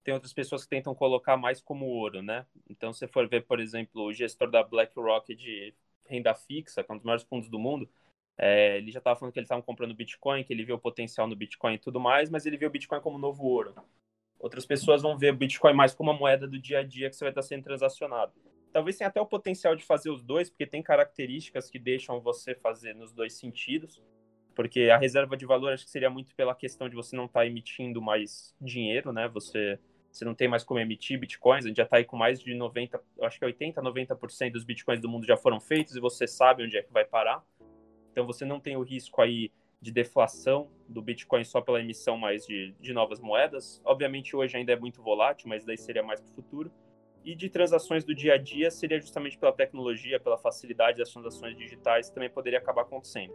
tem 0.03 0.13
outras 0.13 0.33
pessoas 0.33 0.63
que 0.63 0.69
tentam 0.69 0.95
colocar 0.95 1.37
mais 1.37 1.61
como 1.61 1.85
ouro, 1.87 2.21
né? 2.23 2.45
Então, 2.69 2.93
se 2.93 2.99
você 3.01 3.07
for 3.09 3.27
ver, 3.29 3.45
por 3.45 3.59
exemplo, 3.59 4.03
o 4.03 4.13
gestor 4.13 4.49
da 4.51 4.63
BlackRock 4.63 5.35
de 5.35 5.73
renda 6.07 6.35
fixa, 6.35 6.83
que 6.83 6.91
é 6.91 6.95
um 6.95 6.97
dos 6.97 7.05
maiores 7.05 7.25
fundos 7.25 7.49
do 7.49 7.59
mundo, 7.59 7.89
é, 8.37 8.77
ele 8.77 8.91
já 8.91 8.99
estava 8.99 9.19
falando 9.19 9.33
que 9.33 9.39
eles 9.39 9.47
estavam 9.47 9.63
comprando 9.63 9.95
Bitcoin, 9.95 10.43
que 10.43 10.53
ele 10.53 10.65
viu 10.65 10.75
o 10.75 10.79
potencial 10.79 11.27
no 11.27 11.35
Bitcoin 11.35 11.75
e 11.75 11.79
tudo 11.79 11.99
mais, 11.99 12.29
mas 12.29 12.45
ele 12.45 12.57
viu 12.57 12.69
o 12.69 12.71
Bitcoin 12.71 13.01
como 13.01 13.17
novo 13.19 13.43
ouro. 13.45 13.75
Outras 14.39 14.65
pessoas 14.65 15.01
vão 15.01 15.17
ver 15.17 15.33
o 15.33 15.35
Bitcoin 15.35 15.73
mais 15.73 15.93
como 15.93 16.11
uma 16.11 16.17
moeda 16.17 16.47
do 16.47 16.59
dia 16.59 16.79
a 16.79 16.83
dia 16.83 17.09
que 17.09 17.15
você 17.15 17.25
vai 17.25 17.31
estar 17.31 17.41
sendo 17.41 17.63
transacionado. 17.63 18.33
Talvez 18.71 18.97
tenha 18.97 19.07
até 19.07 19.19
o 19.19 19.25
potencial 19.25 19.75
de 19.75 19.83
fazer 19.83 20.11
os 20.11 20.21
dois, 20.21 20.49
porque 20.49 20.65
tem 20.65 20.83
características 20.83 21.69
que 21.69 21.79
deixam 21.79 22.21
você 22.21 22.53
fazer 22.53 22.93
nos 22.93 23.11
dois 23.11 23.33
sentidos. 23.33 24.01
Porque 24.53 24.89
a 24.89 24.97
reserva 24.97 25.37
de 25.37 25.45
valor 25.45 25.73
acho 25.73 25.85
que 25.85 25.91
seria 25.91 26.09
muito 26.09 26.35
pela 26.35 26.55
questão 26.55 26.89
de 26.89 26.95
você 26.95 27.15
não 27.15 27.25
estar 27.25 27.41
tá 27.41 27.45
emitindo 27.45 28.01
mais 28.01 28.55
dinheiro, 28.59 29.11
né? 29.11 29.27
Você, 29.29 29.79
você 30.11 30.25
não 30.25 30.33
tem 30.33 30.47
mais 30.47 30.63
como 30.63 30.79
emitir 30.79 31.19
bitcoins, 31.19 31.65
a 31.65 31.67
gente 31.67 31.77
já 31.77 31.83
está 31.83 31.97
aí 31.97 32.05
com 32.05 32.17
mais 32.17 32.39
de 32.39 32.53
90, 32.55 32.99
acho 33.21 33.37
que 33.39 33.45
80, 33.45 33.81
90% 33.81 34.51
dos 34.51 34.63
bitcoins 34.63 34.99
do 34.99 35.09
mundo 35.09 35.25
já 35.25 35.37
foram 35.37 35.59
feitos 35.59 35.95
e 35.95 35.99
você 35.99 36.27
sabe 36.27 36.63
onde 36.63 36.77
é 36.77 36.81
que 36.81 36.91
vai 36.91 37.05
parar. 37.05 37.43
Então 38.11 38.25
você 38.25 38.45
não 38.45 38.59
tem 38.59 38.75
o 38.75 38.81
risco 38.81 39.21
aí 39.21 39.51
de 39.81 39.91
deflação 39.91 40.69
do 40.87 41.01
Bitcoin 41.01 41.43
só 41.43 41.61
pela 41.61 41.79
emissão 41.79 42.17
mais 42.17 42.45
de, 42.45 42.73
de 42.79 42.93
novas 42.93 43.19
moedas. 43.19 43.81
Obviamente 43.85 44.35
hoje 44.35 44.57
ainda 44.57 44.73
é 44.73 44.75
muito 44.75 45.01
volátil, 45.01 45.49
mas 45.49 45.63
daí 45.63 45.77
seria 45.77 46.03
mais 46.03 46.19
para 46.19 46.31
o 46.31 46.33
futuro. 46.33 46.71
e 47.23 47.35
de 47.35 47.49
transações 47.49 48.03
do 48.05 48.15
dia 48.15 48.35
a 48.35 48.37
dia 48.37 48.71
seria 48.71 48.99
justamente 48.99 49.37
pela 49.37 49.51
tecnologia, 49.51 50.19
pela 50.19 50.37
facilidade 50.37 50.97
das 50.97 51.11
transações 51.11 51.57
digitais, 51.57 52.09
também 52.09 52.29
poderia 52.29 52.57
acabar 52.59 52.83
acontecendo. 52.83 53.33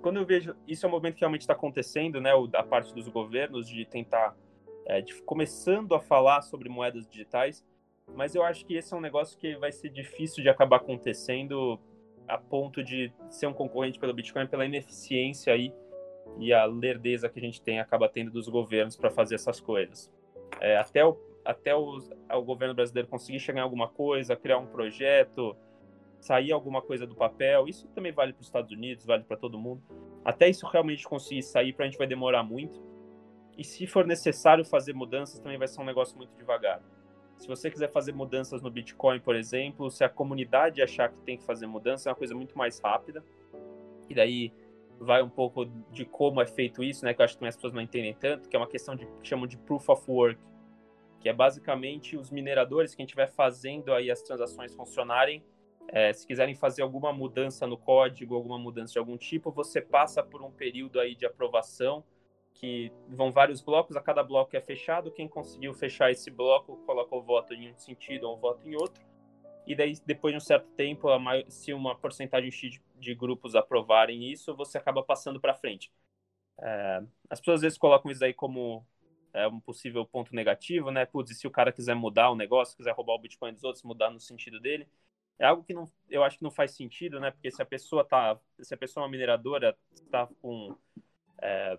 Quando 0.00 0.16
eu 0.16 0.24
vejo, 0.24 0.56
isso 0.66 0.86
é 0.86 0.88
um 0.88 0.92
movimento 0.92 1.14
que 1.16 1.20
realmente 1.20 1.42
está 1.42 1.52
acontecendo, 1.52 2.20
né, 2.20 2.30
da 2.48 2.62
parte 2.62 2.94
dos 2.94 3.08
governos 3.08 3.68
de 3.68 3.84
tentar, 3.84 4.34
é, 4.86 5.02
de, 5.02 5.20
começando 5.22 5.94
a 5.94 6.00
falar 6.00 6.40
sobre 6.42 6.68
moedas 6.68 7.06
digitais, 7.06 7.64
mas 8.14 8.34
eu 8.34 8.42
acho 8.42 8.64
que 8.64 8.74
esse 8.74 8.92
é 8.94 8.96
um 8.96 9.00
negócio 9.00 9.38
que 9.38 9.54
vai 9.56 9.70
ser 9.70 9.90
difícil 9.90 10.42
de 10.42 10.48
acabar 10.48 10.76
acontecendo 10.76 11.78
a 12.30 12.38
ponto 12.38 12.82
de 12.82 13.12
ser 13.28 13.46
um 13.46 13.52
concorrente 13.52 13.98
pelo 13.98 14.14
Bitcoin 14.14 14.46
pela 14.46 14.64
ineficiência 14.64 15.52
aí 15.52 15.72
e 16.38 16.52
a 16.52 16.64
lerdeza 16.64 17.28
que 17.28 17.38
a 17.38 17.42
gente 17.42 17.60
tem 17.60 17.80
acaba 17.80 18.08
tendo 18.08 18.30
dos 18.30 18.48
governos 18.48 18.96
para 18.96 19.10
fazer 19.10 19.34
essas 19.34 19.60
coisas. 19.60 20.10
É, 20.60 20.76
até 20.76 21.04
o, 21.04 21.16
até 21.44 21.74
o, 21.74 21.98
o 22.32 22.42
governo 22.42 22.74
brasileiro 22.74 23.08
conseguir 23.08 23.40
chegar 23.40 23.60
em 23.60 23.64
alguma 23.64 23.88
coisa, 23.88 24.36
criar 24.36 24.58
um 24.58 24.66
projeto, 24.66 25.56
sair 26.20 26.52
alguma 26.52 26.82
coisa 26.82 27.06
do 27.06 27.14
papel, 27.14 27.66
isso 27.66 27.88
também 27.88 28.12
vale 28.12 28.32
para 28.32 28.40
os 28.40 28.46
Estados 28.46 28.70
Unidos, 28.70 29.04
vale 29.04 29.24
para 29.24 29.36
todo 29.36 29.58
mundo. 29.58 29.82
Até 30.24 30.48
isso 30.48 30.66
realmente 30.66 31.06
conseguir 31.06 31.42
sair, 31.42 31.72
para 31.72 31.86
a 31.86 31.88
gente 31.88 31.98
vai 31.98 32.06
demorar 32.06 32.42
muito. 32.42 32.80
E 33.56 33.64
se 33.64 33.86
for 33.86 34.06
necessário 34.06 34.64
fazer 34.64 34.94
mudanças, 34.94 35.40
também 35.40 35.58
vai 35.58 35.66
ser 35.66 35.80
um 35.80 35.84
negócio 35.84 36.16
muito 36.16 36.34
devagar. 36.36 36.80
Se 37.40 37.48
você 37.48 37.70
quiser 37.70 37.90
fazer 37.90 38.12
mudanças 38.12 38.60
no 38.60 38.70
Bitcoin, 38.70 39.18
por 39.18 39.34
exemplo, 39.34 39.90
se 39.90 40.04
a 40.04 40.10
comunidade 40.10 40.82
achar 40.82 41.08
que 41.08 41.18
tem 41.22 41.38
que 41.38 41.42
fazer 41.42 41.66
mudança, 41.66 42.10
é 42.10 42.12
uma 42.12 42.18
coisa 42.18 42.34
muito 42.34 42.56
mais 42.56 42.78
rápida. 42.78 43.24
E 44.10 44.14
daí 44.14 44.52
vai 45.00 45.22
um 45.22 45.28
pouco 45.30 45.64
de 45.90 46.04
como 46.04 46.42
é 46.42 46.46
feito 46.46 46.84
isso, 46.84 47.02
né? 47.02 47.14
Que 47.14 47.22
eu 47.22 47.24
acho 47.24 47.38
que 47.38 47.46
as 47.46 47.56
pessoas 47.56 47.72
não 47.72 47.80
entendem 47.80 48.12
tanto, 48.12 48.46
que 48.46 48.54
é 48.54 48.58
uma 48.58 48.66
questão 48.66 48.94
de 48.94 49.06
que 49.06 49.26
chamam 49.26 49.46
de 49.46 49.56
proof 49.56 49.88
of 49.88 50.04
work, 50.06 50.38
que 51.18 51.30
é 51.30 51.32
basicamente 51.32 52.14
os 52.14 52.30
mineradores 52.30 52.94
que 52.94 53.02
estiver 53.02 53.28
fazendo 53.28 53.94
aí 53.94 54.10
as 54.10 54.20
transações 54.20 54.74
funcionarem. 54.74 55.42
É, 55.88 56.12
se 56.12 56.26
quiserem 56.26 56.54
fazer 56.54 56.82
alguma 56.82 57.10
mudança 57.10 57.66
no 57.66 57.78
código, 57.78 58.34
alguma 58.34 58.58
mudança 58.58 58.92
de 58.92 58.98
algum 58.98 59.16
tipo, 59.16 59.50
você 59.50 59.80
passa 59.80 60.22
por 60.22 60.42
um 60.42 60.50
período 60.50 61.00
aí 61.00 61.14
de 61.14 61.24
aprovação 61.24 62.04
que 62.54 62.92
vão 63.08 63.32
vários 63.32 63.60
blocos, 63.60 63.96
a 63.96 64.00
cada 64.00 64.22
bloco 64.22 64.56
é 64.56 64.60
fechado, 64.60 65.10
quem 65.10 65.28
conseguiu 65.28 65.72
fechar 65.72 66.10
esse 66.10 66.30
bloco 66.30 66.76
coloca 66.84 67.14
o 67.14 67.22
voto 67.22 67.54
em 67.54 67.72
um 67.72 67.78
sentido 67.78 68.24
ou 68.28 68.36
o 68.36 68.38
voto 68.38 68.68
em 68.68 68.74
outro, 68.76 69.02
e 69.66 69.74
daí 69.74 69.94
depois 70.04 70.32
de 70.32 70.38
um 70.38 70.40
certo 70.40 70.68
tempo, 70.72 71.08
se 71.48 71.72
uma 71.72 71.94
porcentagem 71.94 72.50
de 72.96 73.14
grupos 73.14 73.54
aprovarem 73.54 74.30
isso, 74.30 74.54
você 74.54 74.78
acaba 74.78 75.02
passando 75.02 75.40
para 75.40 75.54
frente. 75.54 75.92
É, 76.60 77.02
as 77.28 77.40
pessoas 77.40 77.56
às 77.56 77.62
vezes 77.62 77.78
colocam 77.78 78.10
isso 78.10 78.24
aí 78.24 78.34
como 78.34 78.84
é, 79.32 79.46
um 79.46 79.60
possível 79.60 80.04
ponto 80.04 80.34
negativo, 80.34 80.90
né? 80.90 81.06
Putz, 81.06 81.30
e 81.30 81.34
se 81.34 81.46
o 81.46 81.50
cara 81.50 81.72
quiser 81.72 81.94
mudar 81.94 82.30
o 82.30 82.36
negócio, 82.36 82.76
quiser 82.76 82.92
roubar 82.92 83.14
o 83.14 83.18
Bitcoin 83.18 83.52
dos 83.52 83.64
outros, 83.64 83.84
mudar 83.84 84.10
no 84.10 84.20
sentido 84.20 84.60
dele, 84.60 84.88
é 85.38 85.46
algo 85.46 85.64
que 85.64 85.72
não, 85.72 85.90
eu 86.10 86.22
acho 86.22 86.36
que 86.36 86.44
não 86.44 86.50
faz 86.50 86.72
sentido, 86.72 87.18
né? 87.20 87.30
Porque 87.30 87.50
se 87.50 87.62
a 87.62 87.66
pessoa 87.66 88.04
tá, 88.04 88.38
se 88.60 88.74
a 88.74 88.76
pessoa 88.76 89.04
é 89.04 89.06
uma 89.06 89.10
mineradora, 89.10 89.76
está 89.92 90.26
com 90.42 90.76
é, 91.40 91.78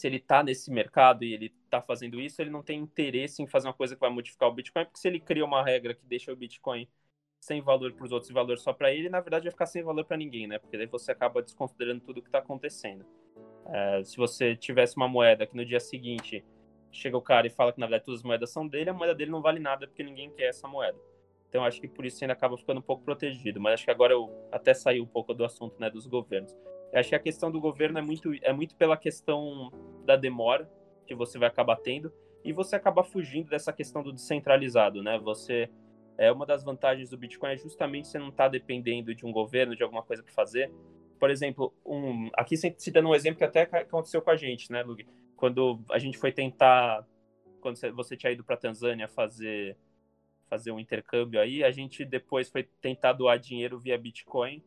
se 0.00 0.06
ele 0.06 0.16
está 0.16 0.42
nesse 0.42 0.70
mercado 0.70 1.24
e 1.24 1.34
ele 1.34 1.54
está 1.64 1.82
fazendo 1.82 2.20
isso, 2.20 2.40
ele 2.40 2.50
não 2.50 2.62
tem 2.62 2.80
interesse 2.80 3.42
em 3.42 3.46
fazer 3.46 3.68
uma 3.68 3.74
coisa 3.74 3.94
que 3.94 4.00
vai 4.00 4.10
modificar 4.10 4.48
o 4.48 4.52
Bitcoin, 4.52 4.84
porque 4.86 4.98
se 4.98 5.08
ele 5.08 5.20
cria 5.20 5.44
uma 5.44 5.62
regra 5.62 5.94
que 5.94 6.04
deixa 6.06 6.32
o 6.32 6.36
Bitcoin 6.36 6.88
sem 7.38 7.60
valor 7.60 7.92
para 7.92 8.04
os 8.04 8.12
outros 8.12 8.30
e 8.30 8.32
valor 8.32 8.58
só 8.58 8.72
para 8.72 8.92
ele, 8.92 9.08
na 9.08 9.20
verdade 9.20 9.44
vai 9.44 9.50
ficar 9.52 9.66
sem 9.66 9.82
valor 9.82 10.04
para 10.04 10.16
ninguém, 10.16 10.46
né? 10.46 10.58
Porque 10.58 10.76
daí 10.76 10.86
você 10.86 11.12
acaba 11.12 11.42
desconsiderando 11.42 12.00
tudo 12.00 12.18
o 12.18 12.22
que 12.22 12.28
está 12.28 12.38
acontecendo. 12.38 13.04
É, 13.66 14.02
se 14.04 14.16
você 14.16 14.56
tivesse 14.56 14.96
uma 14.96 15.08
moeda 15.08 15.46
que 15.46 15.56
no 15.56 15.64
dia 15.64 15.80
seguinte 15.80 16.44
chega 16.90 17.16
o 17.16 17.22
cara 17.22 17.46
e 17.46 17.50
fala 17.50 17.72
que 17.72 17.78
na 17.78 17.86
verdade 17.86 18.04
todas 18.04 18.20
as 18.20 18.24
moedas 18.24 18.50
são 18.50 18.66
dele, 18.66 18.90
a 18.90 18.94
moeda 18.94 19.14
dele 19.14 19.30
não 19.30 19.42
vale 19.42 19.60
nada 19.60 19.86
porque 19.86 20.02
ninguém 20.02 20.30
quer 20.30 20.48
essa 20.48 20.66
moeda. 20.66 20.98
Então 21.48 21.64
acho 21.64 21.80
que 21.80 21.88
por 21.88 22.06
isso 22.06 22.22
ainda 22.22 22.32
acaba 22.32 22.56
ficando 22.56 22.78
um 22.78 22.82
pouco 22.82 23.04
protegido. 23.04 23.60
Mas 23.60 23.74
acho 23.74 23.84
que 23.84 23.90
agora 23.90 24.12
eu 24.12 24.30
até 24.50 24.72
saí 24.72 25.00
um 25.00 25.06
pouco 25.06 25.34
do 25.34 25.44
assunto 25.44 25.78
né, 25.78 25.90
dos 25.90 26.06
governos. 26.06 26.56
Eu 26.92 27.00
acho 27.00 27.08
que 27.08 27.14
a 27.14 27.20
questão 27.20 27.50
do 27.50 27.60
governo 27.60 27.98
é 27.98 28.02
muito, 28.02 28.32
é 28.42 28.52
muito 28.52 28.74
pela 28.74 28.96
questão 28.96 29.70
da 30.04 30.16
demora 30.16 30.70
que 31.06 31.14
você 31.14 31.38
vai 31.38 31.48
acabar 31.48 31.76
tendo 31.76 32.12
e 32.44 32.52
você 32.52 32.76
acaba 32.76 33.04
fugindo 33.04 33.48
dessa 33.48 33.72
questão 33.72 34.02
do 34.02 34.12
descentralizado, 34.12 35.02
né? 35.02 35.18
Você 35.18 35.70
é 36.18 36.30
uma 36.30 36.44
das 36.44 36.64
vantagens 36.64 37.08
do 37.08 37.16
Bitcoin 37.16 37.52
é 37.52 37.56
justamente 37.56 38.08
você 38.08 38.18
não 38.18 38.28
estar 38.28 38.44
tá 38.44 38.50
dependendo 38.50 39.14
de 39.14 39.24
um 39.24 39.32
governo, 39.32 39.76
de 39.76 39.82
alguma 39.82 40.02
coisa 40.02 40.22
para 40.22 40.32
fazer. 40.32 40.70
Por 41.18 41.30
exemplo, 41.30 41.72
um, 41.84 42.28
aqui 42.34 42.56
citando 42.56 43.08
um 43.08 43.14
exemplo 43.14 43.38
que 43.38 43.44
até 43.44 43.62
aconteceu 43.62 44.20
com 44.20 44.30
a 44.30 44.36
gente, 44.36 44.70
né, 44.72 44.82
Lug? 44.82 45.06
Quando 45.36 45.80
a 45.90 45.98
gente 45.98 46.18
foi 46.18 46.32
tentar, 46.32 47.06
quando 47.60 47.78
você 47.94 48.16
tinha 48.16 48.32
ido 48.32 48.44
para 48.44 48.56
Tanzânia 48.56 49.08
fazer 49.08 49.76
fazer 50.48 50.72
um 50.72 50.80
intercâmbio 50.80 51.40
aí, 51.40 51.62
a 51.62 51.70
gente 51.70 52.04
depois 52.04 52.50
foi 52.50 52.64
tentar 52.80 53.12
doar 53.12 53.38
dinheiro 53.38 53.78
via 53.78 53.96
Bitcoin 53.96 54.60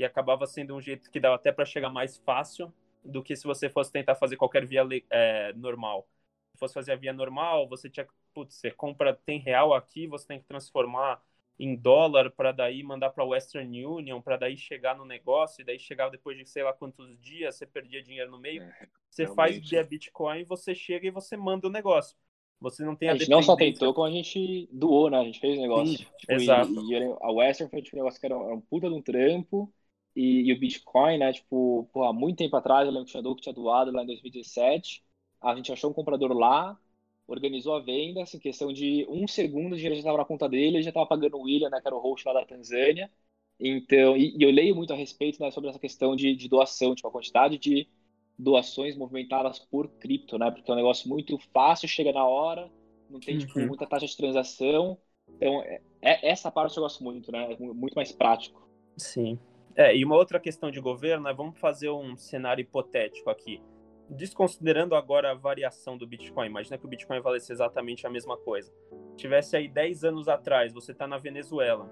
e 0.00 0.04
acabava 0.04 0.46
sendo 0.46 0.74
um 0.74 0.80
jeito 0.80 1.10
que 1.10 1.20
dava 1.20 1.34
até 1.34 1.52
para 1.52 1.66
chegar 1.66 1.90
mais 1.90 2.16
fácil 2.16 2.72
do 3.04 3.22
que 3.22 3.36
se 3.36 3.44
você 3.44 3.68
fosse 3.68 3.92
tentar 3.92 4.14
fazer 4.14 4.36
qualquer 4.36 4.64
via 4.64 4.82
é, 5.10 5.52
normal. 5.52 6.08
Se 6.54 6.58
fosse 6.58 6.72
fazer 6.72 6.92
a 6.92 6.96
via 6.96 7.12
normal, 7.12 7.68
você 7.68 7.90
tinha 7.90 8.06
putz, 8.32 8.54
você 8.54 8.70
compra, 8.70 9.14
tem 9.14 9.38
real 9.38 9.74
aqui, 9.74 10.06
você 10.06 10.26
tem 10.26 10.38
que 10.38 10.46
transformar 10.46 11.22
em 11.58 11.76
dólar 11.76 12.30
para 12.30 12.50
daí 12.50 12.82
mandar 12.82 13.10
para 13.10 13.24
Western 13.24 13.84
Union, 13.84 14.22
para 14.22 14.38
daí 14.38 14.56
chegar 14.56 14.96
no 14.96 15.04
negócio, 15.04 15.60
e 15.60 15.64
daí 15.64 15.78
chegar 15.78 16.08
depois 16.08 16.38
de 16.38 16.48
sei 16.48 16.62
lá 16.62 16.72
quantos 16.72 17.20
dias, 17.20 17.56
você 17.56 17.66
perdia 17.66 18.02
dinheiro 18.02 18.30
no 18.30 18.38
meio. 18.38 18.62
É, 18.62 18.88
você 19.10 19.24
realmente. 19.24 19.36
faz 19.36 19.68
via 19.68 19.84
Bitcoin, 19.84 20.44
você 20.44 20.74
chega 20.74 21.08
e 21.08 21.10
você 21.10 21.36
manda 21.36 21.68
o 21.68 21.70
negócio. 21.70 22.16
Você 22.58 22.82
não 22.84 22.96
tem 22.96 23.10
a, 23.10 23.12
a 23.12 23.16
gente 23.16 23.28
não 23.28 23.42
só 23.42 23.54
tentou, 23.54 23.92
como 23.92 24.06
a 24.06 24.10
gente 24.10 24.66
doou, 24.72 25.10
né? 25.10 25.18
A 25.18 25.24
gente 25.24 25.40
fez 25.40 25.58
o 25.58 25.62
negócio. 25.62 25.98
Sim, 25.98 26.06
tipo, 26.18 26.32
exato. 26.32 26.72
E, 26.90 26.92
e, 26.92 27.16
a 27.20 27.30
Western 27.30 27.70
foi 27.70 27.82
tipo, 27.82 27.96
um 27.96 28.00
negócio 28.00 28.18
que 28.18 28.26
era 28.26 28.38
um, 28.38 28.44
era 28.46 28.54
um 28.54 28.60
puta 28.60 28.88
de 28.88 28.94
um 28.94 29.02
trampo, 29.02 29.72
e, 30.14 30.48
e, 30.48 30.52
o 30.52 30.58
Bitcoin, 30.58 31.18
né, 31.18 31.32
tipo, 31.32 31.88
pô, 31.92 32.04
há 32.04 32.12
muito 32.12 32.38
tempo 32.38 32.56
atrás, 32.56 32.86
eu 32.86 32.92
lembro 32.92 33.06
que 33.06 33.12
tinha 33.12 33.34
que 33.34 33.42
tinha 33.42 33.54
doado 33.54 33.92
lá 33.92 34.02
em 34.02 34.06
2017, 34.06 35.02
a 35.40 35.54
gente 35.54 35.72
achou 35.72 35.90
um 35.90 35.94
comprador 35.94 36.32
lá, 36.32 36.78
organizou 37.26 37.74
a 37.74 37.80
venda, 37.80 38.22
assim, 38.22 38.38
questão 38.38 38.72
de 38.72 39.06
um 39.08 39.26
segundo, 39.28 39.72
o 39.72 39.76
dinheiro 39.76 39.94
já 39.94 40.00
estava 40.00 40.18
na 40.18 40.24
conta 40.24 40.48
dele, 40.48 40.76
ele 40.76 40.82
já 40.82 40.90
estava 40.90 41.06
pagando 41.06 41.36
o 41.36 41.42
William, 41.42 41.70
né, 41.70 41.80
que 41.80 41.86
era 41.86 41.96
o 41.96 42.00
host 42.00 42.26
lá 42.26 42.34
da 42.34 42.44
Tanzânia, 42.44 43.10
então, 43.58 44.16
e, 44.16 44.36
e 44.36 44.42
eu 44.42 44.50
leio 44.50 44.74
muito 44.74 44.92
a 44.92 44.96
respeito, 44.96 45.40
né, 45.40 45.50
sobre 45.50 45.70
essa 45.70 45.78
questão 45.78 46.16
de, 46.16 46.34
de 46.34 46.48
doação, 46.48 46.94
tipo, 46.94 47.06
a 47.06 47.12
quantidade 47.12 47.56
de 47.58 47.88
doações 48.36 48.96
movimentadas 48.96 49.58
por 49.58 49.88
cripto, 49.88 50.38
né, 50.38 50.50
porque 50.50 50.70
é 50.70 50.74
um 50.74 50.76
negócio 50.76 51.08
muito 51.08 51.38
fácil, 51.52 51.88
chega 51.88 52.12
na 52.12 52.24
hora, 52.24 52.70
não 53.08 53.20
tem, 53.20 53.38
tipo, 53.38 53.58
uhum. 53.58 53.68
muita 53.68 53.86
taxa 53.86 54.06
de 54.06 54.16
transação, 54.16 54.98
então, 55.36 55.62
é, 55.62 55.80
é, 56.02 56.30
essa 56.30 56.50
parte 56.50 56.76
eu 56.76 56.82
gosto 56.82 57.04
muito, 57.04 57.30
né, 57.30 57.52
é 57.52 57.56
muito 57.58 57.94
mais 57.94 58.10
prático. 58.10 58.68
Sim, 58.96 59.38
é, 59.76 59.96
e 59.96 60.04
uma 60.04 60.16
outra 60.16 60.40
questão 60.40 60.70
de 60.70 60.80
governo 60.80 61.28
é, 61.28 61.34
vamos 61.34 61.58
fazer 61.58 61.90
um 61.90 62.16
cenário 62.16 62.62
hipotético 62.62 63.30
aqui. 63.30 63.62
Desconsiderando 64.08 64.96
agora 64.96 65.30
a 65.30 65.34
variação 65.34 65.96
do 65.96 66.06
Bitcoin, 66.06 66.48
imagina 66.48 66.76
que 66.76 66.84
o 66.84 66.88
Bitcoin 66.88 67.20
valesse 67.20 67.52
exatamente 67.52 68.06
a 68.06 68.10
mesma 68.10 68.36
coisa. 68.36 68.72
Tivesse 69.16 69.56
aí 69.56 69.68
10 69.68 70.04
anos 70.04 70.28
atrás, 70.28 70.72
você 70.72 70.90
está 70.90 71.06
na 71.06 71.16
Venezuela, 71.16 71.88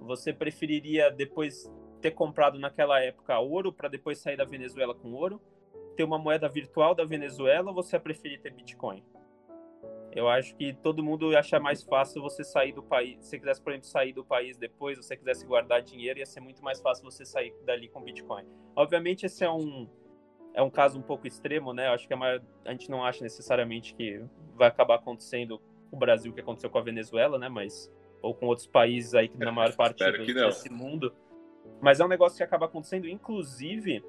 você 0.00 0.32
preferiria 0.32 1.10
depois 1.10 1.70
ter 2.00 2.10
comprado 2.12 2.58
naquela 2.58 3.00
época 3.00 3.38
ouro 3.38 3.72
para 3.72 3.88
depois 3.88 4.18
sair 4.18 4.36
da 4.36 4.44
Venezuela 4.44 4.94
com 4.94 5.12
ouro? 5.12 5.40
Ter 5.96 6.04
uma 6.04 6.18
moeda 6.18 6.48
virtual 6.48 6.94
da 6.94 7.04
Venezuela 7.04 7.68
ou 7.68 7.74
você 7.74 7.98
preferir 7.98 8.40
ter 8.40 8.52
Bitcoin? 8.52 9.04
Eu 10.12 10.28
acho 10.28 10.54
que 10.56 10.72
todo 10.72 11.02
mundo 11.02 11.32
ia 11.32 11.40
achar 11.40 11.60
mais 11.60 11.82
fácil 11.82 12.22
você 12.22 12.42
sair 12.42 12.72
do 12.72 12.82
país. 12.82 13.18
Se 13.20 13.30
você 13.30 13.38
quisesse, 13.38 13.62
por 13.62 13.72
exemplo, 13.72 13.88
sair 13.88 14.12
do 14.12 14.24
país 14.24 14.56
depois, 14.56 14.96
se 14.96 15.04
você 15.04 15.16
quisesse 15.16 15.46
guardar 15.46 15.82
dinheiro, 15.82 16.18
ia 16.18 16.26
ser 16.26 16.40
muito 16.40 16.62
mais 16.62 16.80
fácil 16.80 17.04
você 17.04 17.24
sair 17.24 17.54
dali 17.64 17.88
com 17.88 18.00
Bitcoin. 18.00 18.44
Obviamente, 18.74 19.26
esse 19.26 19.44
é 19.44 19.50
um, 19.50 19.88
é 20.54 20.62
um 20.62 20.70
caso 20.70 20.98
um 20.98 21.02
pouco 21.02 21.26
extremo, 21.26 21.72
né? 21.72 21.88
Eu 21.88 21.92
acho 21.92 22.06
que 22.06 22.14
a, 22.14 22.16
maior, 22.16 22.42
a 22.64 22.72
gente 22.72 22.90
não 22.90 23.04
acha 23.04 23.22
necessariamente 23.22 23.94
que 23.94 24.24
vai 24.54 24.68
acabar 24.68 24.96
acontecendo 24.96 25.60
com 25.90 25.96
o 25.96 25.98
Brasil, 25.98 26.32
que 26.32 26.40
aconteceu 26.40 26.70
com 26.70 26.78
a 26.78 26.82
Venezuela, 26.82 27.38
né? 27.38 27.48
Mas, 27.48 27.92
ou 28.22 28.34
com 28.34 28.46
outros 28.46 28.66
países 28.66 29.14
aí 29.14 29.28
que 29.28 29.38
na 29.38 29.52
maior 29.52 29.74
parte 29.76 30.02
do, 30.04 30.24
desse 30.26 30.70
mundo. 30.70 31.14
Mas 31.80 32.00
é 32.00 32.04
um 32.04 32.08
negócio 32.08 32.36
que 32.36 32.42
acaba 32.42 32.66
acontecendo, 32.66 33.06
inclusive 33.06 34.02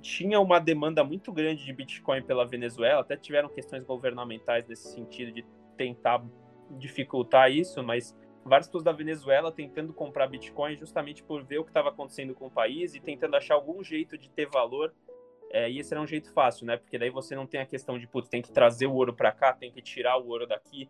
tinha 0.00 0.40
uma 0.40 0.58
demanda 0.58 1.04
muito 1.04 1.32
grande 1.32 1.64
de 1.64 1.72
Bitcoin 1.72 2.22
pela 2.22 2.46
Venezuela, 2.46 3.00
até 3.00 3.16
tiveram 3.16 3.48
questões 3.48 3.84
governamentais 3.84 4.66
nesse 4.66 4.92
sentido 4.92 5.32
de 5.32 5.44
tentar 5.76 6.24
dificultar 6.78 7.50
isso, 7.50 7.82
mas 7.82 8.16
várias 8.44 8.66
pessoas 8.66 8.84
da 8.84 8.92
Venezuela 8.92 9.52
tentando 9.52 9.92
comprar 9.92 10.26
Bitcoin 10.26 10.76
justamente 10.76 11.22
por 11.22 11.44
ver 11.44 11.58
o 11.58 11.64
que 11.64 11.70
estava 11.70 11.90
acontecendo 11.90 12.34
com 12.34 12.46
o 12.46 12.50
país 12.50 12.94
e 12.94 13.00
tentando 13.00 13.36
achar 13.36 13.54
algum 13.54 13.82
jeito 13.82 14.16
de 14.16 14.30
ter 14.30 14.46
valor. 14.46 14.94
É, 15.52 15.68
e 15.68 15.80
esse 15.80 15.92
era 15.92 16.00
um 16.00 16.06
jeito 16.06 16.32
fácil, 16.32 16.64
né? 16.64 16.76
Porque 16.76 16.96
daí 16.96 17.10
você 17.10 17.34
não 17.34 17.46
tem 17.46 17.60
a 17.60 17.66
questão 17.66 17.98
de, 17.98 18.06
putz, 18.06 18.28
tem 18.28 18.40
que 18.40 18.52
trazer 18.52 18.86
o 18.86 18.94
ouro 18.94 19.12
para 19.12 19.32
cá, 19.32 19.52
tem 19.52 19.70
que 19.70 19.82
tirar 19.82 20.16
o 20.16 20.28
ouro 20.28 20.46
daqui. 20.46 20.88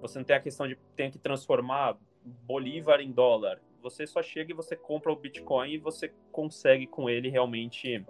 Você 0.00 0.18
não 0.18 0.24
tem 0.24 0.36
a 0.36 0.40
questão 0.40 0.68
de 0.68 0.76
tem 0.94 1.10
que 1.10 1.18
transformar 1.18 1.96
Bolívar 2.24 3.00
em 3.00 3.10
dólar. 3.10 3.60
Você 3.80 4.06
só 4.06 4.22
chega 4.22 4.52
e 4.52 4.54
você 4.54 4.76
compra 4.76 5.10
o 5.10 5.16
Bitcoin 5.16 5.72
e 5.72 5.78
você 5.78 6.12
consegue 6.30 6.86
com 6.86 7.08
ele 7.10 7.28
realmente 7.28 8.04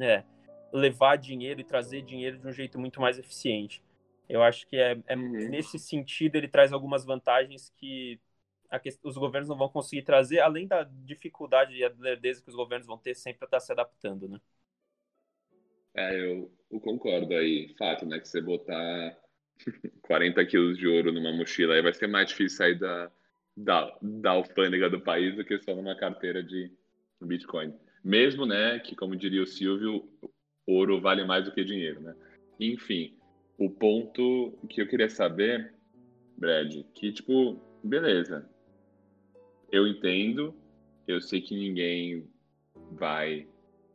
é, 0.00 0.24
levar 0.72 1.16
dinheiro 1.16 1.60
e 1.60 1.64
trazer 1.64 2.02
dinheiro 2.02 2.38
de 2.38 2.46
um 2.46 2.52
jeito 2.52 2.78
muito 2.78 3.00
mais 3.00 3.18
eficiente. 3.18 3.82
Eu 4.28 4.42
acho 4.42 4.66
que 4.66 4.76
é, 4.76 4.98
é 5.06 5.16
Uhum. 5.16 5.48
nesse 5.48 5.78
sentido 5.78 6.36
ele 6.36 6.48
traz 6.48 6.72
algumas 6.72 7.04
vantagens 7.04 7.70
que 7.76 8.20
a 8.68 8.78
que- 8.80 8.98
os 9.04 9.16
governos 9.16 9.48
não 9.48 9.56
vão 9.56 9.68
conseguir 9.68 10.02
trazer, 10.02 10.40
além 10.40 10.66
da 10.66 10.82
dificuldade 10.84 11.74
e 11.76 11.84
a 11.84 11.92
lerdeza 11.98 12.42
que 12.42 12.48
os 12.50 12.56
governos 12.56 12.86
vão 12.86 12.98
ter 12.98 13.14
sempre 13.14 13.38
para 13.40 13.46
estar 13.46 13.60
se 13.60 13.72
adaptando, 13.72 14.28
né? 14.28 14.40
É, 15.94 16.20
eu, 16.20 16.50
eu 16.70 16.80
concordo 16.80 17.32
aí. 17.34 17.74
Fato, 17.78 18.06
né? 18.06 18.18
Que 18.20 18.28
você 18.28 18.40
botar 18.40 19.16
40 20.02 20.44
quilos 20.44 20.78
de 20.78 20.86
ouro 20.86 21.12
numa 21.12 21.32
mochila 21.32 21.74
aí 21.74 21.82
vai 21.82 21.92
ser 21.94 22.06
mais 22.06 22.28
difícil 22.28 22.58
sair 22.58 22.78
da, 22.78 23.10
da, 23.56 23.96
da 24.02 24.30
alfândega 24.32 24.90
do 24.90 25.00
país 25.00 25.34
do 25.36 25.44
que 25.44 25.58
só 25.60 25.74
numa 25.74 25.96
carteira 25.96 26.42
de 26.42 26.70
Bitcoin. 27.20 27.74
Mesmo, 28.06 28.46
né, 28.46 28.78
que 28.78 28.94
como 28.94 29.16
diria 29.16 29.42
o 29.42 29.46
Silvio, 29.46 30.08
ouro 30.64 31.00
vale 31.00 31.24
mais 31.24 31.44
do 31.44 31.50
que 31.50 31.64
dinheiro, 31.64 32.00
né? 32.00 32.14
Enfim, 32.60 33.16
o 33.58 33.68
ponto 33.68 34.56
que 34.70 34.80
eu 34.80 34.86
queria 34.86 35.08
saber, 35.08 35.74
Brad, 36.38 36.72
que 36.94 37.12
tipo, 37.12 37.60
beleza. 37.82 38.48
Eu 39.72 39.88
entendo, 39.88 40.54
eu 41.08 41.20
sei 41.20 41.40
que 41.40 41.56
ninguém 41.56 42.30
vai 42.92 43.48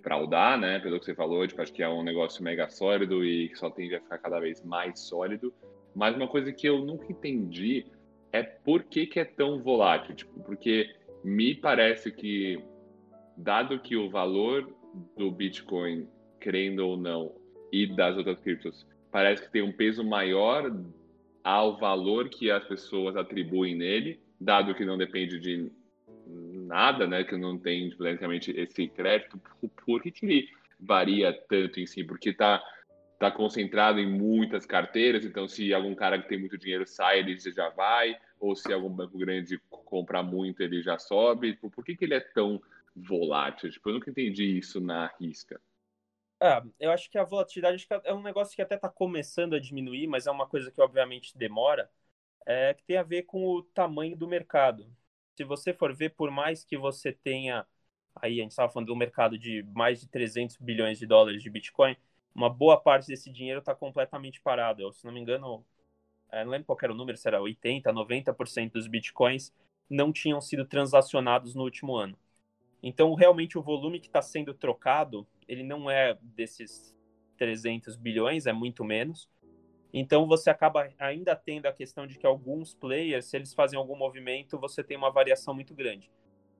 fraudar, 0.03 0.59
né? 0.59 0.77
Pelo 0.79 0.99
que 0.99 1.05
você 1.05 1.15
falou, 1.15 1.47
tipo, 1.47 1.61
acho 1.61 1.71
que 1.71 1.81
é 1.81 1.87
um 1.87 2.03
negócio 2.03 2.43
mega 2.43 2.67
sólido 2.67 3.23
e 3.23 3.47
que 3.47 3.55
só 3.55 3.69
tende 3.69 3.95
a 3.95 4.01
ficar 4.01 4.17
cada 4.17 4.41
vez 4.41 4.61
mais 4.61 4.99
sólido. 4.99 5.53
Mas 5.95 6.17
uma 6.17 6.27
coisa 6.27 6.51
que 6.51 6.67
eu 6.67 6.83
nunca 6.83 7.09
entendi 7.09 7.85
é 8.33 8.43
por 8.43 8.83
que, 8.83 9.07
que 9.07 9.21
é 9.21 9.25
tão 9.25 9.63
volátil. 9.63 10.13
Tipo, 10.13 10.37
porque 10.43 10.93
me 11.23 11.55
parece 11.55 12.11
que, 12.11 12.61
dado 13.37 13.79
que 13.79 13.95
o 13.95 14.09
valor 14.09 14.71
do 15.17 15.31
Bitcoin, 15.31 16.07
querendo 16.39 16.79
ou 16.79 16.97
não, 16.97 17.33
e 17.71 17.87
das 17.87 18.17
outras 18.17 18.39
criptos, 18.39 18.85
parece 19.11 19.43
que 19.43 19.51
tem 19.51 19.61
um 19.61 19.71
peso 19.71 20.03
maior 20.03 20.71
ao 21.43 21.77
valor 21.77 22.29
que 22.29 22.51
as 22.51 22.63
pessoas 22.65 23.15
atribuem 23.15 23.75
nele, 23.75 24.19
dado 24.39 24.75
que 24.75 24.85
não 24.85 24.97
depende 24.97 25.39
de 25.39 25.71
nada, 26.27 27.07
né, 27.07 27.23
que 27.23 27.35
não 27.35 27.57
tem 27.57 27.89
basicamente 27.97 28.51
esse 28.51 28.87
crédito, 28.87 29.39
por, 29.85 30.01
que, 30.01 30.11
que 30.11 30.25
ele 30.25 30.49
varia 30.79 31.33
tanto 31.49 31.79
em 31.79 31.85
si? 31.85 32.03
Porque 32.03 32.29
está 32.29 32.63
tá 33.19 33.29
concentrado 33.29 33.99
em 33.99 34.07
muitas 34.07 34.65
carteiras, 34.65 35.25
então 35.25 35.47
se 35.47 35.73
algum 35.73 35.93
cara 35.93 36.19
que 36.21 36.27
tem 36.27 36.39
muito 36.39 36.57
dinheiro 36.57 36.87
sai, 36.87 37.19
ele 37.19 37.37
já 37.37 37.69
vai, 37.69 38.15
ou 38.39 38.55
se 38.55 38.73
algum 38.73 38.89
banco 38.89 39.17
grande 39.17 39.61
comprar 39.69 40.23
muito, 40.23 40.61
ele 40.61 40.81
já 40.81 40.97
sobe. 40.97 41.55
Por 41.55 41.85
que, 41.85 41.95
que 41.95 42.05
ele 42.05 42.15
é 42.15 42.19
tão 42.19 42.59
volátil? 42.95 43.69
Tipo, 43.71 43.89
eu 43.89 43.93
nunca 43.95 44.09
entendi 44.09 44.57
isso 44.57 44.79
na 44.79 45.07
risca. 45.19 45.61
Ah, 46.39 46.63
eu 46.79 46.91
acho 46.91 47.09
que 47.09 47.17
a 47.19 47.23
volatilidade 47.23 47.87
é 48.03 48.13
um 48.13 48.21
negócio 48.23 48.55
que 48.55 48.61
até 48.63 48.75
está 48.75 48.89
começando 48.89 49.53
a 49.53 49.59
diminuir, 49.59 50.07
mas 50.07 50.25
é 50.25 50.31
uma 50.31 50.47
coisa 50.47 50.71
que 50.71 50.81
obviamente 50.81 51.37
demora, 51.37 51.89
é, 52.45 52.73
que 52.73 52.83
tem 52.83 52.97
a 52.97 53.03
ver 53.03 53.23
com 53.23 53.45
o 53.45 53.63
tamanho 53.63 54.17
do 54.17 54.27
mercado. 54.27 54.87
Se 55.35 55.43
você 55.43 55.73
for 55.73 55.93
ver, 55.95 56.11
por 56.11 56.31
mais 56.31 56.63
que 56.63 56.77
você 56.77 57.11
tenha, 57.13 57.65
aí 58.15 58.39
a 58.39 58.43
gente 58.43 58.51
estava 58.51 58.71
falando 58.71 58.87
do 58.87 58.95
mercado 58.95 59.37
de 59.37 59.63
mais 59.75 60.01
de 60.01 60.07
300 60.09 60.57
bilhões 60.57 60.97
de 60.99 61.05
dólares 61.05 61.43
de 61.43 61.49
Bitcoin, 61.49 61.95
uma 62.33 62.49
boa 62.49 62.79
parte 62.79 63.07
desse 63.07 63.31
dinheiro 63.31 63.59
está 63.59 63.75
completamente 63.75 64.41
parado. 64.41 64.81
Eu, 64.81 64.91
se 64.91 65.05
não 65.05 65.13
me 65.13 65.19
engano, 65.19 65.65
é, 66.31 66.43
não 66.43 66.51
lembro 66.51 66.65
qual 66.67 66.79
era 66.81 66.93
o 66.93 66.95
número, 66.95 67.17
se 67.17 67.27
era 67.27 67.41
80%, 67.41 67.93
90% 67.93 68.73
dos 68.73 68.87
Bitcoins 68.87 69.53
não 69.89 70.11
tinham 70.13 70.41
sido 70.41 70.65
transacionados 70.65 71.55
no 71.55 71.63
último 71.63 71.95
ano. 71.95 72.17
Então, 72.83 73.13
realmente, 73.13 73.57
o 73.57 73.61
volume 73.61 73.99
que 73.99 74.07
está 74.07 74.21
sendo 74.21 74.53
trocado, 74.53 75.27
ele 75.47 75.63
não 75.63 75.89
é 75.89 76.17
desses 76.21 76.95
300 77.37 77.95
bilhões, 77.95 78.47
é 78.47 78.53
muito 78.53 78.83
menos. 78.83 79.29
Então, 79.93 80.25
você 80.27 80.49
acaba 80.49 80.89
ainda 80.97 81.35
tendo 81.35 81.65
a 81.65 81.73
questão 81.73 82.07
de 82.07 82.17
que 82.17 82.25
alguns 82.25 82.73
players, 82.73 83.25
se 83.25 83.35
eles 83.35 83.53
fazem 83.53 83.77
algum 83.77 83.95
movimento, 83.95 84.57
você 84.57 84.83
tem 84.83 84.97
uma 84.97 85.11
variação 85.11 85.53
muito 85.53 85.75
grande. 85.75 86.09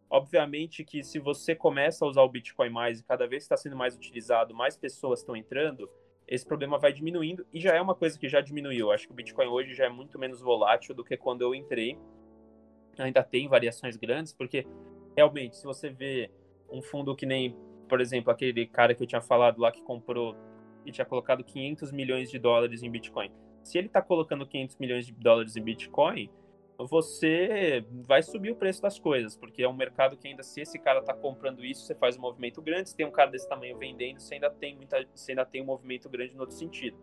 Obviamente 0.10 0.84
que 0.84 1.02
se 1.06 1.20
você 1.20 1.56
começa 1.56 2.04
a 2.04 2.08
usar 2.08 2.22
o 2.22 2.28
Bitcoin 2.28 2.70
mais 2.70 3.00
e 3.00 3.04
cada 3.04 3.26
vez 3.26 3.44
está 3.44 3.56
sendo 3.56 3.78
mais 3.78 3.96
utilizado, 3.96 4.54
mais 4.54 4.76
pessoas 4.76 5.22
estão 5.22 5.38
entrando, 5.38 5.90
esse 6.28 6.46
problema 6.46 6.78
vai 6.78 6.92
diminuindo 6.92 7.48
e 7.54 7.62
já 7.62 7.74
é 7.74 7.82
uma 7.82 7.96
coisa 7.96 8.20
que 8.20 8.28
já 8.28 8.42
diminuiu. 8.42 8.92
Acho 8.92 9.08
que 9.08 9.14
o 9.14 9.16
Bitcoin 9.16 9.48
hoje 9.48 9.74
já 9.74 9.86
é 9.86 9.90
muito 9.90 10.20
menos 10.20 10.42
volátil 10.42 10.94
do 10.94 11.04
que 11.04 11.16
quando 11.16 11.44
eu 11.44 11.56
entrei. 11.56 11.98
Ainda 12.98 13.24
tem 13.24 13.48
variações 13.48 13.96
grandes, 13.96 14.34
porque 14.34 14.68
realmente, 15.16 15.58
se 15.58 15.64
você 15.64 15.90
vê 15.90 16.30
um 16.70 16.82
fundo 16.82 17.16
que 17.16 17.26
nem, 17.26 17.56
por 17.88 18.00
exemplo, 18.00 18.32
aquele 18.32 18.66
cara 18.66 18.96
que 18.96 19.04
eu 19.04 19.08
tinha 19.08 19.22
falado 19.22 19.60
lá 19.60 19.72
que 19.72 19.82
comprou 19.84 20.36
e 20.86 20.92
tinha 20.92 21.06
colocado 21.06 21.44
500 21.44 21.92
milhões 21.92 22.30
de 22.30 22.40
dólares 22.40 22.82
em 22.84 22.90
Bitcoin. 22.90 23.32
Se 23.64 23.78
ele 23.78 23.88
está 23.88 24.02
colocando 24.02 24.46
500 24.46 24.78
milhões 24.78 25.06
de 25.06 25.14
dólares 25.14 25.56
em 25.56 25.62
Bitcoin, 25.62 26.30
você 26.78 27.86
vai 28.08 28.24
subir 28.24 28.52
o 28.52 28.56
preço 28.56 28.82
das 28.82 28.98
coisas, 28.98 29.36
porque 29.38 29.62
é 29.62 29.70
um 29.70 29.74
mercado 29.74 30.18
que 30.18 30.28
ainda, 30.28 30.42
se 30.42 30.62
esse 30.62 30.80
cara 30.80 31.00
está 31.00 31.14
comprando 31.14 31.64
isso, 31.64 31.86
você 31.86 31.94
faz 31.94 32.18
um 32.18 32.22
movimento 32.22 32.62
grande, 32.62 32.90
se 32.90 32.96
tem 32.96 33.06
um 33.06 33.12
cara 33.12 33.30
desse 33.30 33.48
tamanho 33.48 33.78
vendendo, 33.78 34.20
você 34.20 34.36
ainda 34.36 34.50
tem, 34.50 34.76
muita, 34.76 35.06
você 35.14 35.34
ainda 35.34 35.46
tem 35.46 35.62
um 35.62 35.66
movimento 35.66 36.10
grande 36.10 36.34
no 36.34 36.42
outro 36.42 36.56
sentido. 36.56 36.98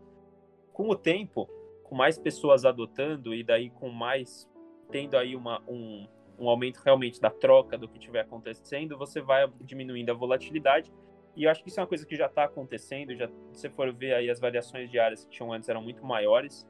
Com 0.73 0.89
o 0.89 0.95
tempo, 0.95 1.49
com 1.83 1.95
mais 1.95 2.17
pessoas 2.17 2.65
adotando 2.65 3.33
e 3.33 3.43
daí 3.43 3.69
com 3.69 3.89
mais, 3.89 4.49
tendo 4.91 5.15
aí 5.15 5.35
uma, 5.35 5.61
um, 5.67 6.07
um 6.39 6.49
aumento 6.49 6.79
realmente 6.83 7.19
da 7.19 7.29
troca 7.29 7.77
do 7.77 7.87
que 7.87 7.97
estiver 7.97 8.21
acontecendo, 8.21 8.97
você 8.97 9.21
vai 9.21 9.47
diminuindo 9.61 10.11
a 10.11 10.13
volatilidade 10.13 10.91
e 11.35 11.45
eu 11.45 11.51
acho 11.51 11.63
que 11.63 11.69
isso 11.69 11.79
é 11.79 11.83
uma 11.83 11.87
coisa 11.87 12.05
que 12.05 12.15
já 12.15 12.25
está 12.25 12.43
acontecendo. 12.43 13.15
Já, 13.15 13.27
se 13.27 13.33
você 13.53 13.69
for 13.69 13.93
ver 13.93 14.13
aí 14.13 14.29
as 14.29 14.39
variações 14.41 14.89
diárias 14.89 15.23
que 15.23 15.31
tinham 15.31 15.53
antes 15.53 15.69
eram 15.69 15.81
muito 15.81 16.05
maiores. 16.05 16.67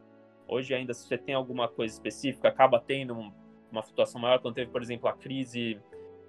Hoje 0.48 0.74
ainda, 0.74 0.94
se 0.94 1.08
você 1.08 1.18
tem 1.18 1.34
alguma 1.34 1.68
coisa 1.68 1.94
específica, 1.94 2.50
acaba 2.50 2.80
tendo 2.80 3.16
um, 3.16 3.32
uma 3.72 3.82
flutuação 3.82 4.22
maior. 4.22 4.40
Quando 4.40 4.56
teve, 4.56 4.70
por 4.70 4.82
exemplo, 4.82 5.08
a 5.10 5.14
crise 5.14 5.82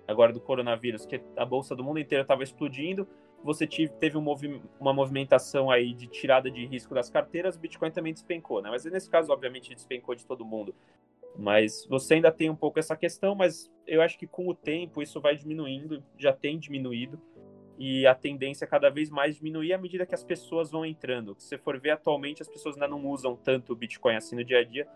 agora 0.07 0.32
do 0.32 0.41
coronavírus, 0.41 1.07
que 1.07 1.20
a 1.36 1.45
bolsa 1.45 1.76
do 1.76 1.84
mundo 1.84 2.01
inteiro 2.01 2.22
estava 2.22 2.43
explodindo, 2.43 3.07
você 3.45 3.66
tive, 3.66 3.93
teve 3.93 4.18
um 4.18 4.20
movi 4.20 4.61
uma 4.80 4.93
movimentação 4.93 5.70
aí 5.70 5.95
de 5.95 6.07
tirada 6.07 6.51
de 6.51 6.66
risco 6.66 6.95
das 6.95 7.09
carteiras, 7.09 7.57
o 7.57 7.61
Bitcoin 7.61 7.91
também 7.91 8.12
despencou, 8.12 8.61
né? 8.61 8.70
Mas 8.70 8.84
nesse 8.86 9.09
caso, 9.09 9.32
obviamente, 9.32 9.74
despencou 9.74 10.14
de 10.14 10.26
todo 10.26 10.45
mundo. 10.45 10.74
Mas 11.41 11.86
você 11.86 12.14
ainda 12.14 12.30
tem 12.30 12.51
um 12.51 12.55
pouco 12.55 12.78
essa 12.78 12.95
questão, 12.95 13.34
mas 13.34 13.72
eu 13.86 14.03
acho 14.03 14.18
que 14.18 14.26
com 14.26 14.47
o 14.47 14.55
tempo 14.55 15.01
isso 15.01 15.22
vai 15.22 15.34
diminuindo, 15.34 16.05
já 16.18 16.34
tem 16.34 16.59
diminuído 16.59 17.18
e 17.78 18.07
a 18.07 18.14
tendência 18.14 18.66
é 18.66 18.68
cada 18.68 18.91
vez 18.91 19.09
mais 19.09 19.36
diminuir 19.36 19.72
à 19.72 19.78
medida 19.78 20.05
que 20.05 20.14
as 20.14 20.22
pessoas 20.22 20.70
vão 20.70 20.84
entrando. 20.84 21.34
Se 21.38 21.49
você 21.49 21.57
for 21.57 21.80
ver 21.80 21.93
atualmente, 21.93 22.43
as 22.43 22.49
pessoas 22.49 22.74
ainda 22.74 22.86
não 22.86 23.07
usam 23.07 23.34
tanto 23.36 23.72
o 23.72 23.76
Bitcoin 23.76 24.16
assim 24.16 24.36
no 24.36 24.45
dia 24.45 24.59
a 24.59 24.64
dia. 24.64 24.86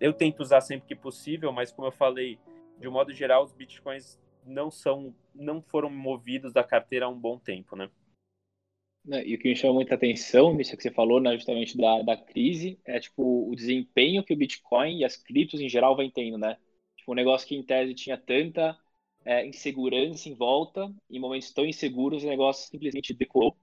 Eu 0.00 0.12
tento 0.12 0.40
usar 0.40 0.60
sempre 0.60 0.88
que 0.88 0.96
possível, 0.96 1.52
mas 1.52 1.70
como 1.70 1.86
eu 1.86 1.92
falei, 1.92 2.40
de 2.80 2.88
um 2.88 2.90
modo 2.90 3.14
geral, 3.14 3.44
os 3.44 3.52
Bitcoins 3.52 4.20
não 4.44 4.72
são, 4.72 5.14
não 5.32 5.62
foram 5.62 5.88
movidos 5.88 6.52
da 6.52 6.64
carteira 6.64 7.06
há 7.06 7.08
um 7.08 7.18
bom 7.18 7.38
tempo, 7.38 7.76
né? 7.76 7.88
E 9.06 9.34
o 9.34 9.38
que 9.38 9.48
me 9.48 9.56
chama 9.56 9.74
muita 9.74 9.94
atenção 9.94 10.54
nisso 10.54 10.76
que 10.76 10.82
você 10.82 10.90
falou, 10.90 11.20
né, 11.20 11.34
justamente 11.34 11.76
da, 11.76 12.00
da 12.02 12.16
crise, 12.16 12.78
é 12.86 12.98
tipo 12.98 13.50
o 13.50 13.54
desempenho 13.54 14.24
que 14.24 14.32
o 14.32 14.36
Bitcoin 14.36 14.98
e 14.98 15.04
as 15.04 15.16
criptos 15.16 15.60
em 15.60 15.68
geral 15.68 15.94
vem 15.94 16.10
tendo, 16.10 16.38
né? 16.38 16.56
Tipo, 16.96 17.12
um 17.12 17.14
negócio 17.14 17.46
que 17.46 17.54
em 17.54 17.62
tese 17.62 17.92
tinha 17.92 18.16
tanta 18.16 18.78
é, 19.24 19.46
insegurança 19.46 20.28
em 20.28 20.34
volta, 20.34 20.90
em 21.10 21.18
momentos 21.20 21.52
tão 21.52 21.66
inseguros, 21.66 22.24
o 22.24 22.28
negócio 22.28 22.70
simplesmente 22.70 23.12
decolou. 23.12 23.54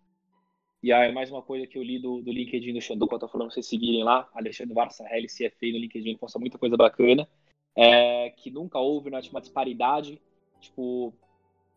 E 0.84 0.92
aí, 0.92 1.12
mais 1.12 1.32
uma 1.32 1.42
coisa 1.42 1.68
que 1.68 1.78
eu 1.78 1.84
li 1.84 2.00
do, 2.00 2.22
do 2.22 2.32
LinkedIn 2.32 2.74
do 2.74 2.82
Xandu, 2.82 3.08
que 3.08 3.16
eu 3.16 3.20
tô 3.20 3.28
falando 3.28 3.52
vocês 3.52 3.68
seguirem 3.68 4.04
lá, 4.04 4.30
Alexandre 4.34 4.74
Varsarelli, 4.74 5.28
CFA 5.28 5.68
no 5.72 5.78
LinkedIn, 5.78 6.18
posta 6.18 6.40
muita 6.40 6.58
coisa 6.58 6.76
bacana, 6.76 7.28
é, 7.76 8.32
que 8.32 8.50
nunca 8.50 8.80
houve 8.80 9.10
né, 9.10 9.22
tipo, 9.22 9.36
uma 9.36 9.42
disparidade, 9.42 10.20
tipo, 10.60 11.14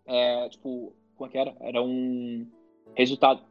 é, 0.07 0.49
tipo, 0.49 0.95
como 1.17 1.29
é 1.29 1.33
que 1.33 1.39
era? 1.39 1.55
Era 1.61 1.83
um 1.83 2.47
resultado, 2.95 3.45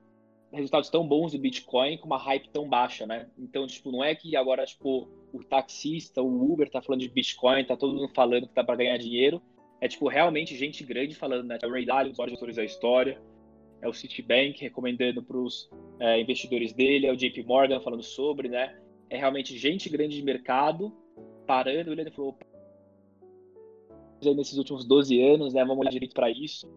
resultados 0.54 0.90
tão 0.90 1.08
bons 1.08 1.32
do 1.32 1.40
Bitcoin 1.40 1.98
com 1.98 2.06
uma 2.06 2.18
hype 2.18 2.50
tão 2.50 2.70
baixa, 2.70 3.06
né? 3.06 3.28
Então, 3.38 3.66
tipo, 3.66 3.92
não 3.92 4.04
é 4.04 4.14
que 4.14 4.36
agora, 4.36 4.66
tipo, 4.66 5.10
o 5.34 5.44
taxista, 5.44 6.22
o 6.22 6.54
Uber 6.54 6.70
tá 6.70 6.82
falando 6.82 7.02
de 7.02 7.10
Bitcoin, 7.10 7.66
tá 7.66 7.76
todo 7.76 7.96
mundo 7.96 8.12
falando 8.14 8.48
que 8.48 8.54
tá 8.54 8.64
para 8.64 8.76
ganhar 8.76 8.98
dinheiro, 8.98 9.42
é 9.82 9.88
tipo 9.88 10.08
realmente 10.08 10.56
gente 10.56 10.84
grande 10.84 11.16
falando, 11.16 11.48
né? 11.48 11.58
É 11.62 11.68
o 11.68 11.72
Ray 11.72 11.86
Dalio, 11.86 12.12
os 12.12 12.18
maiores 12.18 12.34
gestores 12.34 12.56
da 12.56 12.64
história, 12.64 13.22
é 13.82 13.88
o 13.88 13.94
Citibank 13.94 14.62
recomendando 14.62 15.22
para 15.24 15.38
os 15.38 15.70
é, 16.00 16.22
investidores 16.22 16.72
dele, 16.72 17.08
é 17.08 17.12
o 17.12 17.18
JP 17.18 17.44
Morgan 17.44 17.82
falando 17.82 18.04
sobre, 18.04 18.48
né? 18.48 18.80
É 19.10 19.18
realmente 19.18 19.58
gente 19.58 19.90
grande 19.90 20.16
de 20.16 20.24
mercado 20.24 20.94
parando, 21.46 21.92
olhando 21.92 22.08
e 22.08 22.12
falou, 22.12 22.38
nesses 24.36 24.58
últimos 24.58 24.86
12 24.86 25.22
anos, 25.22 25.54
né? 25.54 25.66
Vamos 25.66 25.80
olhar 25.80 25.92
direito 25.92 26.14
para 26.14 26.30
isso, 26.30 26.72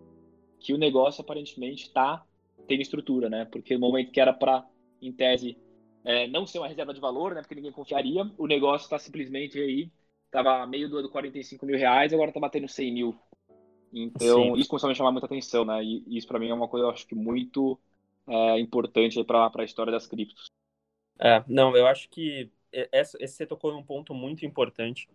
que 0.59 0.73
o 0.73 0.79
negócio 0.79 1.21
aparentemente 1.21 1.85
está 1.85 2.25
tendo 2.67 2.83
estrutura, 2.83 3.29
né? 3.29 3.45
Porque 3.47 3.75
no 3.75 3.81
momento 3.81 4.13
que 4.13 4.21
era 4.21 4.33
para, 4.33 4.67
em 5.01 5.13
tese, 5.13 5.57
é, 6.05 6.27
não 6.29 6.47
ser 6.47 6.59
uma 6.59 6.69
reserva 6.69 6.95
de 6.95 7.01
valor, 7.01 7.35
né? 7.35 7.41
Porque 7.41 7.55
ninguém 7.55 7.73
confiaria, 7.73 8.31
o 8.37 8.47
negócio 8.47 8.85
está 8.85 8.99
simplesmente 8.99 9.59
aí 9.59 9.91
Tava 10.31 10.67
meio 10.67 10.89
do 10.89 10.99
ano 10.99 11.09
45 11.09 11.65
mil 11.65 11.79
reais, 11.79 12.13
agora 12.13 12.33
tá 12.33 12.41
batendo 12.41 12.69
100 12.69 12.93
mil. 12.93 13.19
Então, 13.93 14.55
Sim. 14.55 14.61
isso 14.61 14.69
começou 14.69 14.89
a 14.89 14.91
me 14.91 14.95
chamar 14.95 15.13
muita 15.13 15.27
atenção, 15.27 15.65
né? 15.65 15.83
E 15.83 16.05
isso 16.09 16.27
para 16.27 16.39
mim 16.39 16.49
é 16.49 16.55
uma 16.55 16.69
coisa, 16.69 16.87
eu 16.87 16.91
acho 16.91 17.07
que 17.07 17.15
muito 17.15 17.79
é, 18.27 18.59
importante 18.61 19.23
para 19.25 19.51
a 19.57 19.65
história 19.65 19.93
das 19.93 20.07
criptos. 20.07 20.51
É, 21.19 21.43
não, 21.49 21.75
eu 21.77 21.87
acho 21.87 22.11
que 22.11 22.51
esse, 22.71 23.17
você 23.19 23.47
tocou 23.47 23.73
num 23.73 23.83
ponto 23.83 24.13
muito 24.13 24.45
importante. 24.45 25.09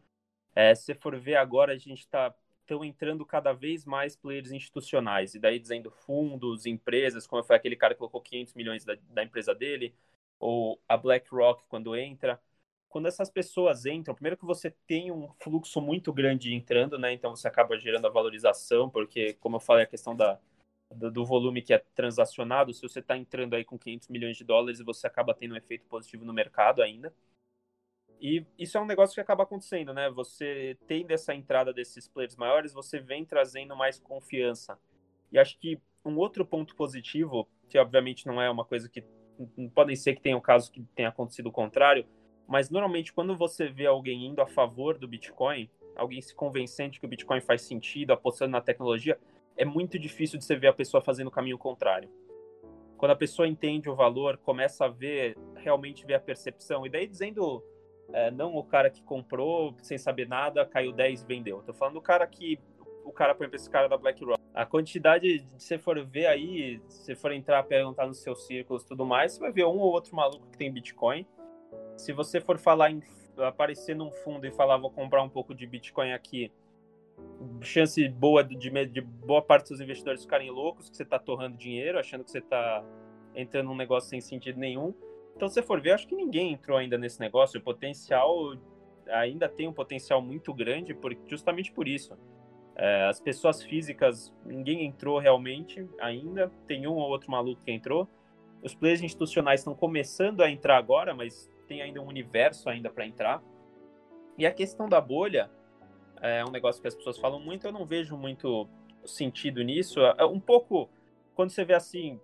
É, 0.56 0.74
se 0.74 0.96
for 0.96 1.16
ver 1.20 1.36
agora, 1.36 1.74
a 1.74 1.78
gente 1.78 2.00
está 2.00 2.34
estão 2.72 2.86
entrando 2.86 3.26
cada 3.26 3.52
vez 3.54 3.86
mais 3.86 4.16
players 4.16 4.52
institucionais, 4.52 5.36
e 5.36 5.40
daí 5.40 5.60
dizendo 5.60 5.92
fundos, 5.92 6.66
empresas, 6.66 7.28
como 7.28 7.44
foi 7.44 7.56
aquele 7.56 7.76
cara 7.76 7.94
que 7.94 8.00
colocou 8.00 8.22
500 8.22 8.54
milhões 8.54 8.86
da, 8.86 8.96
da 9.10 9.24
empresa 9.24 9.54
dele, 9.54 9.94
ou 10.40 10.82
a 10.88 10.98
BlackRock 10.98 11.64
quando 11.68 11.96
entra. 11.96 12.42
Quando 12.90 13.08
essas 13.08 13.30
pessoas 13.30 13.86
entram, 13.86 14.16
primeiro 14.16 14.38
que 14.38 14.46
você 14.46 14.72
tem 14.88 15.12
um 15.12 15.30
fluxo 15.40 15.82
muito 15.82 16.12
grande 16.12 16.54
entrando, 16.54 16.98
né? 16.98 17.14
Então 17.14 17.36
você 17.36 17.48
acaba 17.48 17.78
gerando 17.78 18.08
a 18.08 18.10
valorização, 18.10 18.90
porque, 18.90 19.34
como 19.36 19.58
eu 19.58 19.60
falei, 19.62 19.84
a 19.84 19.88
questão 19.88 20.16
da, 20.16 20.40
do, 20.90 21.26
volume 21.26 21.62
que 21.62 21.74
é 21.74 21.78
transacionado, 21.96 22.74
se 22.74 22.82
você 22.82 23.00
está 23.00 23.18
entrando 23.18 23.54
aí 23.56 23.64
com 23.64 23.78
500 23.78 24.10
milhões 24.10 24.38
de 24.38 24.44
dólares, 24.44 24.82
você 24.82 25.08
acaba 25.08 25.34
tendo 25.34 25.54
um 25.54 25.58
efeito 25.58 25.86
positivo 25.88 26.26
no 26.26 26.34
mercado 26.34 26.82
ainda. 26.82 27.14
E 28.22 28.46
isso 28.58 28.78
é 28.78 28.82
um 28.82 28.86
negócio 28.86 29.16
que 29.16 29.22
acaba 29.22 29.44
acontecendo, 29.44 29.94
né? 29.96 30.08
Você 30.12 30.78
tendo 30.88 31.10
essa 31.10 31.34
entrada 31.34 31.74
desses 31.74 32.08
players 32.08 32.36
maiores, 32.36 32.72
você 32.72 33.00
vem 33.00 33.26
trazendo 33.26 33.76
mais 33.76 34.00
confiança. 34.00 34.78
E 35.32 35.40
acho 35.40 35.58
que 35.58 35.82
um 36.06 36.16
outro 36.18 36.46
ponto 36.46 36.76
positivo, 36.76 37.48
que 37.68 37.80
obviamente 37.80 38.28
não 38.28 38.40
é 38.40 38.48
uma 38.48 38.64
coisa 38.64 38.88
que 38.88 39.04
podem 39.74 39.96
ser 39.96 40.14
que 40.14 40.22
tenha 40.22 40.38
um 40.38 40.42
caso 40.42 40.72
que 40.72 40.84
tenha 40.96 41.10
acontecido 41.10 41.48
o 41.48 41.52
contrário, 41.52 42.06
mas 42.48 42.70
normalmente 42.70 43.12
quando 43.12 43.36
você 43.36 43.68
vê 43.70 43.88
alguém 43.88 44.28
indo 44.28 44.40
a 44.40 44.46
favor 44.46 45.00
do 45.00 45.08
Bitcoin, 45.08 45.68
alguém 45.96 46.22
se 46.22 46.36
convencendo 46.36 46.92
de 46.92 47.00
que 47.00 47.06
o 47.08 47.10
Bitcoin 47.10 47.42
faz 47.42 47.64
sentido, 47.64 48.14
apostando 48.14 48.52
na 48.52 48.62
tecnologia, 48.62 49.18
é 49.58 49.66
muito 49.66 49.98
difícil 49.98 50.38
de 50.38 50.46
você 50.46 50.56
ver 50.56 50.68
a 50.68 50.74
pessoa 50.74 51.02
fazendo 51.02 51.28
o 51.28 51.32
caminho 51.32 51.58
contrário. 51.58 52.10
Quando 52.98 53.12
a 53.12 53.16
pessoa 53.16 53.48
entende 53.48 53.90
o 53.90 53.96
valor, 53.96 54.38
começa 54.38 54.86
a 54.86 54.90
ver, 54.90 55.36
realmente 55.56 56.06
ver 56.06 56.14
a 56.14 56.20
percepção, 56.20 56.86
e 56.86 56.90
daí 56.90 57.08
dizendo 57.08 57.64
é, 58.14 58.32
não 58.32 58.56
o 58.56 58.64
cara 58.64 58.90
que 58.90 59.02
comprou 59.04 59.76
sem 59.82 59.98
saber 59.98 60.28
nada, 60.28 60.66
caiu 60.66 60.92
10 60.92 61.22
e 61.22 61.26
vendeu. 61.26 61.62
tô 61.64 61.74
falando 61.74 61.96
do 61.96 62.02
cara 62.02 62.26
que. 62.28 62.60
O 63.04 63.12
cara, 63.12 63.34
por 63.34 63.44
exemplo, 63.44 63.56
esse 63.56 63.70
cara 63.70 63.90
da 63.90 63.98
BlackRock. 63.98 64.40
A 64.54 64.66
quantidade, 64.66 65.40
de 65.40 65.64
você 65.64 65.78
for 65.78 66.04
ver 66.06 66.28
aí, 66.28 66.80
se 66.88 67.16
for 67.16 67.32
entrar, 67.32 67.64
perguntar 67.64 68.06
nos 68.06 68.22
seus 68.22 68.46
círculos 68.46 68.84
e 68.84 68.88
tudo 68.88 69.06
mais, 69.06 69.34
você 69.34 69.40
vai 69.40 69.52
ver 69.52 69.66
um 69.66 69.80
ou 69.80 69.92
outro 69.92 70.16
maluco 70.16 70.46
que 70.52 70.58
tem 70.58 70.72
Bitcoin. 70.72 71.26
Se 71.98 72.14
você 72.14 72.40
for 72.40 72.58
falar 72.58 72.92
em 72.92 73.02
aparecer 73.38 73.96
num 73.96 74.12
fundo 74.12 74.46
e 74.46 74.52
falar, 74.52 74.78
vou 74.78 74.92
comprar 74.92 75.24
um 75.24 75.30
pouco 75.30 75.56
de 75.56 75.66
Bitcoin 75.66 76.12
aqui, 76.12 76.52
chance 77.62 78.08
boa 78.10 78.44
de, 78.44 78.56
de 78.86 79.02
boa 79.02 79.42
parte 79.42 79.70
dos 79.70 79.82
investidores 79.82 80.22
ficarem 80.22 80.52
loucos, 80.52 80.90
que 80.90 80.98
você 80.98 81.04
está 81.04 81.18
torrando 81.18 81.58
dinheiro, 81.58 81.98
achando 81.98 82.24
que 82.24 82.32
você 82.32 82.40
está 82.40 82.84
entrando 83.36 83.68
num 83.68 83.76
negócio 83.76 84.10
sem 84.10 84.22
sentido 84.22 84.60
nenhum. 84.60 84.94
Então, 85.42 85.50
se 85.50 85.56
você 85.56 85.64
for 85.64 85.82
ver, 85.82 85.94
acho 85.94 86.08
que 86.08 86.14
ninguém 86.14 86.54
entrou 86.54 86.78
ainda 86.78 87.00
nesse 87.00 87.20
negócio. 87.20 87.60
O 87.60 87.64
potencial 87.64 88.56
ainda 89.08 89.50
tem 89.50 89.68
um 89.68 89.74
potencial 89.74 90.22
muito 90.22 90.54
grande, 90.54 90.94
por, 90.94 91.18
justamente 91.26 91.72
por 91.72 91.88
isso. 91.88 92.16
É, 92.76 93.08
as 93.08 93.20
pessoas 93.20 93.64
físicas, 93.64 94.32
ninguém 94.46 94.86
entrou 94.86 95.18
realmente 95.18 95.90
ainda. 96.00 96.52
Tem 96.68 96.86
um 96.86 96.94
ou 96.94 97.10
outro 97.10 97.32
maluco 97.32 97.60
que 97.64 97.72
entrou. 97.72 98.08
Os 98.62 98.76
players 98.76 99.02
institucionais 99.02 99.62
estão 99.62 99.74
começando 99.74 100.42
a 100.42 100.52
entrar 100.52 100.78
agora, 100.78 101.12
mas 101.16 101.50
tem 101.68 101.82
ainda 101.82 102.00
um 102.00 102.06
universo 102.06 102.70
ainda 102.70 102.92
para 102.92 103.08
entrar. 103.08 103.42
E 104.38 104.46
a 104.46 104.52
questão 104.52 104.88
da 104.88 105.02
bolha 105.02 105.50
é 106.22 106.46
um 106.46 106.52
negócio 106.52 106.80
que 106.80 106.88
as 106.88 106.94
pessoas 106.94 107.18
falam 107.18 107.40
muito. 107.40 107.66
Eu 107.66 107.72
não 107.72 107.84
vejo 107.84 108.16
muito 108.16 108.70
sentido 109.04 109.64
nisso. 109.64 110.02
É 110.20 110.24
um 110.24 110.40
pouco 110.40 110.88
quando 111.34 111.50
você 111.50 111.66
vê 111.66 111.74
assim, 111.74 112.20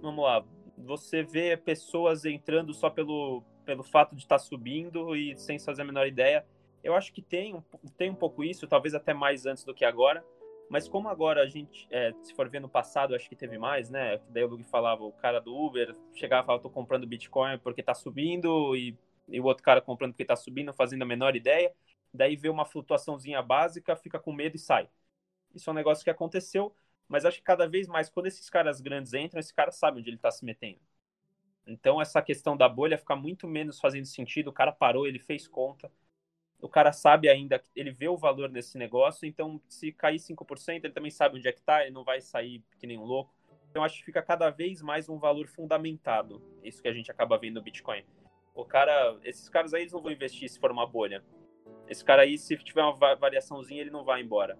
vamos 0.00 0.22
lá, 0.22 0.44
você 0.76 1.22
vê 1.22 1.56
pessoas 1.56 2.24
entrando 2.24 2.72
só 2.74 2.90
pelo, 2.90 3.42
pelo 3.64 3.82
fato 3.82 4.14
de 4.14 4.22
estar 4.22 4.36
tá 4.36 4.44
subindo 4.44 5.14
e 5.16 5.36
sem 5.36 5.58
fazer 5.58 5.82
a 5.82 5.84
menor 5.84 6.06
ideia. 6.06 6.44
Eu 6.82 6.94
acho 6.94 7.12
que 7.12 7.22
tem, 7.22 7.62
tem 7.96 8.10
um 8.10 8.14
pouco 8.14 8.42
isso, 8.42 8.66
talvez 8.66 8.94
até 8.94 9.14
mais 9.14 9.46
antes 9.46 9.64
do 9.64 9.74
que 9.74 9.84
agora. 9.84 10.24
Mas 10.68 10.88
como 10.88 11.08
agora 11.08 11.42
a 11.42 11.46
gente, 11.46 11.86
é, 11.90 12.12
se 12.22 12.34
for 12.34 12.48
ver 12.48 12.60
no 12.60 12.68
passado, 12.68 13.14
acho 13.14 13.28
que 13.28 13.36
teve 13.36 13.58
mais, 13.58 13.90
né? 13.90 14.18
Daí 14.30 14.42
o 14.42 14.48
Lug 14.48 14.64
falava, 14.64 15.04
o 15.04 15.12
cara 15.12 15.38
do 15.38 15.54
Uber 15.54 15.94
chegava 16.14 16.42
e 16.42 16.46
falava, 16.46 16.62
tô 16.62 16.70
comprando 16.70 17.06
Bitcoin 17.06 17.58
porque 17.58 17.82
tá 17.82 17.92
subindo, 17.92 18.74
e, 18.74 18.96
e 19.28 19.38
o 19.38 19.44
outro 19.44 19.62
cara 19.62 19.82
comprando 19.82 20.12
porque 20.12 20.24
tá 20.24 20.34
subindo, 20.34 20.72
fazendo 20.72 21.02
a 21.02 21.06
menor 21.06 21.36
ideia. 21.36 21.70
Daí 22.12 22.36
vê 22.36 22.48
uma 22.48 22.64
flutuaçãozinha 22.64 23.42
básica, 23.42 23.94
fica 23.96 24.18
com 24.18 24.32
medo 24.32 24.56
e 24.56 24.58
sai. 24.58 24.88
Isso 25.54 25.68
é 25.68 25.72
um 25.72 25.76
negócio 25.76 26.04
que 26.04 26.10
aconteceu. 26.10 26.74
Mas 27.12 27.26
acho 27.26 27.36
que 27.36 27.44
cada 27.44 27.68
vez 27.68 27.86
mais, 27.86 28.08
quando 28.08 28.24
esses 28.24 28.48
caras 28.48 28.80
grandes 28.80 29.12
entram, 29.12 29.38
esse 29.38 29.52
cara 29.52 29.70
sabe 29.70 30.00
onde 30.00 30.08
ele 30.08 30.16
está 30.16 30.30
se 30.30 30.46
metendo. 30.46 30.80
Então, 31.66 32.00
essa 32.00 32.22
questão 32.22 32.56
da 32.56 32.66
bolha 32.66 32.96
fica 32.96 33.14
muito 33.14 33.46
menos 33.46 33.78
fazendo 33.78 34.06
sentido. 34.06 34.48
O 34.48 34.52
cara 34.52 34.72
parou, 34.72 35.06
ele 35.06 35.18
fez 35.18 35.46
conta. 35.46 35.92
O 36.58 36.70
cara 36.70 36.90
sabe 36.90 37.28
ainda, 37.28 37.62
ele 37.76 37.90
vê 37.90 38.08
o 38.08 38.16
valor 38.16 38.48
nesse 38.48 38.78
negócio. 38.78 39.26
Então, 39.26 39.60
se 39.68 39.92
cair 39.92 40.18
5%, 40.18 40.84
ele 40.84 40.94
também 40.94 41.10
sabe 41.10 41.36
onde 41.36 41.46
é 41.46 41.52
que 41.52 41.60
está, 41.60 41.82
ele 41.82 41.90
não 41.90 42.02
vai 42.02 42.18
sair 42.22 42.64
que 42.78 42.86
nem 42.86 42.96
um 42.96 43.04
louco. 43.04 43.34
Então, 43.68 43.84
acho 43.84 43.98
que 43.98 44.06
fica 44.06 44.22
cada 44.22 44.48
vez 44.48 44.80
mais 44.80 45.10
um 45.10 45.18
valor 45.18 45.46
fundamentado. 45.46 46.42
Isso 46.62 46.80
que 46.80 46.88
a 46.88 46.94
gente 46.94 47.10
acaba 47.10 47.36
vendo 47.36 47.56
no 47.56 47.62
Bitcoin. 47.62 48.06
O 48.54 48.64
cara, 48.64 49.18
esses 49.22 49.50
caras 49.50 49.74
aí, 49.74 49.82
eles 49.82 49.92
não 49.92 50.00
vão 50.00 50.12
investir 50.12 50.48
se 50.48 50.58
for 50.58 50.72
uma 50.72 50.86
bolha. 50.86 51.22
Esse 51.86 52.02
cara 52.02 52.22
aí, 52.22 52.38
se 52.38 52.56
tiver 52.56 52.82
uma 52.82 53.16
variaçãozinha, 53.16 53.82
ele 53.82 53.90
não 53.90 54.02
vai 54.02 54.22
embora. 54.22 54.58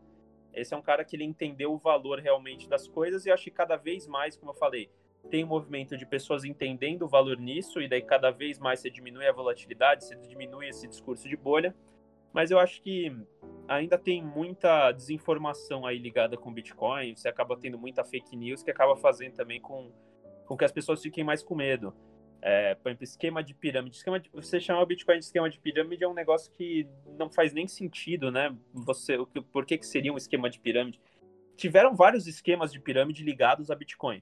Esse 0.54 0.74
é 0.74 0.76
um 0.76 0.82
cara 0.82 1.04
que 1.04 1.16
ele 1.16 1.24
entendeu 1.24 1.72
o 1.72 1.78
valor 1.78 2.18
realmente 2.18 2.68
das 2.68 2.86
coisas 2.86 3.26
e 3.26 3.30
acho 3.30 3.44
que 3.44 3.50
cada 3.50 3.76
vez 3.76 4.06
mais, 4.06 4.36
como 4.36 4.52
eu 4.52 4.56
falei, 4.56 4.90
tem 5.30 5.44
um 5.44 5.48
movimento 5.48 5.96
de 5.96 6.04
pessoas 6.04 6.44
entendendo 6.44 7.02
o 7.02 7.08
valor 7.08 7.38
nisso 7.38 7.80
e 7.80 7.88
daí 7.88 8.02
cada 8.02 8.30
vez 8.30 8.58
mais 8.58 8.80
você 8.80 8.90
diminui 8.90 9.26
a 9.26 9.32
volatilidade, 9.32 10.04
você 10.04 10.16
diminui 10.16 10.68
esse 10.68 10.86
discurso 10.86 11.28
de 11.28 11.36
bolha. 11.36 11.74
Mas 12.32 12.50
eu 12.50 12.58
acho 12.58 12.80
que 12.82 13.14
ainda 13.68 13.98
tem 13.98 14.22
muita 14.22 14.90
desinformação 14.92 15.86
aí 15.86 15.98
ligada 15.98 16.36
com 16.36 16.52
Bitcoin, 16.52 17.14
você 17.14 17.28
acaba 17.28 17.56
tendo 17.56 17.78
muita 17.78 18.02
fake 18.02 18.34
news 18.36 18.62
que 18.62 18.70
acaba 18.70 18.96
fazendo 18.96 19.34
também 19.34 19.60
com, 19.60 19.92
com 20.46 20.56
que 20.56 20.64
as 20.64 20.72
pessoas 20.72 21.02
fiquem 21.02 21.22
mais 21.22 21.42
com 21.42 21.54
medo. 21.54 21.94
É, 22.44 22.74
por 22.74 22.88
exemplo, 22.88 23.04
esquema 23.04 23.42
de 23.42 23.54
pirâmide. 23.54 23.96
Esquema 23.96 24.18
de, 24.18 24.28
você 24.30 24.58
chamar 24.58 24.82
o 24.82 24.86
Bitcoin 24.86 25.20
de 25.20 25.24
esquema 25.24 25.48
de 25.48 25.60
pirâmide 25.60 26.02
é 26.02 26.08
um 26.08 26.12
negócio 26.12 26.52
que 26.52 26.88
não 27.16 27.30
faz 27.30 27.52
nem 27.52 27.68
sentido, 27.68 28.32
né? 28.32 28.54
Você, 28.74 29.16
o 29.16 29.26
por 29.26 29.64
que, 29.64 29.78
que 29.78 29.86
seria 29.86 30.12
um 30.12 30.16
esquema 30.16 30.50
de 30.50 30.58
pirâmide? 30.58 31.00
Tiveram 31.56 31.94
vários 31.94 32.26
esquemas 32.26 32.72
de 32.72 32.80
pirâmide 32.80 33.22
ligados 33.22 33.70
a 33.70 33.76
Bitcoin. 33.76 34.20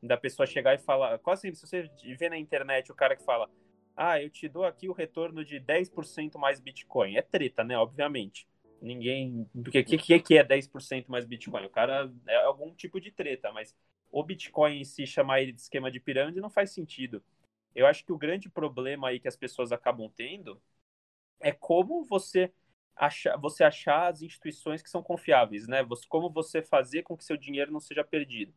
Da 0.00 0.16
pessoa 0.16 0.46
chegar 0.46 0.76
e 0.76 0.78
falar. 0.78 1.18
Quase 1.18 1.42
sempre, 1.42 1.58
se 1.58 1.66
você 1.66 1.90
vê 2.16 2.28
na 2.28 2.38
internet 2.38 2.92
o 2.92 2.94
cara 2.94 3.16
que 3.16 3.24
fala: 3.24 3.50
Ah, 3.96 4.22
eu 4.22 4.30
te 4.30 4.48
dou 4.48 4.64
aqui 4.64 4.88
o 4.88 4.92
retorno 4.92 5.44
de 5.44 5.58
10% 5.60 6.38
mais 6.38 6.60
Bitcoin. 6.60 7.16
É 7.16 7.22
treta, 7.22 7.64
né? 7.64 7.76
Obviamente. 7.76 8.46
Ninguém. 8.80 9.44
Porque 9.52 9.80
o 9.80 9.84
que, 9.84 10.20
que 10.20 10.38
é 10.38 10.44
10% 10.44 11.06
mais 11.08 11.24
Bitcoin? 11.24 11.64
O 11.66 11.70
cara 11.70 12.08
é 12.28 12.36
algum 12.44 12.72
tipo 12.72 13.00
de 13.00 13.10
treta, 13.10 13.50
mas 13.50 13.74
o 14.12 14.22
Bitcoin 14.22 14.78
em 14.78 14.84
si 14.84 15.04
chamar 15.04 15.42
ele 15.42 15.50
de 15.50 15.60
esquema 15.60 15.90
de 15.90 15.98
pirâmide 15.98 16.40
não 16.40 16.48
faz 16.48 16.70
sentido. 16.70 17.20
Eu 17.78 17.86
acho 17.86 18.04
que 18.04 18.12
o 18.12 18.18
grande 18.18 18.48
problema 18.48 19.08
aí 19.08 19.20
que 19.20 19.28
as 19.28 19.36
pessoas 19.36 19.70
acabam 19.70 20.10
tendo 20.16 20.60
é 21.40 21.52
como 21.52 22.04
você 22.04 22.52
achar, 22.96 23.36
você 23.38 23.64
achar 23.64 24.08
as 24.08 24.22
instituições 24.22 24.82
que 24.82 24.90
são 24.90 25.02
confiáveis, 25.02 25.68
né? 25.68 25.82
Você, 25.84 26.06
como 26.08 26.30
você 26.30 26.62
fazer 26.62 27.04
com 27.04 27.16
que 27.16 27.24
seu 27.24 27.36
dinheiro 27.36 27.72
não 27.72 27.80
seja 27.80 28.04
perdido. 28.04 28.52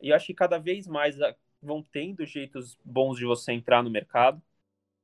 E 0.00 0.10
eu 0.10 0.16
acho 0.16 0.26
que 0.26 0.34
cada 0.34 0.58
vez 0.58 0.86
mais 0.88 1.20
ah, 1.22 1.36
vão 1.62 1.82
tendo 1.82 2.26
jeitos 2.26 2.78
bons 2.84 3.18
de 3.18 3.26
você 3.26 3.52
entrar 3.52 3.82
no 3.82 3.90
mercado, 3.90 4.42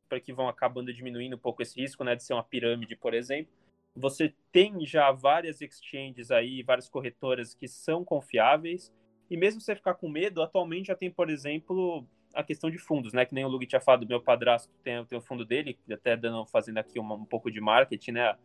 para 0.09 0.20
que 0.20 0.32
vão 0.32 0.48
acabando 0.48 0.92
diminuindo 0.92 1.36
um 1.36 1.38
pouco 1.38 1.62
esse 1.62 1.80
risco, 1.80 2.05
né, 2.05 2.14
de 2.16 2.22
ser 2.24 2.34
uma 2.34 2.44
pirâmide, 2.44 2.96
por 2.96 3.14
exemplo. 3.14 3.52
Você 3.96 4.34
tem 4.52 4.84
já 4.86 5.12
várias 5.12 5.61
exchanges 5.61 6.30
aí, 6.30 6.62
várias 6.62 6.88
corretoras 6.88 7.55
que 7.55 7.68
são 7.68 8.05
confiáveis, 8.05 8.92
e 9.30 9.36
mesmo 9.36 9.61
você 9.61 9.74
ficar 9.74 9.94
com 9.94 10.09
medo, 10.09 10.42
atualmente 10.42 10.88
já 10.88 10.94
tem, 10.96 11.11
por 11.11 11.30
exemplo, 11.30 12.07
a 12.35 12.43
questão 12.43 12.70
de 12.70 12.78
fundos, 12.78 13.12
né? 13.12 13.24
Que 13.24 13.35
nem 13.35 13.45
o 13.45 13.49
Lug 13.49 13.66
tinha 13.66 13.80
falado, 13.80 14.07
meu 14.07 14.20
padrasto 14.20 14.72
tem, 14.82 15.05
tem 15.05 15.18
o 15.18 15.22
fundo 15.22 15.45
dele, 15.45 15.78
até 15.91 16.16
dando, 16.16 16.45
fazendo 16.47 16.78
aqui 16.78 16.99
uma, 16.99 17.14
um 17.14 17.24
pouco 17.24 17.51
de 17.51 17.61
marketing, 17.61 18.12
né? 18.12 18.37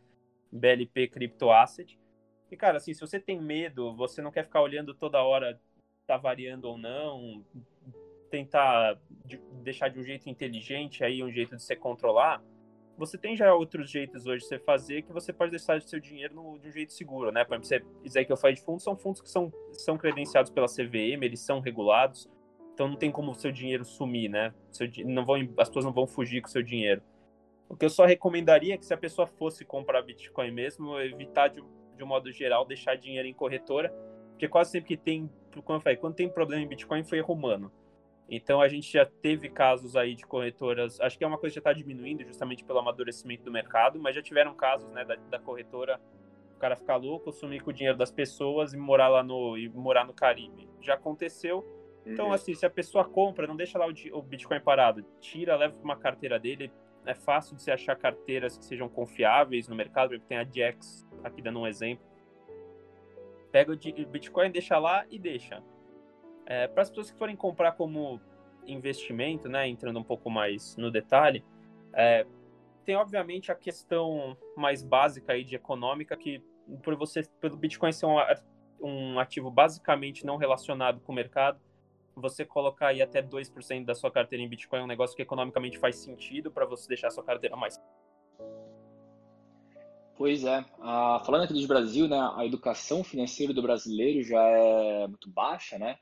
BLP 0.52 1.08
Crypto 1.08 1.52
Asset. 1.52 2.00
E, 2.52 2.58
cara, 2.58 2.78
assim, 2.78 2.94
se 2.94 3.02
você 3.02 3.20
tem 3.20 3.40
medo, 3.40 3.96
você 3.96 4.22
não 4.22 4.32
quer 4.32 4.44
ficar 4.44 4.62
olhando 4.62 4.94
toda 4.94 5.22
hora 5.22 5.60
tá 6.08 6.18
variando 6.18 6.66
ou 6.66 6.76
não, 6.76 7.46
tentar 8.32 9.00
de, 9.26 9.38
deixar 9.62 9.90
de 9.90 10.00
um 10.00 10.04
jeito 10.04 10.28
inteligente 10.28 11.04
aí, 11.04 11.24
um 11.24 11.32
jeito 11.32 11.56
de 11.56 11.62
se 11.62 11.76
controlar, 11.76 12.42
você 12.98 13.18
tem 13.18 13.38
já 13.38 13.54
outros 13.54 13.90
jeitos 13.90 14.26
hoje 14.26 14.42
de 14.42 14.48
você 14.48 14.60
fazer 14.60 15.04
que 15.04 15.14
você 15.14 15.32
pode 15.32 15.52
deixar 15.52 15.80
seu 15.82 16.00
dinheiro 16.00 16.36
no, 16.36 16.60
de 16.60 16.68
um 16.68 16.72
jeito 16.72 16.92
seguro, 16.92 17.32
né? 17.32 17.46
Por 17.46 17.54
exemplo, 17.54 17.66
você 17.66 18.04
dizer 18.04 18.26
que 18.26 18.32
eu 18.32 18.36
falei 18.36 18.56
de 18.56 18.62
fundos, 18.62 18.84
são 18.84 18.98
fundos 18.98 19.22
que 19.22 19.30
são, 19.30 19.54
são 19.72 19.98
credenciados 19.98 20.52
pela 20.52 20.68
CVM, 20.68 21.24
eles 21.24 21.40
são 21.40 21.60
regulados, 21.60 22.28
então 22.80 22.88
não 22.88 22.96
tem 22.96 23.12
como 23.12 23.32
o 23.32 23.36
seu 23.36 23.52
dinheiro 23.52 23.84
sumir, 23.84 24.30
né? 24.30 24.54
Seu, 24.72 24.88
não 25.04 25.26
vão, 25.26 25.36
as 25.58 25.68
pessoas 25.68 25.84
não 25.84 25.92
vão 25.92 26.08
fugir 26.08 26.40
com 26.40 26.48
o 26.48 26.50
seu 26.50 26.64
dinheiro. 26.64 27.02
O 27.68 27.76
que 27.76 27.84
eu 27.84 27.90
só 27.90 28.06
recomendaria 28.06 28.76
é 28.76 28.78
que 28.78 28.86
se 28.86 28.94
a 28.94 28.98
pessoa 28.98 29.28
fosse 29.28 29.66
comprar 29.66 30.02
Bitcoin 30.02 30.50
mesmo, 30.50 30.98
evitar 30.98 31.50
de, 31.50 31.62
de 31.98 32.04
um 32.06 32.08
modo 32.08 32.32
geral 32.32 32.64
deixar 32.64 32.96
dinheiro 32.96 33.28
em 33.28 33.34
corretora, 33.34 33.94
porque 34.30 34.48
quase 34.48 34.72
sempre 34.72 34.88
que 34.88 34.98
tem, 34.98 35.30
como 35.66 35.78
eu 35.78 35.82
falei, 35.82 35.98
quando 35.98 36.16
tem 36.16 36.30
problema 36.30 36.64
em 36.64 36.68
Bitcoin 36.70 37.04
foi 37.04 37.18
erro 37.18 37.34
humano. 37.34 37.70
Então 38.30 38.62
a 38.62 38.70
gente 38.70 38.90
já 38.90 39.06
teve 39.06 39.50
casos 39.50 39.98
aí 39.98 40.16
de 40.16 40.26
corretoras, 40.26 41.02
acho 41.02 41.18
que 41.18 41.24
é 41.26 41.28
uma 41.28 41.38
coisa 41.38 41.52
que 41.52 41.56
já 41.56 41.60
está 41.60 41.74
diminuindo 41.74 42.24
justamente 42.24 42.64
pelo 42.64 42.80
amadurecimento 42.80 43.44
do 43.44 43.52
mercado, 43.52 44.00
mas 44.00 44.16
já 44.16 44.22
tiveram 44.22 44.56
casos 44.56 44.90
né, 44.92 45.04
da, 45.04 45.16
da 45.16 45.38
corretora 45.38 46.00
o 46.56 46.60
cara 46.60 46.78
ficar 46.78 46.96
louco, 46.96 47.30
sumir 47.34 47.62
com 47.62 47.72
o 47.72 47.74
dinheiro 47.74 47.98
das 47.98 48.12
pessoas 48.12 48.74
e 48.74 48.78
morar 48.78 49.10
lá 49.10 49.22
no 49.22 49.58
e 49.58 49.68
morar 49.68 50.06
no 50.06 50.14
Caribe. 50.14 50.70
Já 50.80 50.94
aconteceu. 50.94 51.79
Então, 52.10 52.28
uhum. 52.28 52.34
assim, 52.34 52.56
se 52.56 52.66
a 52.66 52.70
pessoa 52.70 53.06
compra, 53.06 53.46
não 53.46 53.56
deixa 53.56 53.78
lá 53.78 53.86
o, 53.88 54.22
Bitcoin 54.22 54.60
parado. 54.60 55.06
Tira, 55.20 55.56
leva 55.56 55.76
para 55.76 55.84
uma 55.84 55.96
carteira 55.96 56.40
dele. 56.40 56.72
É 57.06 57.14
fácil 57.14 57.56
de 57.56 57.62
você 57.62 57.72
achar 57.72 57.96
carteiras 57.96 58.58
que 58.58 58.66
sejam 58.66 58.90
confiáveis 58.90 59.68
no 59.68 59.76
mercado, 59.76 60.10
porque 60.10 60.26
tem 60.28 60.38
a 60.38 60.44
Jax, 60.44 61.08
aqui 61.24 61.42
dando 61.42 61.60
um 61.60 61.68
exemplo. 61.68 62.04
Pega 63.52 63.72
o 63.72 63.78
Bitcoin, 64.08 64.52
deixa 64.52 64.78
lá 64.80 65.06
e 65.10 65.20
deixa. 65.20 65.62
É, 66.46 66.68
para 66.68 66.82
as 66.82 66.90
pessoas 66.90 67.12
que 67.12 67.18
forem 67.18 67.36
comprar 67.36 67.74
como 67.74 68.20
investimento, 68.66 69.48
né, 69.48 69.68
entrando 69.68 70.00
um 70.00 70.04
pouco 70.04 70.30
mais 70.30 70.76
no 70.78 70.92
detalhe, 70.92 71.44
é, 71.94 72.26
tem 72.86 72.96
obviamente 72.96 73.52
a 73.52 73.56
questão 73.56 74.36
mais 74.56 74.84
básica 74.84 75.34
aí 75.34 75.44
de 75.44 75.56
econômica 75.56 76.18
que 76.18 76.44
por 76.84 76.96
você 76.96 77.24
pelo 77.40 77.56
Bitcoin 77.56 77.92
ser 77.92 78.06
um, 78.06 78.18
um 78.82 79.20
ativo 79.20 79.50
basicamente 79.50 80.26
não 80.26 80.38
relacionado 80.38 81.00
com 81.02 81.12
o 81.12 81.16
mercado, 81.16 81.60
você 82.20 82.46
colocar 82.46 82.88
aí 82.88 83.02
até 83.02 83.22
2% 83.22 83.86
da 83.86 83.96
sua 83.96 84.12
carteira 84.12 84.44
em 84.44 84.50
Bitcoin 84.50 84.80
é 84.80 84.84
um 84.84 84.88
negócio 84.88 85.16
que 85.16 85.22
economicamente 85.22 85.78
faz 85.78 85.98
sentido 85.98 86.52
para 86.52 86.66
você 86.66 86.88
deixar 86.88 87.08
a 87.08 87.12
sua 87.12 87.24
carteira 87.24 87.56
mais. 87.56 87.80
Pois 90.16 90.44
é. 90.44 90.66
Ah, 90.82 91.22
falando 91.26 91.44
aqui 91.44 91.54
de 91.54 91.66
Brasil, 91.66 92.08
né, 92.08 92.20
a 92.36 92.46
educação 92.46 93.04
financeira 93.04 93.54
do 93.54 93.62
brasileiro 93.62 94.22
já 94.22 94.44
é 94.44 95.08
muito 95.08 95.30
baixa, 95.30 95.80
né? 95.80 95.98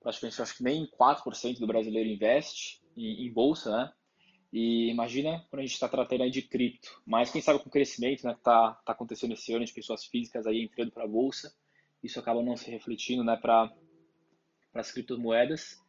Praticamente 0.00 0.40
acho 0.40 0.56
que 0.56 0.62
nem 0.62 0.86
4% 0.98 1.58
do 1.58 1.66
brasileiro 1.66 2.08
investe 2.08 2.80
em, 2.96 3.26
em 3.26 3.32
bolsa, 3.32 3.70
né? 3.70 3.92
E 4.50 4.88
imagina 4.88 5.44
quando 5.50 5.60
a 5.60 5.64
gente 5.64 5.74
está 5.74 5.86
tratando 5.86 6.22
aí 6.22 6.30
de 6.30 6.40
cripto, 6.40 7.02
mas 7.04 7.30
quem 7.30 7.42
sabe 7.42 7.58
com 7.58 7.68
o 7.68 7.72
crescimento 7.72 8.24
né, 8.24 8.32
que 8.32 8.40
está 8.40 8.72
tá 8.84 8.92
acontecendo 8.92 9.34
esse 9.34 9.52
ano 9.52 9.64
de 9.64 9.72
pessoas 9.74 10.06
físicas 10.06 10.46
aí 10.46 10.62
entrando 10.62 10.90
para 10.90 11.04
a 11.04 11.08
bolsa, 11.08 11.54
isso 12.02 12.18
acaba 12.18 12.42
não 12.42 12.56
se 12.56 12.70
refletindo 12.70 13.22
né, 13.22 13.36
para 13.36 13.70
as 14.80 14.90
criptomoedas. 14.90 15.82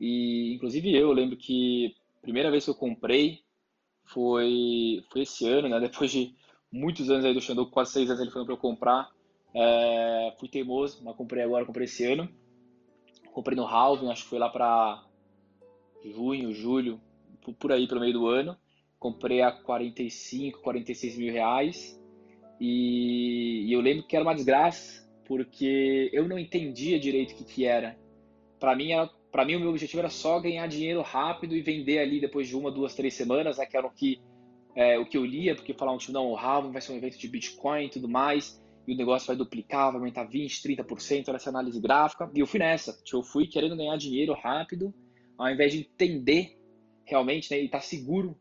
E 0.00 0.54
inclusive 0.54 0.94
eu 0.94 1.12
lembro 1.12 1.36
que 1.36 1.94
a 2.18 2.22
primeira 2.22 2.50
vez 2.50 2.64
que 2.64 2.70
eu 2.70 2.74
comprei 2.74 3.42
foi, 4.04 5.04
foi 5.10 5.22
esse 5.22 5.48
ano, 5.48 5.68
né, 5.68 5.80
depois 5.80 6.10
de 6.10 6.34
muitos 6.70 7.10
anos 7.10 7.24
aí 7.24 7.34
do 7.34 7.40
Xandão, 7.40 7.66
quase 7.66 7.92
seis 7.92 8.08
anos 8.08 8.20
ele 8.20 8.30
falando 8.30 8.46
para 8.46 8.54
eu 8.54 8.60
comprar. 8.60 9.10
É, 9.54 10.34
fui 10.38 10.48
teimoso, 10.48 11.02
mas 11.02 11.16
comprei 11.16 11.42
agora, 11.42 11.64
comprei 11.64 11.86
esse 11.86 12.04
ano. 12.04 12.28
Comprei 13.32 13.56
no 13.56 13.66
halving, 13.66 14.10
acho 14.10 14.24
que 14.24 14.30
foi 14.30 14.38
lá 14.38 14.48
para 14.48 15.04
junho, 16.04 16.52
julho, 16.52 17.00
por 17.58 17.72
aí 17.72 17.86
pelo 17.86 18.00
meio 18.00 18.12
do 18.12 18.26
ano. 18.26 18.56
Comprei 18.98 19.42
a 19.42 19.52
45, 19.52 20.60
46 20.60 21.16
mil 21.16 21.32
reais. 21.32 21.98
E, 22.60 23.64
e 23.66 23.72
eu 23.72 23.80
lembro 23.80 24.06
que 24.06 24.16
era 24.16 24.24
uma 24.24 24.34
desgraça, 24.34 25.08
porque 25.24 26.10
eu 26.12 26.26
não 26.26 26.38
entendia 26.38 26.98
direito 26.98 27.32
o 27.32 27.36
que, 27.36 27.44
que 27.44 27.64
era. 27.64 27.96
Para 28.58 28.74
mim, 28.74 28.90
para 29.30 29.44
mim, 29.44 29.56
o 29.56 29.60
meu 29.60 29.70
objetivo 29.70 30.00
era 30.00 30.10
só 30.10 30.38
ganhar 30.40 30.66
dinheiro 30.66 31.02
rápido 31.02 31.54
e 31.54 31.62
vender 31.62 31.98
ali 31.98 32.20
depois 32.20 32.48
de 32.48 32.56
uma, 32.56 32.70
duas, 32.70 32.94
três 32.94 33.14
semanas, 33.14 33.58
né, 33.58 33.66
que 33.66 33.76
era 33.76 33.86
o 33.86 33.90
que, 33.90 34.20
é, 34.74 34.98
o 34.98 35.06
que 35.06 35.16
eu 35.16 35.24
lia, 35.24 35.54
porque 35.54 35.74
falavam, 35.74 35.98
tipo, 35.98 36.12
não, 36.12 36.32
o 36.32 36.36
Halving 36.36 36.72
vai 36.72 36.80
ser 36.80 36.92
um 36.92 36.96
evento 36.96 37.18
de 37.18 37.28
Bitcoin 37.28 37.86
e 37.86 37.90
tudo 37.90 38.08
mais, 38.08 38.62
e 38.86 38.94
o 38.94 38.96
negócio 38.96 39.26
vai 39.26 39.36
duplicar, 39.36 39.92
vai 39.92 40.00
aumentar 40.00 40.24
20, 40.24 40.62
30%, 40.62 41.28
era 41.28 41.36
essa 41.36 41.50
análise 41.50 41.80
gráfica, 41.80 42.30
e 42.34 42.40
eu 42.40 42.46
fui 42.46 42.58
nessa. 42.58 42.92
Tipo, 43.04 43.18
eu 43.18 43.22
fui 43.22 43.46
querendo 43.46 43.76
ganhar 43.76 43.96
dinheiro 43.96 44.32
rápido, 44.32 44.94
ao 45.36 45.50
invés 45.50 45.72
de 45.72 45.80
entender 45.80 46.58
realmente, 47.04 47.50
né, 47.50 47.60
e 47.60 47.66
estar 47.66 47.78
tá 47.78 47.84
seguro 47.84 48.36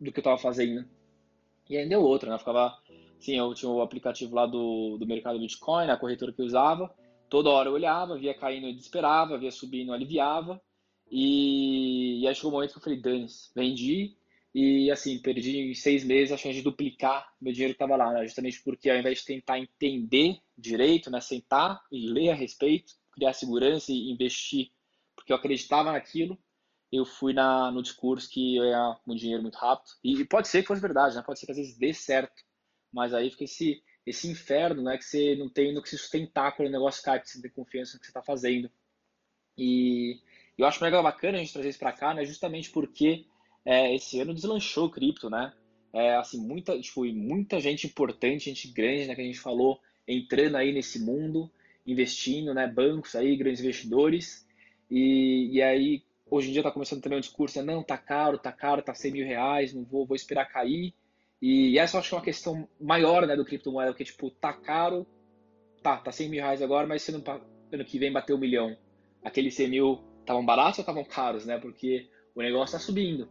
do 0.00 0.10
que 0.10 0.18
eu 0.18 0.22
estava 0.22 0.38
fazendo. 0.38 0.84
E 1.70 1.76
aí 1.76 1.88
deu 1.88 2.02
outra, 2.02 2.28
né? 2.28 2.34
Eu 2.34 2.38
ficava, 2.38 2.76
sim, 3.18 3.36
eu 3.36 3.54
tinha 3.54 3.70
o 3.70 3.80
aplicativo 3.80 4.34
lá 4.34 4.46
do, 4.46 4.98
do 4.98 5.06
mercado 5.06 5.38
Bitcoin, 5.38 5.88
a 5.88 5.96
corretora 5.96 6.32
que 6.32 6.40
eu 6.40 6.46
usava. 6.46 6.92
Toda 7.32 7.48
hora 7.48 7.70
eu 7.70 7.72
olhava, 7.72 8.18
via 8.18 8.34
caindo 8.34 8.68
e 8.68 8.74
desesperava, 8.74 9.38
via 9.38 9.50
subindo 9.50 9.90
aliviava. 9.90 10.60
E, 11.10 12.20
e 12.20 12.28
aí 12.28 12.34
chegou 12.34 12.50
um 12.50 12.54
momento 12.56 12.72
que 12.72 12.78
eu 12.78 12.82
falei, 12.82 13.00
dane 13.00 13.26
vendi. 13.56 14.14
E 14.54 14.90
assim, 14.90 15.18
perdi 15.18 15.70
em 15.70 15.74
seis 15.74 16.04
meses 16.04 16.30
a 16.30 16.36
chance 16.36 16.56
de 16.56 16.62
duplicar 16.62 17.32
meu 17.40 17.50
dinheiro 17.50 17.72
que 17.72 17.82
estava 17.82 17.96
lá, 17.96 18.12
né? 18.12 18.22
Justamente 18.24 18.62
porque 18.62 18.90
ao 18.90 18.98
invés 18.98 19.20
de 19.20 19.24
tentar 19.24 19.58
entender 19.58 20.40
direito, 20.58 21.10
né? 21.10 21.22
Sentar 21.22 21.80
e 21.90 22.06
ler 22.06 22.28
a 22.28 22.34
respeito, 22.34 22.92
criar 23.12 23.32
segurança 23.32 23.90
e 23.90 24.10
investir, 24.10 24.70
porque 25.16 25.32
eu 25.32 25.36
acreditava 25.36 25.90
naquilo, 25.90 26.38
eu 26.92 27.06
fui 27.06 27.32
na, 27.32 27.70
no 27.70 27.82
discurso 27.82 28.28
que 28.28 28.56
eu 28.56 28.64
ia 28.64 28.72
ganhar 28.72 29.00
um 29.06 29.14
dinheiro 29.14 29.40
muito 29.40 29.56
rápido. 29.56 29.90
E 30.04 30.22
pode 30.26 30.48
ser 30.48 30.60
que 30.60 30.68
fosse 30.68 30.82
verdade, 30.82 31.16
né? 31.16 31.22
Pode 31.22 31.38
ser 31.38 31.46
que 31.46 31.52
às 31.52 31.58
vezes 31.58 31.78
dê 31.78 31.94
certo. 31.94 32.42
Mas 32.92 33.14
aí 33.14 33.30
fica 33.30 33.44
esse, 33.44 33.82
esse 34.06 34.28
inferno, 34.28 34.82
né? 34.82 34.96
Que 34.96 35.04
você 35.04 35.36
não 35.36 35.48
tem 35.48 35.72
no 35.72 35.82
que 35.82 35.88
se 35.88 35.98
sustentar 35.98 36.56
quando 36.56 36.68
o 36.68 36.72
negócio 36.72 37.02
cai, 37.02 37.20
que 37.20 37.28
você 37.28 37.40
tem 37.40 37.50
confiança 37.50 37.94
no 37.94 38.00
que 38.00 38.06
você 38.06 38.10
está 38.10 38.22
fazendo. 38.22 38.70
E 39.56 40.20
eu 40.58 40.66
acho 40.66 40.82
mega 40.82 41.02
bacana 41.02 41.38
a 41.38 41.40
gente 41.40 41.52
trazer 41.52 41.68
isso 41.68 41.78
para 41.78 41.92
cá, 41.92 42.14
né? 42.14 42.24
Justamente 42.24 42.70
porque 42.70 43.24
é, 43.64 43.94
esse 43.94 44.20
ano 44.20 44.34
deslanchou 44.34 44.86
o 44.86 44.90
cripto, 44.90 45.30
né? 45.30 45.52
É, 45.92 46.16
assim, 46.16 46.40
muita, 46.40 46.78
tipo, 46.80 47.04
muita 47.04 47.60
gente 47.60 47.86
importante, 47.86 48.46
gente 48.46 48.68
grande, 48.68 49.06
né? 49.06 49.14
Que 49.14 49.20
a 49.20 49.24
gente 49.24 49.40
falou, 49.40 49.80
entrando 50.08 50.56
aí 50.56 50.72
nesse 50.72 50.98
mundo, 50.98 51.50
investindo, 51.86 52.54
né? 52.54 52.66
Bancos 52.66 53.14
aí, 53.14 53.36
grandes 53.36 53.60
investidores. 53.60 54.46
E, 54.90 55.50
e 55.52 55.62
aí, 55.62 56.02
Hoje 56.32 56.48
em 56.48 56.52
dia 56.52 56.60
está 56.60 56.70
começando 56.70 57.02
também 57.02 57.18
o 57.18 57.20
discurso, 57.20 57.58
né? 57.58 57.74
não, 57.74 57.82
tá 57.82 57.98
caro, 57.98 58.38
tá 58.38 58.50
caro, 58.50 58.80
tá 58.80 58.94
100 58.94 59.12
mil 59.12 59.26
reais, 59.26 59.74
não 59.74 59.84
vou, 59.84 60.06
vou 60.06 60.16
esperar 60.16 60.46
cair. 60.46 60.94
E 61.42 61.76
essa 61.76 61.96
eu 61.96 62.00
acho 62.00 62.08
que 62.08 62.14
é 62.14 62.18
uma 62.18 62.24
questão 62.24 62.68
maior 62.80 63.26
né, 63.26 63.34
do 63.34 63.44
criptomoeda, 63.44 63.90
porque 63.90 64.04
tipo, 64.04 64.30
tá 64.30 64.52
caro, 64.52 65.04
tá, 65.82 65.96
tá 65.96 66.12
100 66.12 66.28
mil 66.28 66.40
reais 66.40 66.62
agora, 66.62 66.86
mas 66.86 67.06
ano, 67.08 67.20
ano 67.72 67.84
que 67.84 67.98
vem 67.98 68.12
bater 68.12 68.32
um 68.32 68.38
milhão, 68.38 68.76
aqueles 69.24 69.56
100 69.56 69.68
mil 69.68 70.04
estavam 70.20 70.46
baratos 70.46 70.78
ou 70.78 70.82
estavam 70.82 71.04
caros, 71.04 71.44
né? 71.44 71.58
Porque 71.58 72.08
o 72.32 72.40
negócio 72.40 72.76
está 72.76 72.78
subindo. 72.78 73.28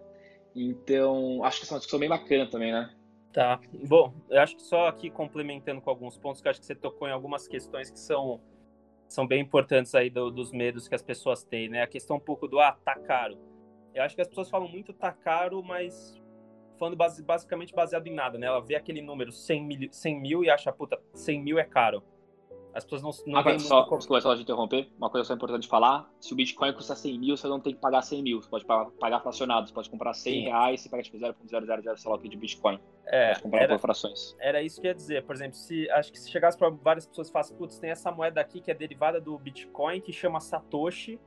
Então, 0.54 1.42
acho 1.46 1.60
que 1.60 1.64
essa 1.64 1.74
é 1.74 1.76
uma 1.76 1.80
discussão 1.80 2.00
bem 2.00 2.10
bacana 2.10 2.50
também, 2.50 2.74
né? 2.74 2.94
Tá. 3.32 3.62
Bom, 3.88 4.14
eu 4.30 4.42
acho 4.42 4.58
que 4.58 4.62
só 4.62 4.88
aqui 4.88 5.10
complementando 5.10 5.80
com 5.80 5.90
alguns 5.90 6.18
pontos, 6.18 6.42
que 6.42 6.50
eu 6.50 6.52
acho 6.52 6.60
que 6.60 6.66
você 6.66 6.76
tocou 6.76 7.08
em 7.08 7.12
algumas 7.12 7.48
questões 7.48 7.90
que 7.90 8.00
são 8.00 8.42
são 9.08 9.28
bem 9.28 9.42
importantes 9.42 9.94
aí 9.94 10.10
do, 10.10 10.32
dos 10.32 10.54
medos 10.54 10.88
que 10.88 10.96
as 10.96 11.02
pessoas 11.02 11.44
têm, 11.44 11.68
né? 11.68 11.82
A 11.82 11.88
questão 11.88 12.16
um 12.18 12.20
pouco 12.20 12.48
do, 12.48 12.60
ah, 12.60 12.78
tá 12.84 12.98
caro. 12.98 13.38
Eu 13.94 14.04
acho 14.04 14.16
que 14.16 14.22
as 14.22 14.28
pessoas 14.28 14.50
falam 14.50 14.70
muito 14.70 14.94
tá 14.94 15.12
caro, 15.12 15.62
mas 15.62 16.21
falando 16.82 16.96
base, 16.96 17.22
basicamente 17.22 17.76
baseado 17.76 18.08
em 18.08 18.14
nada, 18.16 18.40
né? 18.40 18.48
Ela 18.48 18.60
vê 18.60 18.76
aquele 18.76 19.04
número 19.04 19.32
100 19.32 19.64
mil, 19.64 19.90
100 19.92 20.20
mil 20.20 20.44
e 20.44 20.50
acha, 20.50 20.72
puta, 20.72 21.00
100 21.14 21.40
mil 21.40 21.60
é 21.60 21.64
caro. 21.64 22.02
As 22.74 22.84
pessoas 22.86 23.04
não, 23.04 23.34
não 23.34 23.40
ah, 23.40 23.60
só, 23.60 23.82
muito... 23.82 23.98
Desculpa 23.98 24.22
só 24.22 24.34
de 24.34 24.42
interromper, 24.42 24.90
uma 24.98 25.10
coisa 25.10 25.28
só 25.28 25.34
importante 25.34 25.64
de 25.64 25.68
falar, 25.68 26.10
se 26.20 26.34
o 26.34 26.36
Bitcoin 26.36 26.74
custa 26.74 26.96
100 26.96 27.20
mil, 27.20 27.38
você 27.38 27.48
não 27.48 27.60
tem 27.60 27.76
que 27.76 27.82
pagar 27.82 28.02
100 28.02 28.24
mil, 28.24 28.42
você 28.42 28.50
pode 28.50 28.66
pagar 28.66 29.20
fracionado, 29.20 29.68
você 29.68 29.74
pode 29.74 29.90
comprar 29.90 30.14
100 30.14 30.34
Sim. 30.34 30.42
reais, 30.44 30.82
você 30.82 30.90
paga 30.90 31.04
tipo 31.04 31.18
0.000, 31.18 31.98
sei 31.98 32.10
lá 32.10 32.18
o 32.18 32.20
que 32.20 32.30
de 32.30 32.38
Bitcoin. 32.38 32.80
É, 33.06 33.36
comprar 33.36 33.64
era, 33.64 33.74
por 33.76 33.82
frações. 33.82 34.36
Era 34.40 34.64
isso 34.64 34.80
que 34.80 34.88
eu 34.88 34.92
ia 34.92 34.96
dizer, 34.96 35.24
por 35.24 35.36
exemplo, 35.36 35.56
se, 35.56 35.88
acho 35.92 36.12
que 36.12 36.20
se 36.20 36.32
chegasse 36.32 36.58
para 36.58 36.70
várias 36.70 37.06
pessoas 37.06 37.28
e 37.28 37.32
falasse, 37.32 37.54
putz, 37.54 37.78
tem 37.78 37.92
essa 37.92 38.10
moeda 38.10 38.40
aqui 38.40 38.62
que 38.62 38.72
é 38.72 38.74
derivada 38.74 39.20
do 39.20 39.38
Bitcoin, 39.38 40.00
que 40.00 40.14
chama 40.14 40.40
Satoshi, 40.40 41.20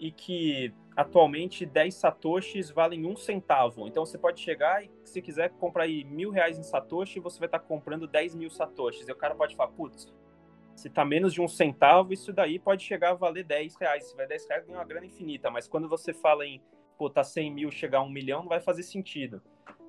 e 0.00 0.10
que 0.10 0.74
atualmente 0.96 1.66
10 1.66 1.94
satoshis 1.94 2.70
valem 2.70 3.04
um 3.04 3.14
centavo. 3.14 3.86
Então 3.86 4.04
você 4.04 4.16
pode 4.16 4.40
chegar 4.40 4.82
e, 4.82 4.90
se 5.04 5.20
quiser 5.20 5.50
comprar 5.50 5.84
aí 5.84 6.02
mil 6.04 6.30
reais 6.30 6.58
em 6.58 6.62
satoshi, 6.62 7.20
você 7.20 7.38
vai 7.38 7.46
estar 7.46 7.60
comprando 7.60 8.06
10 8.06 8.34
mil 8.34 8.50
satoshis. 8.50 9.06
E 9.06 9.12
o 9.12 9.16
cara 9.16 9.34
pode 9.34 9.54
falar, 9.54 9.70
putz, 9.72 10.12
se 10.74 10.88
tá 10.88 11.04
menos 11.04 11.34
de 11.34 11.42
um 11.42 11.46
centavo, 11.46 12.14
isso 12.14 12.32
daí 12.32 12.58
pode 12.58 12.82
chegar 12.82 13.10
a 13.10 13.14
valer 13.14 13.44
10 13.44 13.76
reais. 13.76 14.06
Se 14.06 14.16
vai 14.16 14.26
10 14.26 14.48
reais, 14.48 14.64
ganha 14.64 14.78
uma 14.78 14.84
grana 14.84 15.04
infinita. 15.04 15.50
Mas 15.50 15.68
quando 15.68 15.86
você 15.86 16.14
fala 16.14 16.46
em, 16.46 16.62
pô, 16.96 17.10
tá 17.10 17.22
100 17.22 17.52
mil, 17.52 17.70
chegar 17.70 17.98
a 17.98 18.02
um 18.02 18.10
milhão, 18.10 18.40
não 18.40 18.48
vai 18.48 18.60
fazer 18.60 18.82
sentido. 18.82 19.42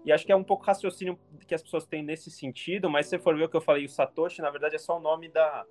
E 0.03 0.12
acho 0.12 0.26
que 0.26 0.32
é 0.32 0.36
um 0.36 0.43
pouco 0.43 0.66
raciocínio 0.66 1.18
que 1.47 1.55
as 1.55 1.62
pessoas 1.62 1.86
têm 1.86 2.03
nesse 2.03 2.30
sentido, 2.30 2.89
mas 2.89 3.05
se 3.05 3.18
for 3.18 3.38
ver 3.38 3.45
o 3.45 3.49
que 3.49 3.55
eu 3.55 3.62
falei, 3.62 3.86
o 3.86 3.89
Satoshi, 3.89 4.41
na 4.41 4.49
verdade, 4.49 4.76
é 4.76 4.80
só 4.80 4.97
o 4.97 4.99
nome 4.99 5.30
da, 5.30 5.66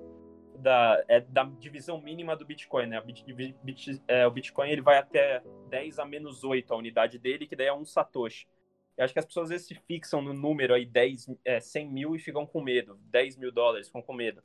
da, 0.61 1.03
é, 1.09 1.21
da 1.21 1.45
divisão 1.45 2.01
mínima 2.01 2.37
do 2.37 2.45
Bitcoin, 2.45 2.87
né? 2.87 3.03
É, 4.07 4.27
o 4.27 4.31
Bitcoin 4.31 4.71
ele 4.71 4.81
vai 4.81 4.99
até 4.99 5.43
10 5.69 5.99
a 5.99 6.05
menos 6.05 6.45
8 6.45 6.73
a 6.73 6.77
unidade 6.77 7.19
dele, 7.19 7.47
que 7.47 7.57
daí 7.57 7.67
é 7.67 7.75
um 7.75 7.85
Satoshi. 7.85 8.47
Eu 8.97 9.05
acho 9.05 9.13
que 9.13 9.19
as 9.19 9.25
pessoas 9.25 9.45
às 9.45 9.51
vezes 9.51 9.67
se 9.67 9.75
fixam 9.75 10.21
no 10.21 10.35
número 10.35 10.75
aí 10.75 10.85
10, 10.85 11.31
é, 11.45 11.61
100 11.61 11.89
mil 11.89 12.15
e 12.15 12.19
ficam 12.19 12.47
com 12.47 12.61
medo. 12.61 12.99
10 13.05 13.37
mil 13.37 13.51
dólares, 13.51 13.87
ficam 13.87 14.03
com 14.03 14.13
medo. 14.13 14.43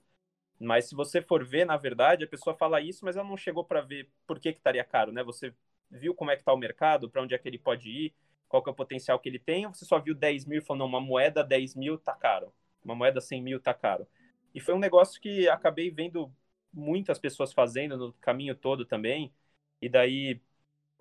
Mas 0.59 0.85
se 0.85 0.95
você 0.95 1.21
for 1.21 1.43
ver, 1.43 1.65
na 1.65 1.75
verdade, 1.75 2.23
a 2.23 2.27
pessoa 2.27 2.55
fala 2.55 2.79
isso, 2.79 3.03
mas 3.03 3.17
ela 3.17 3.27
não 3.27 3.35
chegou 3.35 3.63
para 3.63 3.81
ver 3.81 4.09
por 4.25 4.39
que, 4.39 4.53
que 4.53 4.59
estaria 4.59 4.83
caro, 4.83 5.11
né? 5.11 5.23
Você 5.23 5.53
viu 5.91 6.15
como 6.15 6.31
é 6.31 6.35
que 6.35 6.41
está 6.41 6.53
o 6.53 6.57
mercado, 6.57 7.09
para 7.09 7.21
onde 7.21 7.35
é 7.35 7.37
que 7.37 7.47
ele 7.47 7.59
pode 7.59 7.89
ir, 7.89 8.13
qual 8.47 8.63
que 8.63 8.69
é 8.69 8.71
o 8.71 8.75
potencial 8.75 9.19
que 9.19 9.27
ele 9.27 9.39
tem, 9.39 9.65
ou 9.65 9.73
você 9.73 9.85
só 9.85 9.99
viu 9.99 10.15
10 10.15 10.45
mil 10.45 10.59
e 10.59 10.61
falou, 10.61 10.79
não, 10.79 10.85
uma 10.85 11.01
moeda 11.01 11.43
10 11.43 11.75
mil 11.75 11.97
tá 11.97 12.13
caro, 12.13 12.53
uma 12.83 12.95
moeda 12.95 13.19
100 13.19 13.41
mil 13.41 13.59
tá 13.59 13.73
caro. 13.73 14.07
E 14.55 14.61
foi 14.61 14.73
um 14.73 14.79
negócio 14.79 15.19
que 15.21 15.49
acabei 15.49 15.91
vendo 15.91 16.33
muitas 16.73 17.19
pessoas 17.19 17.51
fazendo 17.51 17.97
no 17.97 18.13
caminho 18.13 18.55
todo 18.55 18.85
também, 18.85 19.33
e 19.81 19.89
daí 19.89 20.39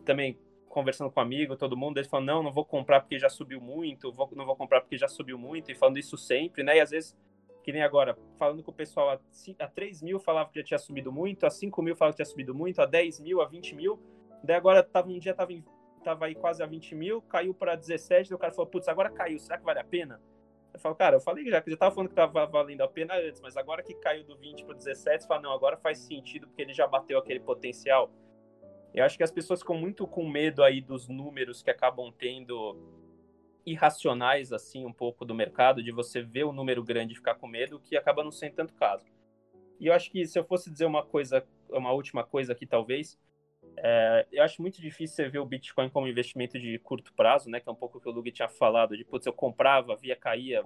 também 0.05 0.37
conversando 0.69 1.09
com 1.09 1.21
um 1.21 1.23
amigo, 1.23 1.57
todo 1.57 1.77
mundo, 1.77 1.99
eles 1.99 2.11
falam, 2.11 2.27
não, 2.27 2.43
não 2.43 2.53
vou 2.53 2.65
comprar 2.65 3.01
porque 3.01 3.17
já 3.17 3.29
subiu 3.29 3.61
muito, 3.61 4.11
vou, 4.13 4.29
não 4.35 4.45
vou 4.45 4.57
comprar 4.57 4.81
porque 4.81 4.99
já 4.99 5.07
subiu 5.07 5.39
muito, 5.39 5.71
e 5.71 5.75
falando 5.75 5.99
isso 5.99 6.19
sempre, 6.19 6.65
né? 6.65 6.79
E 6.79 6.81
às 6.81 6.91
vezes, 6.91 7.17
que 7.63 7.73
nem 7.73 7.81
agora, 7.81 8.19
falando 8.37 8.61
com 8.61 8.73
o 8.73 8.75
pessoal, 8.75 9.11
a, 9.11 9.21
a 9.65 9.69
3 9.69 10.03
mil 10.03 10.19
falava 10.19 10.51
que 10.51 10.59
já 10.59 10.65
tinha 10.65 10.79
subido 10.79 11.13
muito, 11.13 11.47
a 11.47 11.51
5 11.51 11.81
mil 11.81 11.95
falava 11.95 12.13
que 12.13 12.25
tinha 12.25 12.27
subido 12.27 12.53
muito, 12.53 12.83
a 12.83 12.87
10 12.87 13.21
mil, 13.21 13.41
a 13.41 13.47
20 13.47 13.77
mil, 13.77 14.03
daí 14.43 14.57
agora 14.57 14.83
tava, 14.83 15.09
um 15.09 15.19
dia 15.21 15.33
tava, 15.33 15.53
em, 15.53 15.65
tava 16.03 16.27
aí 16.27 16.35
quase 16.35 16.61
a 16.61 16.67
20 16.67 16.97
mil, 16.97 17.23
caiu 17.23 17.55
para 17.55 17.77
17, 17.77 18.31
daí 18.31 18.35
o 18.35 18.39
cara 18.39 18.53
falou, 18.53 18.69
putz, 18.69 18.89
agora 18.89 19.11
caiu, 19.11 19.39
será 19.39 19.59
que 19.59 19.65
vale 19.65 19.79
a 19.79 19.85
pena? 19.85 20.21
Eu 20.75 20.81
falo, 20.81 20.97
cara, 20.97 21.17
eu 21.17 21.21
falei 21.21 21.49
já 21.49 21.63
que 21.63 21.71
já 21.71 21.77
tava 21.77 21.95
falando 21.95 22.09
que 22.09 22.17
tava 22.17 22.45
valendo 22.47 22.81
a 22.81 22.89
pena 22.89 23.15
antes, 23.15 23.41
mas 23.41 23.57
agora 23.57 23.81
que 23.81 23.95
caiu 23.95 24.25
do 24.25 24.37
20 24.37 24.65
para 24.65 24.75
17, 24.75 25.23
você 25.23 25.29
fala, 25.29 25.41
não, 25.41 25.53
agora 25.53 25.77
faz 25.77 25.99
sentido 25.99 26.49
porque 26.49 26.63
ele 26.63 26.75
já 26.75 26.85
bateu 26.85 27.17
aquele 27.17 27.39
potencial. 27.39 28.13
Eu 28.93 29.05
acho 29.05 29.17
que 29.17 29.23
as 29.23 29.31
pessoas 29.31 29.61
ficam 29.61 29.77
muito 29.77 30.05
com 30.05 30.29
medo 30.29 30.65
aí 30.65 30.81
dos 30.81 31.09
números 31.09 31.63
que 31.63 31.71
acabam 31.71 32.13
tendo 32.13 32.77
irracionais, 33.65 34.53
assim, 34.53 34.85
um 34.85 34.93
pouco 34.93 35.25
do 35.25 35.35
mercado, 35.35 35.81
de 35.81 35.93
você 35.93 36.21
ver 36.21 36.45
o 36.45 36.53
número 36.53 36.83
grande 36.83 37.13
e 37.13 37.17
ficar 37.17 37.37
com 37.37 37.47
medo, 37.47 37.81
que 37.81 37.97
acaba 37.97 38.25
não 38.25 38.33
sendo 38.33 38.55
tanto 38.55 38.75
caso. 38.75 39.07
E 39.79 39.87
eu 39.87 39.93
acho 39.95 40.11
que 40.11 40.27
se 40.27 40.39
eu 40.39 40.45
fosse 40.45 40.71
dizer 40.71 40.87
uma 40.87 41.05
coisa, 41.05 41.47
uma 41.71 41.93
última 41.93 42.25
coisa 42.25 42.53
aqui, 42.53 42.67
talvez, 42.67 43.19
é, 43.79 44.27
eu 44.33 44.43
acho 44.43 44.61
muito 44.63 44.81
difícil 44.81 45.17
você 45.17 45.29
ver 45.29 45.39
o 45.39 45.47
Bitcoin 45.47 45.89
como 45.91 46.09
investimento 46.09 46.59
de 46.59 46.79
curto 46.81 47.13
prazo, 47.15 47.49
né? 47.51 47.61
Que 47.61 47.69
é 47.69 47.73
um 47.73 47.75
pouco 47.75 47.99
o 47.99 48.01
que 48.01 48.09
o 48.09 48.13
Lug 48.13 48.31
tinha 48.33 48.49
falado, 48.49 48.97
de, 48.97 49.05
putz, 49.05 49.27
eu 49.27 49.33
comprava, 49.33 49.97
via, 49.97 50.17
caía, 50.17 50.65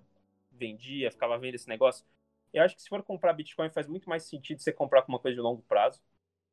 vendia, 0.52 1.10
ficava 1.10 1.38
vendo 1.38 1.54
esse 1.54 1.68
negócio. 1.68 2.04
Eu 2.52 2.62
acho 2.62 2.74
que 2.76 2.82
se 2.82 2.88
for 2.88 3.02
comprar 3.02 3.32
Bitcoin, 3.34 3.70
faz 3.70 3.86
muito 3.86 4.08
mais 4.08 4.24
sentido 4.24 4.60
você 4.60 4.72
comprar 4.72 5.02
com 5.02 5.12
uma 5.12 5.18
coisa 5.18 5.34
de 5.34 5.40
longo 5.40 5.62
prazo 5.62 6.00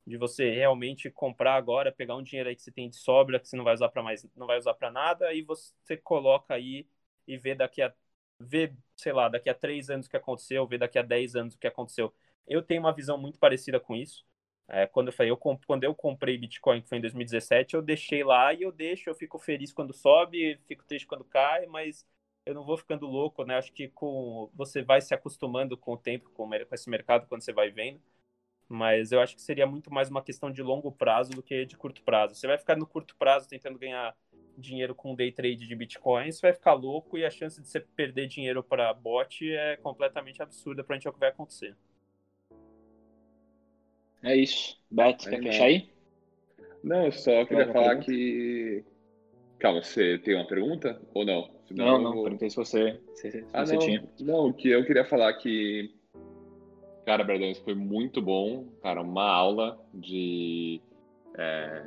de 0.06 0.18
você 0.18 0.52
realmente 0.52 1.10
comprar 1.10 1.56
agora, 1.56 1.92
pegar 1.92 2.16
um 2.16 2.22
dinheiro 2.24 2.50
aí 2.50 2.56
que 2.56 2.62
você 2.62 2.72
tem 2.72 2.90
de 2.90 2.96
sobra, 2.96 3.40
que 3.40 3.48
você 3.48 3.58
não 3.58 3.64
vai 3.64 3.74
usar 3.74 3.90
para 3.90 4.04
mais, 4.04 4.26
não 4.36 4.48
vai 4.48 4.58
usar 4.58 4.74
para 4.76 4.92
nada, 4.92 5.34
e 5.34 5.42
você 5.42 5.98
coloca 5.98 6.54
aí 6.54 6.88
e 7.28 7.38
vê 7.38 7.56
daqui 7.56 7.82
a 7.82 7.94
vê, 8.40 8.74
sei 8.96 9.14
lá, 9.14 9.30
daqui 9.30 9.50
a 9.50 9.54
três 9.56 9.90
anos 9.90 10.08
o 10.08 10.10
que 10.10 10.18
aconteceu, 10.18 10.68
vê 10.68 10.78
daqui 10.78 11.00
a 11.00 11.02
dez 11.02 11.36
anos 11.36 11.56
o 11.56 11.58
que 11.60 11.68
aconteceu. 11.68 12.14
Eu 12.48 12.62
tenho 12.62 12.82
uma 12.82 12.94
visão 12.94 13.18
muito 13.18 13.40
parecida 13.40 13.80
com 13.80 13.96
isso. 13.96 14.26
É, 14.68 14.88
quando 14.88 15.08
eu 15.10 15.14
falei, 15.14 15.32
eu, 15.32 15.38
quando 15.38 15.84
eu 15.84 15.94
comprei 15.94 16.38
Bitcoin, 16.38 16.82
que 16.82 16.90
foi 16.90 16.98
em 16.98 17.02
2017, 17.02 17.76
eu 17.76 17.82
deixei 17.84 18.24
lá 18.24 18.52
e 18.54 18.64
eu 18.64 18.72
deixo, 18.72 19.10
eu 19.10 19.16
fico 19.16 19.38
feliz 19.38 19.72
quando 19.72 19.94
sobe, 19.94 20.60
fico 20.68 20.84
triste 20.86 21.06
quando 21.08 21.24
cai, 21.24 21.68
mas 21.68 22.06
eu 22.46 22.54
não 22.56 22.64
vou 22.66 22.76
ficando 22.78 23.06
louco, 23.06 23.44
né? 23.46 23.58
Acho 23.58 23.72
que 23.72 23.88
com 23.90 24.50
você 24.54 24.82
vai 24.82 25.02
se 25.02 25.14
acostumando 25.14 25.78
com 25.78 25.94
o 25.94 25.98
tempo, 25.98 26.30
com, 26.32 26.50
com 26.50 26.76
esse 26.76 26.90
mercado, 26.90 27.28
quando 27.28 27.44
você 27.44 27.54
vai 27.54 27.70
vendo. 27.70 28.02
Mas 28.68 29.12
eu 29.12 29.22
acho 29.22 29.36
que 29.36 29.42
seria 29.42 29.68
muito 29.68 29.94
mais 29.94 30.10
uma 30.10 30.24
questão 30.24 30.52
de 30.52 30.62
longo 30.64 30.92
prazo 30.92 31.32
do 31.32 31.44
que 31.44 31.66
de 31.66 31.78
curto 31.78 32.02
prazo. 32.04 32.36
Você 32.36 32.48
vai 32.48 32.58
ficar 32.58 32.76
no 32.76 32.88
curto 32.88 33.16
prazo 33.16 33.48
tentando 33.48 33.78
ganhar 33.80 34.16
dinheiro 34.58 34.96
com 34.96 35.14
day 35.16 35.32
trade 35.32 35.68
de 35.68 35.76
Bitcoin, 35.76 36.32
você 36.32 36.42
vai 36.42 36.54
ficar 36.54 36.74
louco 36.74 37.18
e 37.18 37.26
a 37.26 37.30
chance 37.30 37.62
de 37.62 37.68
você 37.68 37.80
perder 37.80 38.28
dinheiro 38.28 38.64
para 38.64 38.94
bot 38.94 39.50
é 39.52 39.78
completamente 39.78 40.42
absurda 40.42 40.84
para 40.84 40.96
a 40.96 40.98
gente 40.98 41.04
ver 41.06 41.10
o 41.10 41.14
que 41.14 41.20
vai 41.20 41.30
acontecer. 41.30 41.76
É 44.26 44.36
isso. 44.36 44.78
Beto, 44.92 45.30
quer 45.30 45.42
fechar 45.42 45.66
aí? 45.66 45.90
Não, 46.84 47.06
eu 47.06 47.12
só 47.12 47.46
queria 47.46 47.72
falar 47.72 47.96
pergunta? 47.96 48.06
que. 48.06 48.84
Calma, 49.60 49.82
você 49.82 50.18
tem 50.20 50.36
uma 50.36 50.48
pergunta 50.48 51.02
ou 51.14 51.26
não? 51.26 51.50
Senão 51.68 51.86
não, 51.86 52.02
não, 52.02 52.14
vou... 52.14 52.24
perguntei 52.24 52.50
se 52.50 52.56
você, 52.56 53.00
se, 53.14 53.32
se 53.32 53.46
ah, 53.54 53.66
você 53.66 53.74
não, 53.74 53.80
tinha. 53.80 54.04
Não, 54.20 54.54
que 54.54 54.70
eu 54.70 54.86
queria 54.86 55.06
falar 55.06 55.34
que 55.34 55.96
Cara, 57.06 57.24
Bradão, 57.24 57.52
isso 57.52 57.64
foi 57.64 57.76
muito 57.76 58.20
bom. 58.20 58.66
Cara, 58.82 59.02
uma 59.02 59.30
aula 59.30 59.80
de 59.94 60.82
é, 61.38 61.84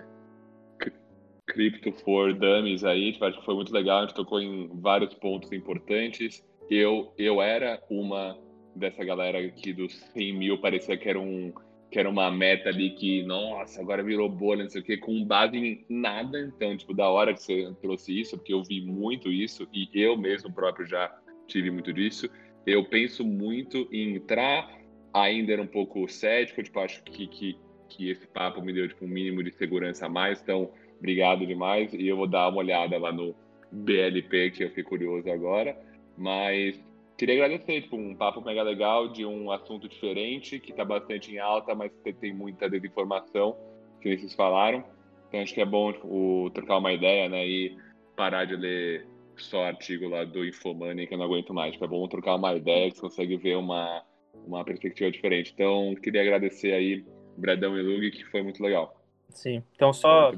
Crypto 1.45 1.93
for 2.05 2.33
Dummies 2.33 2.85
aí. 2.85 3.13
Tipo, 3.13 3.25
acho 3.25 3.39
que 3.41 3.45
foi 3.45 3.57
muito 3.57 3.73
legal. 3.73 3.99
A 3.99 4.01
gente 4.03 4.15
tocou 4.15 4.41
em 4.41 4.69
vários 4.81 5.13
pontos 5.15 5.51
importantes. 5.51 6.45
Eu, 6.71 7.13
eu 7.19 7.43
era 7.43 7.83
uma 7.91 8.39
dessa 8.77 9.05
galera 9.05 9.41
aqui 9.41 9.73
dos 9.73 9.93
100 10.13 10.33
mil, 10.35 10.61
parecia 10.61 10.97
que 10.97 11.09
era, 11.09 11.19
um, 11.19 11.53
que 11.91 11.99
era 11.99 12.09
uma 12.09 12.31
meta 12.31 12.69
ali 12.69 12.91
que, 12.91 13.23
nossa, 13.23 13.81
agora 13.81 14.03
virou 14.03 14.29
bolha, 14.29 14.63
não 14.63 14.71
sei 14.71 14.81
o 14.81 14.85
quê, 14.85 14.97
com 14.97 15.25
base 15.25 15.57
em 15.57 15.85
nada. 15.89 16.39
Então, 16.41 16.77
tipo, 16.77 16.93
da 16.93 17.09
hora 17.09 17.33
que 17.33 17.43
você 17.43 17.73
trouxe 17.81 18.21
isso, 18.21 18.37
porque 18.37 18.53
eu 18.53 18.63
vi 18.63 18.81
muito 18.81 19.31
isso 19.31 19.67
e 19.73 19.89
eu 19.95 20.17
mesmo 20.17 20.53
próprio 20.53 20.87
já 20.87 21.11
tive 21.47 21.71
muito 21.71 21.93
disso. 21.93 22.29
Eu 22.67 22.85
penso 22.85 23.25
muito 23.25 23.89
em 23.91 24.17
entrar 24.17 24.79
ainda 25.13 25.53
era 25.53 25.63
um 25.63 25.67
pouco 25.67 26.07
cético, 26.09 26.63
tipo, 26.63 26.79
acho 26.81 27.03
que, 27.03 27.27
que, 27.27 27.59
que 27.89 28.11
esse 28.11 28.27
papo 28.27 28.61
me 28.61 28.73
deu 28.73 28.89
tipo, 28.89 29.05
um 29.05 29.09
mínimo 29.09 29.43
de 29.43 29.51
segurança 29.53 30.07
a 30.07 30.09
mais, 30.09 30.41
então 30.41 30.71
obrigado 30.99 31.47
demais. 31.47 31.93
E 31.93 32.07
eu 32.07 32.17
vou 32.17 32.27
dar 32.27 32.49
uma 32.49 32.59
olhada 32.59 32.99
lá 32.99 33.13
no 33.13 33.35
BLP, 33.71 34.51
que 34.51 34.65
eu 34.65 34.69
fiquei 34.69 34.85
curioso 34.85 35.31
agora. 35.31 35.77
Mas 36.17 36.79
queria 37.19 37.45
agradecer, 37.45 37.83
tipo, 37.83 37.97
um 37.97 38.15
papo 38.15 38.41
mega 38.41 38.63
legal 38.63 39.09
de 39.09 39.27
um 39.27 39.51
assunto 39.51 39.89
diferente, 39.89 40.61
que 40.61 40.71
está 40.71 40.85
bastante 40.85 41.35
em 41.35 41.39
alta, 41.39 41.75
mas 41.75 41.91
tem 42.21 42.33
muita 42.33 42.71
desinformação, 42.71 43.57
que 44.01 44.17
vocês 44.17 44.35
falaram. 44.35 44.85
Então 45.29 45.41
acho 45.41 45.53
que 45.53 45.61
é 45.61 45.67
bom 45.67 45.93
tipo, 45.93 46.51
trocar 46.55 46.79
uma 46.79 46.93
ideia, 46.93 47.29
né? 47.29 47.47
E 47.47 47.77
parar 48.17 48.45
de 48.45 48.57
ler 48.57 49.07
só 49.37 49.65
artigo 49.65 50.09
lá 50.09 50.25
do 50.25 50.47
Infomoney, 50.47 51.07
que 51.07 51.15
eu 51.15 51.19
não 51.19 51.27
aguento 51.27 51.53
mais. 51.53 51.73
Tipo, 51.73 51.85
é 51.85 51.89
bom 51.89 52.09
trocar 52.09 52.37
uma 52.37 52.55
ideia, 52.55 52.89
que 52.89 52.97
você 52.97 53.03
consegue 53.03 53.37
ver 53.37 53.57
uma 53.57 54.05
uma 54.47 54.65
perspectiva 54.65 55.11
diferente. 55.11 55.53
Então, 55.53 55.95
queria 56.03 56.23
agradecer 56.23 56.73
aí 56.73 57.05
Bradão 57.37 57.77
e 57.77 57.83
Lug, 57.83 58.11
que 58.13 58.25
foi 58.27 58.43
muito 58.43 58.63
legal. 58.63 58.97
Sim. 59.31 59.63
Então, 59.75 59.93
só 59.93 60.31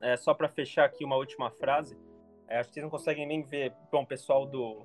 é, 0.00 0.16
só 0.16 0.34
para 0.34 0.48
fechar 0.48 0.84
aqui 0.84 1.04
uma 1.04 1.16
última 1.16 1.50
frase, 1.50 1.96
é, 2.48 2.58
acho 2.58 2.68
que 2.68 2.74
vocês 2.74 2.84
não 2.84 2.90
conseguem 2.90 3.26
nem 3.26 3.42
ver, 3.42 3.72
bom, 3.90 4.02
o 4.02 4.06
pessoal 4.06 4.44
do, 4.44 4.84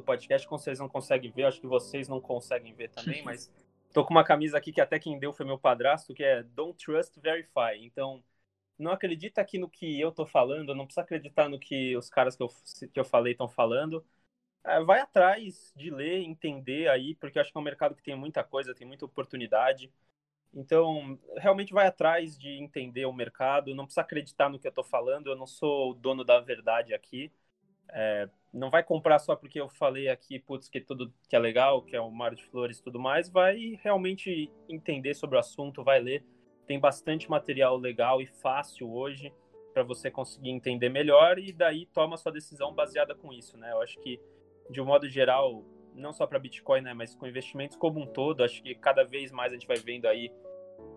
do 0.00 0.04
podcast, 0.04 0.46
com 0.46 0.58
vocês 0.58 0.78
não 0.78 0.88
conseguem 0.88 1.30
ver, 1.30 1.44
acho 1.44 1.60
que 1.60 1.66
vocês 1.66 2.08
não 2.08 2.20
conseguem 2.20 2.74
ver 2.74 2.90
também, 2.90 3.22
mas 3.24 3.50
tô 3.92 4.04
com 4.04 4.12
uma 4.12 4.24
camisa 4.24 4.58
aqui 4.58 4.72
que 4.72 4.80
até 4.80 4.98
quem 4.98 5.18
deu 5.18 5.32
foi 5.32 5.46
meu 5.46 5.58
padrasto, 5.58 6.14
que 6.14 6.22
é 6.22 6.42
Don't 6.42 6.82
Trust, 6.84 7.20
Verify. 7.20 7.78
Então, 7.80 8.22
não 8.78 8.92
acredita 8.92 9.40
aqui 9.40 9.58
no 9.58 9.68
que 9.68 10.00
eu 10.00 10.12
tô 10.12 10.26
falando, 10.26 10.74
não 10.74 10.86
precisa 10.86 11.02
acreditar 11.02 11.48
no 11.48 11.58
que 11.58 11.96
os 11.96 12.08
caras 12.08 12.36
que 12.36 12.42
eu, 12.42 12.48
que 12.92 12.98
eu 13.00 13.04
falei 13.04 13.32
estão 13.32 13.48
falando 13.48 14.04
é, 14.64 14.80
vai 14.82 15.00
atrás 15.00 15.72
de 15.76 15.90
ler, 15.90 16.22
entender 16.22 16.88
aí, 16.88 17.14
porque 17.14 17.38
eu 17.38 17.42
acho 17.42 17.52
que 17.52 17.58
é 17.58 17.60
um 17.60 17.64
mercado 17.64 17.94
que 17.94 18.02
tem 18.02 18.14
muita 18.16 18.44
coisa, 18.44 18.74
tem 18.74 18.86
muita 18.86 19.04
oportunidade. 19.04 19.90
Então, 20.52 21.18
realmente 21.36 21.72
vai 21.72 21.86
atrás 21.86 22.36
de 22.38 22.50
entender 22.60 23.06
o 23.06 23.12
mercado, 23.12 23.74
não 23.74 23.84
precisa 23.84 24.02
acreditar 24.02 24.48
no 24.48 24.58
que 24.58 24.66
eu 24.66 24.70
estou 24.70 24.84
falando, 24.84 25.28
eu 25.30 25.36
não 25.36 25.46
sou 25.46 25.92
o 25.92 25.94
dono 25.94 26.24
da 26.24 26.40
verdade 26.40 26.92
aqui. 26.94 27.32
É, 27.90 28.28
não 28.52 28.70
vai 28.70 28.82
comprar 28.82 29.18
só 29.18 29.36
porque 29.36 29.60
eu 29.60 29.68
falei 29.68 30.08
aqui, 30.08 30.38
putz, 30.38 30.68
que 30.68 30.80
tudo 30.80 31.12
que 31.28 31.36
é 31.36 31.38
legal, 31.38 31.82
que 31.82 31.94
é 31.94 32.00
o 32.00 32.10
mar 32.10 32.34
de 32.34 32.44
flores 32.46 32.78
e 32.78 32.82
tudo 32.82 32.98
mais, 32.98 33.28
vai 33.28 33.78
realmente 33.82 34.50
entender 34.68 35.14
sobre 35.14 35.36
o 35.36 35.40
assunto, 35.40 35.84
vai 35.84 36.00
ler. 36.00 36.24
Tem 36.66 36.78
bastante 36.78 37.30
material 37.30 37.76
legal 37.76 38.20
e 38.20 38.26
fácil 38.26 38.92
hoje 38.92 39.32
para 39.72 39.82
você 39.84 40.10
conseguir 40.10 40.50
entender 40.50 40.88
melhor 40.88 41.38
e 41.38 41.52
daí 41.52 41.86
toma 41.86 42.16
sua 42.16 42.32
decisão 42.32 42.74
baseada 42.74 43.14
com 43.14 43.32
isso, 43.32 43.56
né? 43.56 43.72
Eu 43.72 43.80
acho 43.80 43.98
que 44.00 44.20
de 44.68 44.80
um 44.80 44.84
modo 44.84 45.08
geral, 45.08 45.64
não 45.94 46.12
só 46.12 46.26
para 46.26 46.38
Bitcoin, 46.38 46.80
né, 46.80 46.94
mas 46.94 47.14
com 47.14 47.26
investimentos 47.26 47.76
como 47.76 48.00
um 48.00 48.06
todo, 48.06 48.44
acho 48.44 48.62
que 48.62 48.74
cada 48.74 49.04
vez 49.04 49.32
mais 49.32 49.52
a 49.52 49.56
gente 49.56 49.66
vai 49.66 49.76
vendo 49.76 50.06
aí, 50.06 50.32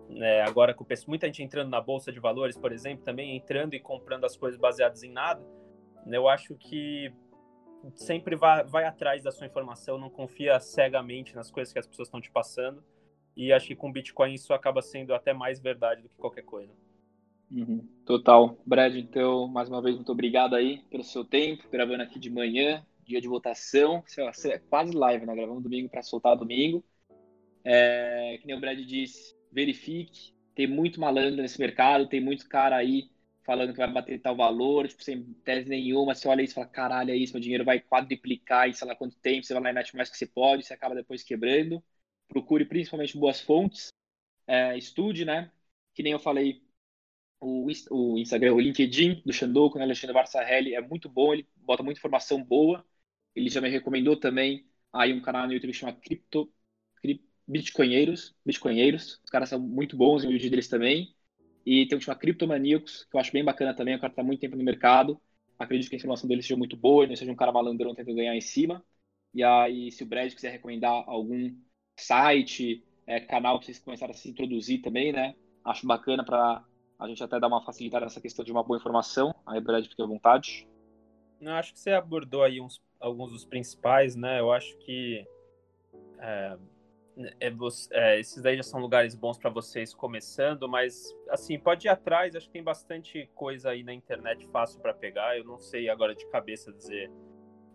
né, 0.08 0.42
agora 0.42 0.72
com 0.72 0.86
muita 1.08 1.26
gente 1.26 1.42
entrando 1.42 1.70
na 1.70 1.80
bolsa 1.80 2.12
de 2.12 2.20
valores, 2.20 2.56
por 2.56 2.72
exemplo, 2.72 3.04
também 3.04 3.36
entrando 3.36 3.74
e 3.74 3.80
comprando 3.80 4.24
as 4.24 4.36
coisas 4.36 4.58
baseadas 4.58 5.02
em 5.02 5.10
nada, 5.10 5.44
né, 6.06 6.16
eu 6.16 6.28
acho 6.28 6.54
que 6.54 7.12
sempre 7.94 8.36
vai, 8.36 8.64
vai 8.64 8.84
atrás 8.84 9.22
da 9.22 9.30
sua 9.30 9.46
informação, 9.46 9.98
não 9.98 10.10
confia 10.10 10.58
cegamente 10.60 11.34
nas 11.34 11.50
coisas 11.50 11.72
que 11.72 11.78
as 11.78 11.86
pessoas 11.86 12.08
estão 12.08 12.20
te 12.20 12.30
passando, 12.30 12.82
e 13.36 13.52
acho 13.52 13.66
que 13.66 13.76
com 13.76 13.92
Bitcoin 13.92 14.34
isso 14.34 14.52
acaba 14.52 14.80
sendo 14.80 15.14
até 15.14 15.32
mais 15.32 15.60
verdade 15.60 16.02
do 16.02 16.08
que 16.08 16.16
qualquer 16.16 16.42
coisa. 16.42 16.72
Uhum, 17.50 17.86
total. 18.04 18.58
Brad, 18.64 18.96
então, 18.96 19.46
mais 19.46 19.68
uma 19.68 19.82
vez, 19.82 19.96
muito 19.96 20.10
obrigado 20.10 20.54
aí 20.54 20.82
pelo 20.90 21.04
seu 21.04 21.24
tempo, 21.24 21.68
gravando 21.70 22.02
aqui 22.02 22.18
de 22.18 22.30
manhã, 22.30 22.84
dia 23.04 23.20
de 23.20 23.28
votação, 23.28 24.02
sei 24.06 24.24
lá, 24.24 24.32
quase 24.68 24.92
live, 24.96 25.26
né? 25.26 25.34
Gravamos 25.34 25.62
domingo 25.62 25.88
para 25.88 26.02
soltar 26.02 26.36
domingo. 26.36 26.82
É, 27.64 28.38
que 28.40 28.46
nem 28.46 28.56
o 28.56 28.60
Brad 28.60 28.78
disse, 28.78 29.36
verifique. 29.52 30.34
Tem 30.54 30.66
muito 30.66 31.00
malandro 31.00 31.42
nesse 31.42 31.58
mercado, 31.58 32.08
tem 32.08 32.20
muito 32.20 32.48
cara 32.48 32.76
aí 32.76 33.08
falando 33.44 33.72
que 33.72 33.78
vai 33.78 33.92
bater 33.92 34.20
tal 34.20 34.36
valor, 34.36 34.88
tipo, 34.88 35.02
sem 35.04 35.22
tese 35.44 35.68
nenhuma. 35.68 36.14
Você 36.14 36.28
olha 36.28 36.42
isso 36.42 36.52
e 36.52 36.56
fala, 36.56 36.66
caralho, 36.66 37.10
é 37.10 37.16
isso, 37.16 37.32
meu 37.34 37.42
dinheiro 37.42 37.64
vai 37.64 37.80
quadriplicar 37.80 38.68
em 38.68 38.72
sei 38.72 38.86
lá 38.88 38.96
quanto 38.96 39.16
tempo, 39.18 39.44
você 39.46 39.54
vai 39.54 39.62
lá 39.62 39.70
e 39.70 39.72
mete 39.74 39.96
mais 39.96 40.10
que 40.10 40.16
você 40.16 40.26
pode, 40.26 40.64
você 40.64 40.74
acaba 40.74 40.94
depois 40.94 41.22
quebrando. 41.22 41.82
Procure 42.28 42.64
principalmente 42.64 43.16
boas 43.18 43.40
fontes, 43.40 43.92
é, 44.46 44.76
estude, 44.78 45.24
né? 45.24 45.50
Que 45.94 46.02
nem 46.02 46.12
eu 46.12 46.18
falei, 46.20 46.62
o, 47.40 47.66
o 47.90 48.18
Instagram, 48.18 48.54
o 48.54 48.60
LinkedIn 48.60 49.22
do 49.24 49.32
Xandoco, 49.32 49.78
né? 49.78 49.84
Alexandre 49.84 50.14
Barçarelli, 50.14 50.74
é 50.74 50.80
muito 50.80 51.08
bom, 51.08 51.32
ele 51.34 51.48
bota 51.56 51.82
muita 51.82 51.98
informação 52.00 52.42
boa. 52.42 52.84
Ele 53.34 53.50
já 53.50 53.60
me 53.60 53.68
recomendou 53.68 54.16
também 54.18 54.66
aí 54.92 55.12
um 55.12 55.20
canal 55.22 55.46
no 55.46 55.52
YouTube 55.52 55.72
que 55.72 55.78
chama 55.78 55.92
Cripto, 55.94 56.52
Bitcoinheiros, 57.46 58.34
Bitcoinheiros. 58.44 59.20
Os 59.24 59.30
caras 59.30 59.48
são 59.48 59.58
muito 59.60 59.96
bons 59.96 60.24
em 60.24 60.30
vídeo 60.30 60.50
deles 60.50 60.68
também. 60.68 61.13
E 61.64 61.86
tem 61.86 61.96
um 61.96 61.98
que 61.98 62.04
chama 62.04 62.18
Cryptomaníacos, 62.18 63.04
que 63.04 63.16
eu 63.16 63.20
acho 63.20 63.32
bem 63.32 63.44
bacana 63.44 63.74
também, 63.74 63.96
o 63.96 64.00
cara 64.00 64.12
tá 64.12 64.22
muito 64.22 64.40
tempo 64.40 64.56
no 64.56 64.64
mercado. 64.64 65.20
Acredito 65.58 65.88
que 65.88 65.96
a 65.96 65.98
informação 65.98 66.28
dele 66.28 66.42
seja 66.42 66.56
muito 66.56 66.76
boa, 66.76 67.06
não 67.06 67.16
seja 67.16 67.30
um 67.30 67.36
cara 67.36 67.52
malandrão 67.52 67.94
tentando 67.94 68.16
ganhar 68.16 68.34
em 68.34 68.40
cima. 68.40 68.84
E 69.32 69.42
aí, 69.42 69.90
se 69.90 70.02
o 70.02 70.06
Brad 70.06 70.32
quiser 70.32 70.50
recomendar 70.50 71.04
algum 71.06 71.54
site, 71.96 72.84
é, 73.06 73.20
canal 73.20 73.58
que 73.58 73.66
vocês 73.66 73.78
começaram 73.78 74.12
a 74.12 74.16
se 74.16 74.28
introduzir 74.28 74.82
também, 74.82 75.12
né? 75.12 75.34
Acho 75.64 75.86
bacana 75.86 76.24
para 76.24 76.64
a 76.98 77.08
gente 77.08 77.22
até 77.22 77.40
dar 77.40 77.48
uma 77.48 77.64
facilitada 77.64 78.04
nessa 78.04 78.20
questão 78.20 78.44
de 78.44 78.52
uma 78.52 78.62
boa 78.62 78.78
informação. 78.78 79.34
Aí, 79.46 79.60
Brad, 79.60 79.84
fique 79.86 80.02
à 80.02 80.06
vontade. 80.06 80.68
Acho 81.46 81.72
que 81.72 81.80
você 81.80 81.90
abordou 81.90 82.42
aí 82.42 82.60
uns, 82.60 82.82
alguns 82.98 83.32
dos 83.32 83.44
principais, 83.44 84.16
né? 84.16 84.40
Eu 84.40 84.52
acho 84.52 84.76
que 84.78 85.26
é, 86.18 86.56
é, 87.16 87.52
é, 87.92 88.20
esses 88.20 88.42
daí 88.42 88.56
já 88.56 88.62
são 88.62 88.80
lugares 88.80 89.14
bons 89.14 89.38
para 89.38 89.48
vocês 89.48 89.94
começando, 89.94 90.68
mas 90.68 91.14
assim, 91.28 91.58
pode 91.58 91.86
ir 91.86 91.90
atrás, 91.90 92.34
acho 92.34 92.46
que 92.46 92.52
tem 92.52 92.62
bastante 92.62 93.30
coisa 93.34 93.70
aí 93.70 93.84
na 93.84 93.94
internet 93.94 94.46
fácil 94.48 94.80
para 94.80 94.92
pegar. 94.92 95.38
Eu 95.38 95.44
não 95.44 95.58
sei 95.58 95.88
agora 95.88 96.14
de 96.14 96.26
cabeça 96.26 96.72
dizer 96.72 97.10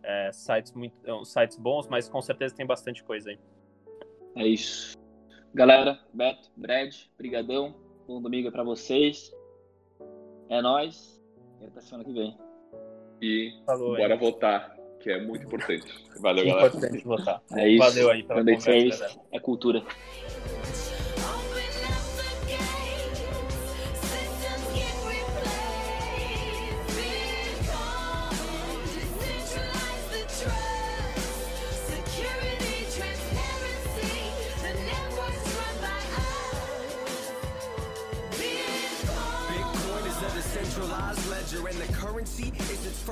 é, 0.03 0.31
sites, 0.31 0.73
muito, 0.73 1.25
sites 1.25 1.57
bons, 1.57 1.87
mas 1.87 2.09
com 2.09 2.21
certeza 2.21 2.55
tem 2.55 2.65
bastante 2.65 3.03
coisa 3.03 3.29
aí. 3.29 3.39
É 4.35 4.45
isso. 4.45 4.97
Galera, 5.53 5.99
Beto, 6.13 6.51
Brad, 6.55 6.95
brigadão. 7.17 7.75
Bom 8.07 8.21
domingo 8.21 8.51
para 8.51 8.63
vocês. 8.63 9.33
É 10.49 10.61
nós. 10.61 11.21
E 11.61 11.65
até 11.65 11.81
semana 11.81 12.03
que 12.03 12.13
vem. 12.13 12.37
E 13.21 13.53
Falou, 13.65 13.95
bora 13.95 14.13
aí. 14.13 14.19
votar, 14.19 14.75
que 14.99 15.09
é 15.11 15.21
muito 15.21 15.45
importante. 15.47 15.85
Valeu, 16.19 16.45
galera. 16.45 16.67
Importante 16.67 17.03
votar. 17.03 17.41
É 17.55 17.67
isso. 17.67 17.83
Valeu 17.83 18.11
aí 18.11 18.23
pela 18.23 18.43
conversa, 18.43 19.19
É 19.31 19.39
cultura. 19.39 19.83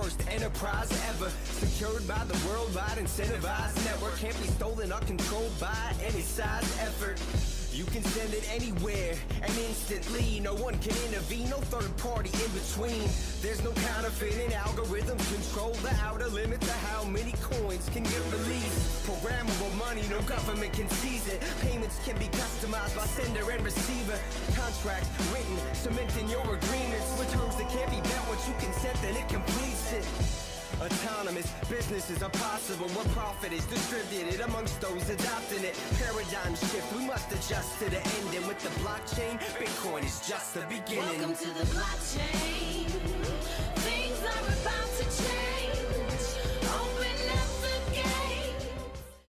First 0.02 0.22
enterprise 0.30 0.92
ever 1.10 1.32
secured 1.44 2.08
by 2.08 2.24
the 2.26 2.48
worldwide 2.48 2.98
incentivized 2.98 3.84
network. 3.84 4.16
Can't 4.18 4.40
be 4.40 4.48
stolen 4.50 4.92
or 4.92 5.00
controlled 5.00 5.60
by 5.60 5.94
any 6.04 6.22
size 6.22 6.78
effort. 6.80 7.57
You 7.78 7.86
can 7.86 8.02
send 8.06 8.34
it 8.34 8.42
anywhere 8.50 9.14
and 9.44 9.54
instantly. 9.70 10.40
No 10.40 10.56
one 10.56 10.74
can 10.80 10.98
intervene, 11.06 11.48
no 11.48 11.58
third 11.70 11.96
party 11.98 12.32
in 12.34 12.50
between. 12.50 13.06
There's 13.46 13.64
no 13.64 13.70
counterfeiting 13.94 14.50
algorithms 14.50 15.22
control 15.30 15.74
the 15.86 15.94
outer 16.02 16.28
limit 16.30 16.60
to 16.62 16.72
how 16.90 17.04
many 17.04 17.34
coins 17.38 17.88
can 17.94 18.02
get 18.02 18.24
released. 18.34 19.06
Programmable 19.06 19.70
money, 19.78 20.02
no 20.10 20.20
government 20.24 20.74
can 20.74 20.90
seize 20.90 21.28
it. 21.28 21.40
Payments 21.62 22.02
can 22.04 22.18
be 22.18 22.26
customized 22.34 22.98
by 22.98 23.06
sender 23.06 23.46
and 23.52 23.64
receiver. 23.64 24.18
Contracts 24.58 25.14
written, 25.30 25.58
cementing 25.76 26.28
your 26.30 26.42
agreements 26.42 27.14
with 27.20 27.30
terms 27.32 27.58
that 27.58 27.70
can't 27.70 27.92
be 27.92 28.02
met 28.02 28.24
once 28.28 28.42
you 28.48 28.56
consent, 28.58 28.98
then 29.04 29.16
it 29.16 29.30
completes 29.30 29.94
it. 29.94 30.47
Autonomous 30.80 31.52
businesses 31.70 32.22
are 32.22 32.30
possible 32.30 32.88
where 32.90 33.06
profit 33.16 33.52
is 33.52 33.66
distributed 33.66 34.42
amongst 34.42 34.80
those 34.80 35.10
adopting 35.10 35.64
it. 35.64 35.76
Paradigm 35.98 36.54
shift, 36.56 36.94
we 36.96 37.04
must 37.06 37.32
adjust 37.32 37.80
to 37.80 37.90
the 37.90 37.98
end. 37.98 38.36
And 38.36 38.46
with 38.48 38.62
the 38.62 38.70
blockchain, 38.82 39.40
Bitcoin 39.58 40.06
is 40.06 40.28
just 40.28 40.54
the 40.54 40.62
beginning. 40.70 41.20
Welcome 41.20 41.36
to 41.36 41.48
the 41.48 41.66
blockchain. 41.74 43.17